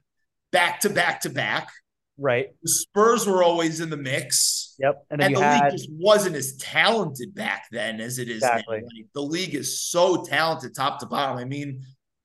back 0.50 0.80
to 0.80 0.90
back 0.90 1.20
to 1.20 1.30
back. 1.30 1.68
Right. 2.18 2.48
The 2.62 2.68
Spurs 2.68 3.26
were 3.26 3.44
always 3.44 3.80
in 3.80 3.90
the 3.90 3.96
mix. 3.96 4.74
Yep. 4.80 5.06
And, 5.10 5.22
and 5.22 5.36
the 5.36 5.40
had... 5.40 5.62
league 5.62 5.72
just 5.72 5.90
wasn't 5.92 6.36
as 6.36 6.56
talented 6.56 7.34
back 7.34 7.66
then 7.70 8.00
as 8.00 8.18
it 8.18 8.28
is 8.28 8.38
exactly. 8.38 8.78
now. 8.78 8.82
Like, 8.82 9.06
the 9.14 9.22
league 9.22 9.54
is 9.54 9.80
so 9.80 10.24
talented 10.24 10.74
top 10.74 10.98
to 11.00 11.06
bottom. 11.06 11.38
I 11.38 11.44
mean, 11.44 11.82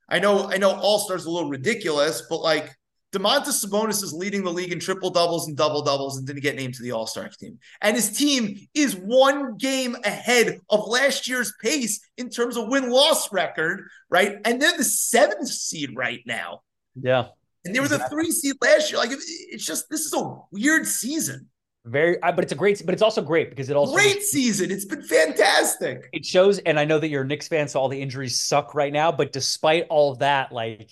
I 0.10 0.20
know 0.20 0.50
I 0.50 0.58
know 0.58 0.72
All 0.72 1.00
Stars 1.00 1.26
a 1.26 1.32
little 1.32 1.50
ridiculous, 1.50 2.24
but 2.30 2.42
like 2.42 2.76
Domantas 3.14 3.64
Sabonis 3.64 4.04
is 4.04 4.12
leading 4.12 4.44
the 4.44 4.52
league 4.52 4.72
in 4.72 4.80
triple 4.80 5.12
doubles 5.12 5.48
and 5.48 5.56
double 5.56 5.84
doubles 5.84 6.18
and 6.18 6.26
didn't 6.26 6.42
get 6.42 6.56
named 6.56 6.74
to 6.74 6.84
the 6.84 6.92
All 6.92 7.06
Star 7.06 7.30
team. 7.30 7.60
And 7.82 7.96
his 7.96 8.18
team 8.18 8.68
is 8.74 8.96
one 8.96 9.58
game 9.58 9.96
ahead 10.04 10.60
of 10.70 10.88
last 10.88 11.28
year's 11.28 11.54
pace 11.62 12.00
in 12.18 12.30
terms 12.30 12.58
of 12.58 12.70
win 12.70 12.90
loss 12.90 13.32
record, 13.32 13.88
right? 14.10 14.38
And 14.44 14.60
they're 14.60 14.76
the 14.76 14.84
seventh 14.84 15.48
seed 15.48 15.96
right 15.96 16.22
now. 16.26 16.62
Yeah. 17.00 17.28
And 17.66 17.74
they 17.74 17.80
were 17.80 17.86
exactly. 17.86 18.06
the 18.06 18.10
three 18.10 18.32
seed 18.32 18.56
last 18.62 18.92
year. 18.92 19.00
Like 19.00 19.12
it's 19.12 19.66
just 19.66 19.90
this 19.90 20.02
is 20.02 20.14
a 20.14 20.38
weird 20.52 20.86
season. 20.86 21.50
Very, 21.86 22.22
uh, 22.22 22.32
but 22.32 22.46
it's 22.46 22.54
a 22.54 22.56
great, 22.56 22.82
but 22.86 22.94
it's 22.94 23.02
also 23.02 23.22
great 23.22 23.50
because 23.50 23.70
it 23.70 23.76
also 23.76 23.94
great 23.94 24.22
season. 24.24 24.72
It's 24.72 24.86
been 24.86 25.04
fantastic. 25.04 26.08
It 26.14 26.26
shows, 26.26 26.60
and 26.60 26.80
I 26.80 26.86
know 26.86 26.98
that 26.98 27.10
you're 27.10 27.24
a 27.24 27.28
Knicks 27.28 27.50
fan, 27.50 27.68
so 27.68 27.80
all 27.80 27.90
the 27.90 28.02
injuries 28.02 28.40
suck 28.40 28.74
right 28.74 28.94
now. 28.94 29.12
But 29.12 29.34
despite 29.34 29.88
all 29.90 30.14
of 30.14 30.20
that, 30.20 30.54
like 30.54 30.90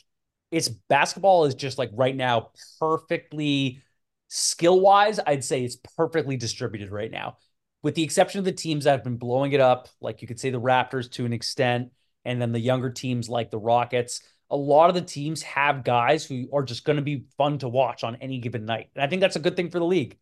it's 0.52 0.68
basketball 0.68 1.46
is 1.46 1.56
just 1.56 1.78
like 1.78 1.92
right 1.94 2.16
now 2.16 2.50
perfectly 2.80 3.82
skill 4.28 4.82
wise. 4.82 5.18
I'd 5.26 5.46
say 5.46 5.64
it's 5.64 5.78
perfectly 5.96 6.36
distributed 6.36 6.92
right 6.92 7.12
now, 7.12 7.38
with 7.84 7.96
the 7.96 8.04
exception 8.04 8.40
of 8.40 8.46
the 8.46 8.52
teams 8.52 8.84
that 8.84 8.92
have 8.92 9.04
been 9.06 9.18
blowing 9.18 9.54
it 9.54 9.62
up. 9.62 9.88
Like 10.02 10.22
you 10.22 10.28
could 10.28 10.42
say 10.42 10.50
the 10.50 10.60
Raptors 10.60 11.10
to 11.12 11.26
an 11.26 11.32
extent, 11.32 11.92
and 12.26 12.42
then 12.42 12.52
the 12.52 12.60
younger 12.60 12.90
teams 12.90 13.30
like 13.30 13.50
the 13.50 13.60
Rockets 13.60 14.22
a 14.52 14.56
lot 14.56 14.90
of 14.90 14.96
the 14.96 15.02
teams 15.02 15.42
have 15.44 15.86
guys 15.86 16.26
who 16.26 16.50
are 16.54 16.62
just 16.62 16.84
going 16.84 16.98
to 16.98 17.02
be 17.02 17.24
fun 17.38 17.58
to 17.60 17.70
watch 17.70 18.04
on 18.04 18.18
any 18.18 18.38
given 18.40 18.66
night. 18.66 18.90
And 18.96 19.04
I 19.04 19.08
think 19.08 19.22
that's 19.22 19.38
a 19.38 19.40
good 19.40 19.56
thing 19.56 19.72
for 19.72 19.80
the 19.80 19.86
league. 19.86 20.18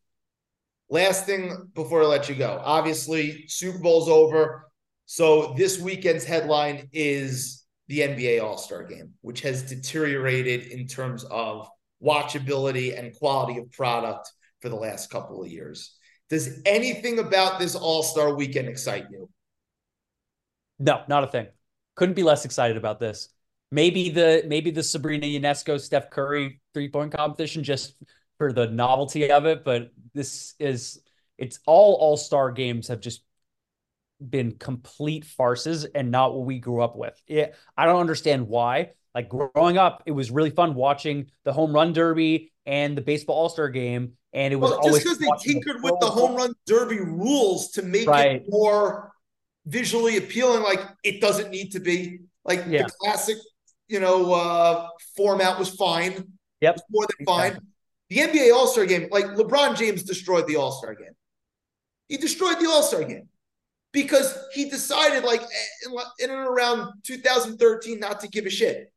Last 0.87 1.25
thing 1.25 1.69
before 1.73 2.03
I 2.03 2.05
let 2.05 2.29
you 2.29 2.35
go. 2.35 2.61
Obviously, 2.63 3.45
Super 3.47 3.79
Bowl's 3.79 4.07
over. 4.07 4.69
So 5.07 5.55
this 5.57 5.79
weekend's 5.79 6.23
headline 6.23 6.89
is 6.93 7.65
the 7.87 7.99
NBA 8.01 8.43
All 8.43 8.59
Star 8.59 8.83
game, 8.83 9.13
which 9.21 9.41
has 9.41 9.63
deteriorated 9.63 10.67
in 10.67 10.87
terms 10.87 11.23
of 11.25 11.67
watchability 12.03 12.97
and 12.97 13.17
quality 13.17 13.59
of 13.59 13.71
product 13.71 14.31
for 14.61 14.69
the 14.69 14.75
last 14.75 15.09
couple 15.09 15.41
of 15.41 15.49
years. 15.49 15.95
Does 16.29 16.61
anything 16.67 17.17
about 17.17 17.59
this 17.59 17.75
All 17.75 18.03
Star 18.03 18.35
weekend 18.35 18.67
excite 18.67 19.05
you? 19.09 19.29
No, 20.77 21.01
not 21.07 21.23
a 21.23 21.27
thing. 21.27 21.47
Couldn't 21.95 22.15
be 22.15 22.23
less 22.23 22.45
excited 22.45 22.77
about 22.77 22.99
this 22.99 23.29
maybe 23.71 24.09
the 24.09 24.43
maybe 24.47 24.71
the 24.71 24.83
Sabrina 24.83 25.25
Ionescu 25.25 25.79
Steph 25.79 26.09
Curry 26.09 26.59
three 26.73 26.89
point 26.89 27.13
competition 27.13 27.63
just 27.63 27.95
for 28.37 28.51
the 28.51 28.67
novelty 28.67 29.31
of 29.31 29.45
it. 29.45 29.63
But 29.63 29.91
this 30.13 30.55
is 30.59 31.01
it's 31.37 31.59
all 31.65 31.95
all 31.95 32.17
star 32.17 32.51
games 32.51 32.87
have 32.87 32.99
just 32.99 33.23
been 34.27 34.53
complete 34.53 35.25
farces 35.25 35.85
and 35.85 36.11
not 36.11 36.33
what 36.33 36.45
we 36.45 36.59
grew 36.59 36.81
up 36.81 36.95
with. 36.95 37.19
It, 37.27 37.55
I 37.77 37.85
don't 37.85 38.01
understand 38.01 38.47
why. 38.47 38.91
Like 39.15 39.29
growing 39.29 39.77
up, 39.77 40.03
it 40.05 40.11
was 40.11 40.29
really 40.29 40.51
fun 40.51 40.75
watching 40.75 41.27
the 41.43 41.53
home 41.53 41.73
run 41.73 41.93
derby 41.93 42.51
and 42.65 42.97
the 42.97 43.01
baseball 43.01 43.35
all 43.35 43.49
star 43.49 43.69
game. 43.69 44.13
And 44.33 44.53
it 44.53 44.57
was 44.57 44.71
well, 44.71 44.83
just 44.83 45.03
because 45.03 45.17
they 45.17 45.27
tinkered 45.41 45.77
the 45.77 45.81
with 45.81 45.99
the 45.99 46.07
home 46.07 46.35
run 46.35 46.53
derby 46.67 46.99
rules 46.99 47.71
to 47.71 47.81
make 47.81 48.07
right. 48.07 48.33
it 48.33 48.45
more 48.47 49.11
visually 49.65 50.17
appealing. 50.17 50.61
Like 50.61 50.81
it 51.03 51.19
doesn't 51.19 51.49
need 51.49 51.71
to 51.71 51.79
be 51.79 52.19
like 52.45 52.63
yeah. 52.67 52.83
the 52.83 52.91
classic 52.99 53.37
you 53.89 53.99
know, 53.99 54.33
uh, 54.33 54.87
format 55.17 55.59
was 55.59 55.69
fine. 55.69 56.31
Yep. 56.61 56.75
Was 56.75 56.83
more 56.89 57.07
than 57.17 57.25
fine. 57.25 57.47
Exactly. 57.47 57.67
The 58.09 58.17
NBA 58.49 58.53
All 58.53 58.67
Star 58.67 58.85
game, 58.85 59.07
like 59.11 59.25
LeBron 59.25 59.77
James 59.77 60.03
destroyed 60.03 60.47
the 60.47 60.55
All 60.55 60.71
Star 60.71 60.95
game. 60.95 61.13
He 62.07 62.17
destroyed 62.17 62.59
the 62.59 62.67
All 62.67 62.83
Star 62.83 63.03
game. 63.03 63.27
because 63.91 64.37
he 64.53 64.69
decided 64.69 65.23
like 65.23 65.41
in, 65.41 65.91
in 66.19 66.29
and 66.29 66.47
around 66.47 66.93
2013 67.03 67.99
not 67.99 68.19
to 68.21 68.27
give 68.27 68.45
a 68.45 68.49
shit. 68.49 68.91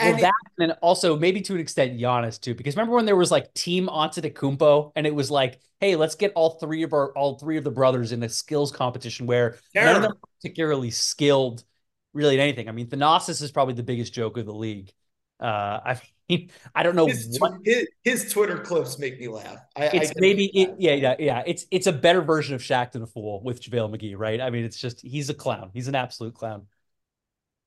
And 0.00 0.14
well, 0.14 0.22
that 0.22 0.62
and 0.62 0.72
also 0.80 1.18
maybe 1.18 1.40
to 1.42 1.54
an 1.54 1.60
extent 1.60 1.98
Giannis 1.98 2.40
too, 2.40 2.54
because 2.54 2.76
remember 2.76 2.94
when 2.94 3.04
there 3.04 3.16
was 3.16 3.32
like 3.32 3.52
Team 3.54 3.88
Antetokounmpo, 3.88 4.92
and 4.94 5.06
it 5.06 5.14
was 5.14 5.28
like, 5.28 5.58
hey, 5.80 5.96
let's 5.96 6.14
get 6.14 6.32
all 6.36 6.50
three 6.50 6.84
of 6.84 6.92
our 6.92 7.10
all 7.16 7.36
three 7.38 7.56
of 7.56 7.64
the 7.64 7.70
brothers 7.70 8.12
in 8.12 8.22
a 8.22 8.28
skills 8.28 8.70
competition 8.70 9.26
where 9.26 9.58
none 9.74 9.96
of 9.96 10.02
them 10.02 10.12
particularly 10.40 10.90
skilled 10.90 11.64
really 12.12 12.34
in 12.34 12.40
anything. 12.40 12.68
I 12.68 12.72
mean, 12.72 12.88
Thanasis 12.88 13.42
is 13.42 13.50
probably 13.50 13.74
the 13.74 13.82
biggest 13.82 14.12
joke 14.12 14.36
of 14.36 14.46
the 14.46 14.54
league. 14.54 14.92
Uh, 15.40 15.44
I 15.84 16.00
mean, 16.28 16.50
I 16.74 16.82
don't 16.82 16.96
know 16.96 17.06
his, 17.06 17.36
what 17.38 17.54
his, 17.64 17.86
his 18.02 18.32
Twitter 18.32 18.58
clips 18.58 18.98
make 18.98 19.20
me 19.20 19.28
laugh. 19.28 19.58
I, 19.76 19.86
it's 19.86 20.10
I 20.10 20.14
maybe 20.16 20.46
it, 20.46 20.74
yeah, 20.78 20.94
yeah, 20.94 21.16
yeah. 21.18 21.42
It's 21.46 21.66
it's 21.70 21.86
a 21.86 21.92
better 21.92 22.22
version 22.22 22.54
of 22.54 22.60
Shaqtin' 22.60 23.02
a 23.02 23.06
Fool 23.06 23.42
with 23.42 23.62
JaVale 23.62 23.96
McGee, 23.96 24.14
right? 24.16 24.40
I 24.40 24.50
mean, 24.50 24.64
it's 24.64 24.78
just 24.78 25.00
he's 25.00 25.30
a 25.30 25.34
clown. 25.34 25.70
He's 25.72 25.88
an 25.88 25.94
absolute 25.94 26.34
clown. 26.34 26.66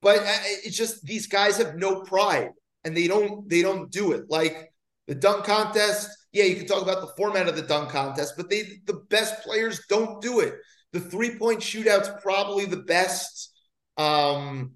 But 0.00 0.18
uh, 0.18 0.38
it's 0.64 0.76
just 0.76 1.04
these 1.06 1.26
guys 1.26 1.58
have 1.58 1.76
no 1.76 2.02
pride, 2.02 2.50
and 2.84 2.96
they 2.96 3.06
don't 3.06 3.48
they 3.48 3.62
don't 3.62 3.90
do 3.90 4.12
it 4.12 4.24
like 4.28 4.72
the 5.06 5.14
dunk 5.14 5.44
contest. 5.44 6.10
Yeah, 6.32 6.44
you 6.44 6.56
can 6.56 6.66
talk 6.66 6.82
about 6.82 7.00
the 7.02 7.12
format 7.16 7.48
of 7.48 7.56
the 7.56 7.62
dunk 7.62 7.90
contest, 7.90 8.34
but 8.36 8.50
they 8.50 8.80
the 8.86 9.04
best 9.08 9.42
players 9.42 9.80
don't 9.88 10.20
do 10.20 10.40
it. 10.40 10.54
The 10.92 11.00
three 11.00 11.38
point 11.38 11.60
shootout's 11.60 12.10
probably 12.22 12.66
the 12.66 12.78
best 12.78 13.51
um, 13.96 14.72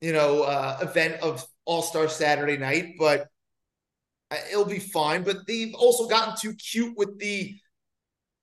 you 0.00 0.12
know, 0.12 0.42
uh, 0.42 0.78
event 0.82 1.22
of 1.22 1.44
All 1.64 1.82
Star 1.82 2.08
Saturday 2.08 2.56
night, 2.56 2.94
but 2.98 3.26
it'll 4.50 4.64
be 4.64 4.78
fine. 4.78 5.22
But 5.22 5.46
they've 5.46 5.74
also 5.74 6.08
gotten 6.08 6.34
too 6.36 6.54
cute 6.54 6.96
with 6.96 7.18
the 7.18 7.56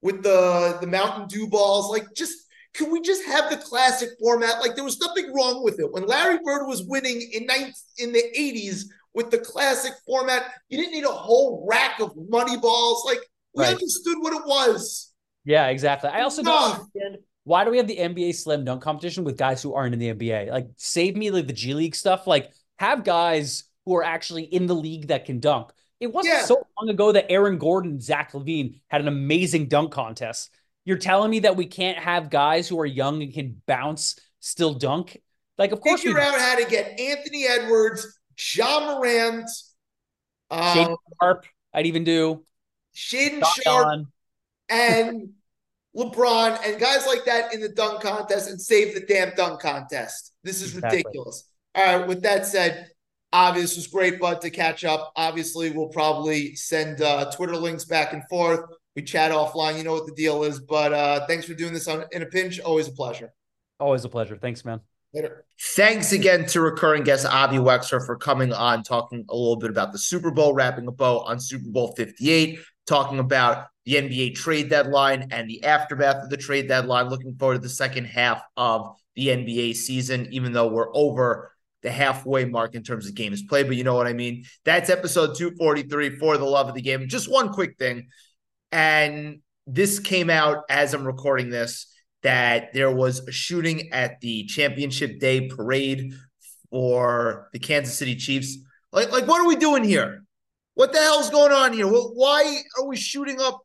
with 0.01 0.23
the 0.23 0.77
the 0.81 0.87
Mountain 0.87 1.27
Dew 1.27 1.47
balls. 1.47 1.89
Like, 1.89 2.13
just 2.15 2.33
can 2.73 2.91
we 2.91 3.01
just 3.01 3.25
have 3.25 3.49
the 3.49 3.57
classic 3.57 4.09
format? 4.19 4.59
Like, 4.59 4.75
there 4.75 4.83
was 4.83 4.99
nothing 4.99 5.33
wrong 5.33 5.63
with 5.63 5.79
it 5.79 5.91
when 5.91 6.05
Larry 6.05 6.39
Bird 6.43 6.67
was 6.67 6.83
winning 6.83 7.21
in 7.33 7.45
ninth 7.45 7.75
in 7.97 8.11
the 8.11 8.23
'80s 8.37 8.83
with 9.13 9.31
the 9.31 9.39
classic 9.39 9.93
format. 10.05 10.43
You 10.69 10.77
didn't 10.77 10.93
need 10.93 11.05
a 11.05 11.11
whole 11.11 11.65
rack 11.69 11.99
of 11.99 12.11
money 12.29 12.57
balls. 12.57 13.03
Like, 13.05 13.19
we 13.55 13.63
right. 13.63 13.73
understood 13.73 14.17
what 14.19 14.33
it 14.33 14.45
was. 14.45 15.11
Yeah, 15.43 15.67
exactly. 15.67 16.09
I 16.09 16.21
also 16.21 16.43
don't 16.43 16.71
understand 16.71 17.17
why 17.47 17.63
do 17.63 17.71
we 17.71 17.77
have 17.77 17.87
the 17.87 17.95
NBA 17.95 18.35
slam 18.35 18.65
dunk 18.65 18.81
competition 18.81 19.23
with 19.23 19.37
guys 19.37 19.61
who 19.61 19.73
aren't 19.73 19.93
in 19.93 19.99
the 19.99 20.13
NBA? 20.13 20.51
Like, 20.51 20.67
save 20.75 21.15
me 21.15 21.31
like 21.31 21.47
the 21.47 21.53
G 21.53 21.73
League 21.73 21.95
stuff. 21.95 22.27
Like, 22.27 22.51
have 22.77 23.05
guys 23.05 23.63
who 23.85 23.95
are 23.95 24.03
actually 24.03 24.43
in 24.43 24.67
the 24.67 24.75
league 24.75 25.07
that 25.07 25.23
can 25.23 25.39
dunk. 25.39 25.71
It 26.01 26.13
wasn't 26.13 26.35
yeah. 26.35 26.43
so 26.43 26.61
long 26.77 26.89
ago 26.89 27.13
that 27.13 27.31
Aaron 27.31 27.57
Gordon 27.57 27.91
and 27.91 28.03
Zach 28.03 28.33
LaVine 28.33 28.81
had 28.89 28.99
an 28.99 29.07
amazing 29.07 29.69
dunk 29.69 29.93
contest. 29.93 30.49
You're 30.83 30.97
telling 30.97 31.31
me 31.31 31.39
that 31.39 31.55
we 31.55 31.67
can't 31.67 31.97
have 31.97 32.29
guys 32.29 32.67
who 32.67 32.81
are 32.81 32.85
young 32.85 33.23
and 33.23 33.33
can 33.33 33.61
bounce 33.65 34.19
still 34.41 34.73
dunk? 34.73 35.17
Like, 35.57 35.71
of 35.71 35.79
course, 35.79 36.01
figure 36.01 36.19
out 36.19 36.37
how 36.37 36.57
to 36.57 36.69
get 36.69 36.99
Anthony 36.99 37.47
Edwards, 37.47 38.19
Ja 38.55 38.81
Morant, 38.81 39.49
um, 40.51 40.61
Shaedon 40.61 40.97
Sharpe. 41.21 41.45
I'd 41.73 41.85
even 41.85 42.03
do 42.03 42.43
Shaedon 42.93 43.41
Sharpe, 43.63 44.05
and 44.67 45.29
LeBron 45.97 46.59
and 46.63 46.79
guys 46.79 47.07
like 47.07 47.25
that 47.25 47.53
in 47.53 47.59
the 47.59 47.69
dunk 47.69 48.01
contest 48.01 48.49
and 48.49 48.61
save 48.61 48.93
the 48.93 49.01
damn 49.01 49.33
dunk 49.35 49.59
contest. 49.59 50.33
This 50.43 50.61
is 50.61 50.75
exactly. 50.75 50.99
ridiculous. 50.99 51.49
All 51.73 51.97
right. 51.97 52.07
With 52.07 52.21
that 52.21 52.45
said, 52.45 52.89
obvious 53.33 53.75
was 53.75 53.87
great, 53.87 54.19
bud, 54.19 54.41
to 54.41 54.49
catch 54.51 54.85
up. 54.85 55.11
Obviously, 55.15 55.71
we'll 55.71 55.89
probably 55.89 56.55
send 56.55 57.01
uh, 57.01 57.31
Twitter 57.31 57.55
links 57.55 57.85
back 57.85 58.13
and 58.13 58.23
forth. 58.29 58.61
We 58.95 59.01
chat 59.01 59.31
offline. 59.31 59.77
You 59.77 59.83
know 59.83 59.93
what 59.93 60.05
the 60.05 60.13
deal 60.13 60.43
is. 60.43 60.59
But 60.59 60.93
uh, 60.93 61.25
thanks 61.27 61.45
for 61.45 61.55
doing 61.55 61.73
this 61.73 61.87
on 61.87 62.05
in 62.11 62.21
a 62.21 62.27
pinch. 62.27 62.59
Always 62.59 62.87
a 62.87 62.91
pleasure. 62.91 63.33
Always 63.79 64.05
a 64.05 64.09
pleasure. 64.09 64.37
Thanks, 64.37 64.63
man. 64.65 64.81
Later. 65.13 65.45
Thanks 65.59 66.11
again 66.11 66.45
to 66.47 66.61
recurring 66.61 67.03
guest 67.03 67.25
Avi 67.25 67.57
Wexler 67.57 68.05
for 68.05 68.17
coming 68.17 68.53
on, 68.53 68.83
talking 68.83 69.25
a 69.29 69.35
little 69.35 69.55
bit 69.55 69.69
about 69.69 69.91
the 69.91 69.97
Super 69.97 70.31
Bowl, 70.31 70.53
wrapping 70.53 70.87
a 70.87 70.91
bow 70.91 71.19
on 71.19 71.39
Super 71.39 71.69
Bowl 71.69 71.93
58, 71.95 72.59
talking 72.85 73.19
about 73.19 73.67
the 73.87 73.93
NBA 73.93 74.35
trade 74.35 74.69
deadline 74.69 75.29
and 75.31 75.49
the 75.49 75.63
aftermath 75.63 76.21
of 76.21 76.29
the 76.29 76.35
trade 76.35 76.67
deadline. 76.67 77.07
Looking 77.07 77.35
forward 77.35 77.55
to 77.55 77.61
the 77.61 77.69
second 77.69 78.03
half 78.03 78.43
of 78.57 78.97
the 79.15 79.29
NBA 79.29 79.77
season, 79.77 80.27
even 80.31 80.51
though 80.51 80.67
we're 80.67 80.93
over 80.93 81.53
the 81.83 81.89
halfway 81.89 82.43
mark 82.43 82.75
in 82.75 82.83
terms 82.83 83.07
of 83.07 83.15
games 83.15 83.43
played. 83.43 83.65
But 83.65 83.77
you 83.77 83.85
know 83.85 83.95
what 83.95 84.05
I 84.05 84.11
mean? 84.11 84.43
That's 84.65 84.89
episode 84.89 85.37
243 85.37 86.17
for 86.17 86.37
the 86.37 86.43
love 86.43 86.67
of 86.67 86.75
the 86.75 86.81
game. 86.81 87.07
Just 87.07 87.31
one 87.31 87.53
quick 87.53 87.77
thing. 87.77 88.09
And 88.73 89.39
this 89.65 89.99
came 89.99 90.29
out 90.29 90.65
as 90.69 90.93
I'm 90.93 91.05
recording 91.05 91.49
this 91.49 91.87
that 92.23 92.73
there 92.73 92.91
was 92.91 93.25
a 93.25 93.31
shooting 93.31 93.93
at 93.93 94.19
the 94.19 94.43
championship 94.47 95.17
day 95.21 95.47
parade 95.47 96.11
for 96.69 97.47
the 97.53 97.59
Kansas 97.59 97.97
City 97.97 98.17
Chiefs. 98.17 98.57
Like, 98.91 99.13
like 99.13 99.27
what 99.27 99.39
are 99.39 99.47
we 99.47 99.55
doing 99.55 99.85
here? 99.85 100.25
What 100.73 100.91
the 100.91 100.99
hell's 100.99 101.29
going 101.29 101.53
on 101.53 101.71
here? 101.71 101.87
Well, 101.87 102.11
why 102.13 102.63
are 102.77 102.85
we 102.85 102.97
shooting 102.97 103.39
up 103.39 103.61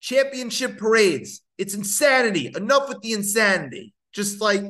championship 0.00 0.78
parades. 0.78 1.42
It's 1.58 1.74
insanity. 1.74 2.52
Enough 2.54 2.88
with 2.88 3.00
the 3.00 3.12
insanity. 3.12 3.94
Just 4.12 4.40
like 4.40 4.62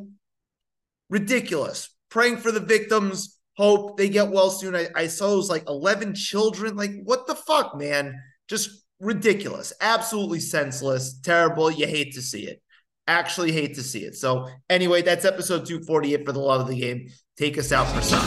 ridiculous. 1.11 1.91
Praying 2.11 2.39
for 2.39 2.53
the 2.53 2.61
victims. 2.61 3.39
Hope 3.57 3.97
they 3.97 4.09
get 4.09 4.31
well 4.31 4.51
soon. 4.51 4.77
I, 4.77 4.89
I 4.95 5.07
saw 5.07 5.33
it 5.33 5.37
was 5.37 5.49
like 5.49 5.69
11 5.69 6.15
children. 6.15 6.77
Like, 6.77 6.93
what 7.05 7.27
the 7.27 7.35
fuck, 7.35 7.77
man? 7.77 8.21
Just 8.49 8.71
ridiculous. 9.01 9.73
Absolutely 9.81 10.41
senseless. 10.41 11.19
Terrible. 11.21 11.71
You 11.71 11.87
hate 11.87 12.15
to 12.15 12.23
see 12.23 12.47
it. 12.47 12.61
Actually, 13.09 13.53
hate 13.53 13.75
to 13.77 13.83
see 13.83 14.01
it. 14.01 14.17
So, 14.17 14.49
anyway, 14.69 15.03
that's 15.03 15.25
episode 15.25 15.65
248 15.65 16.27
for 16.27 16.33
the 16.33 16.41
love 16.41 16.63
of 16.63 16.69
the 16.69 16.79
game. 16.79 17.09
Take 17.39 17.57
us 17.57 17.71
out 17.71 17.87
for 17.95 18.03
some. 18.03 18.27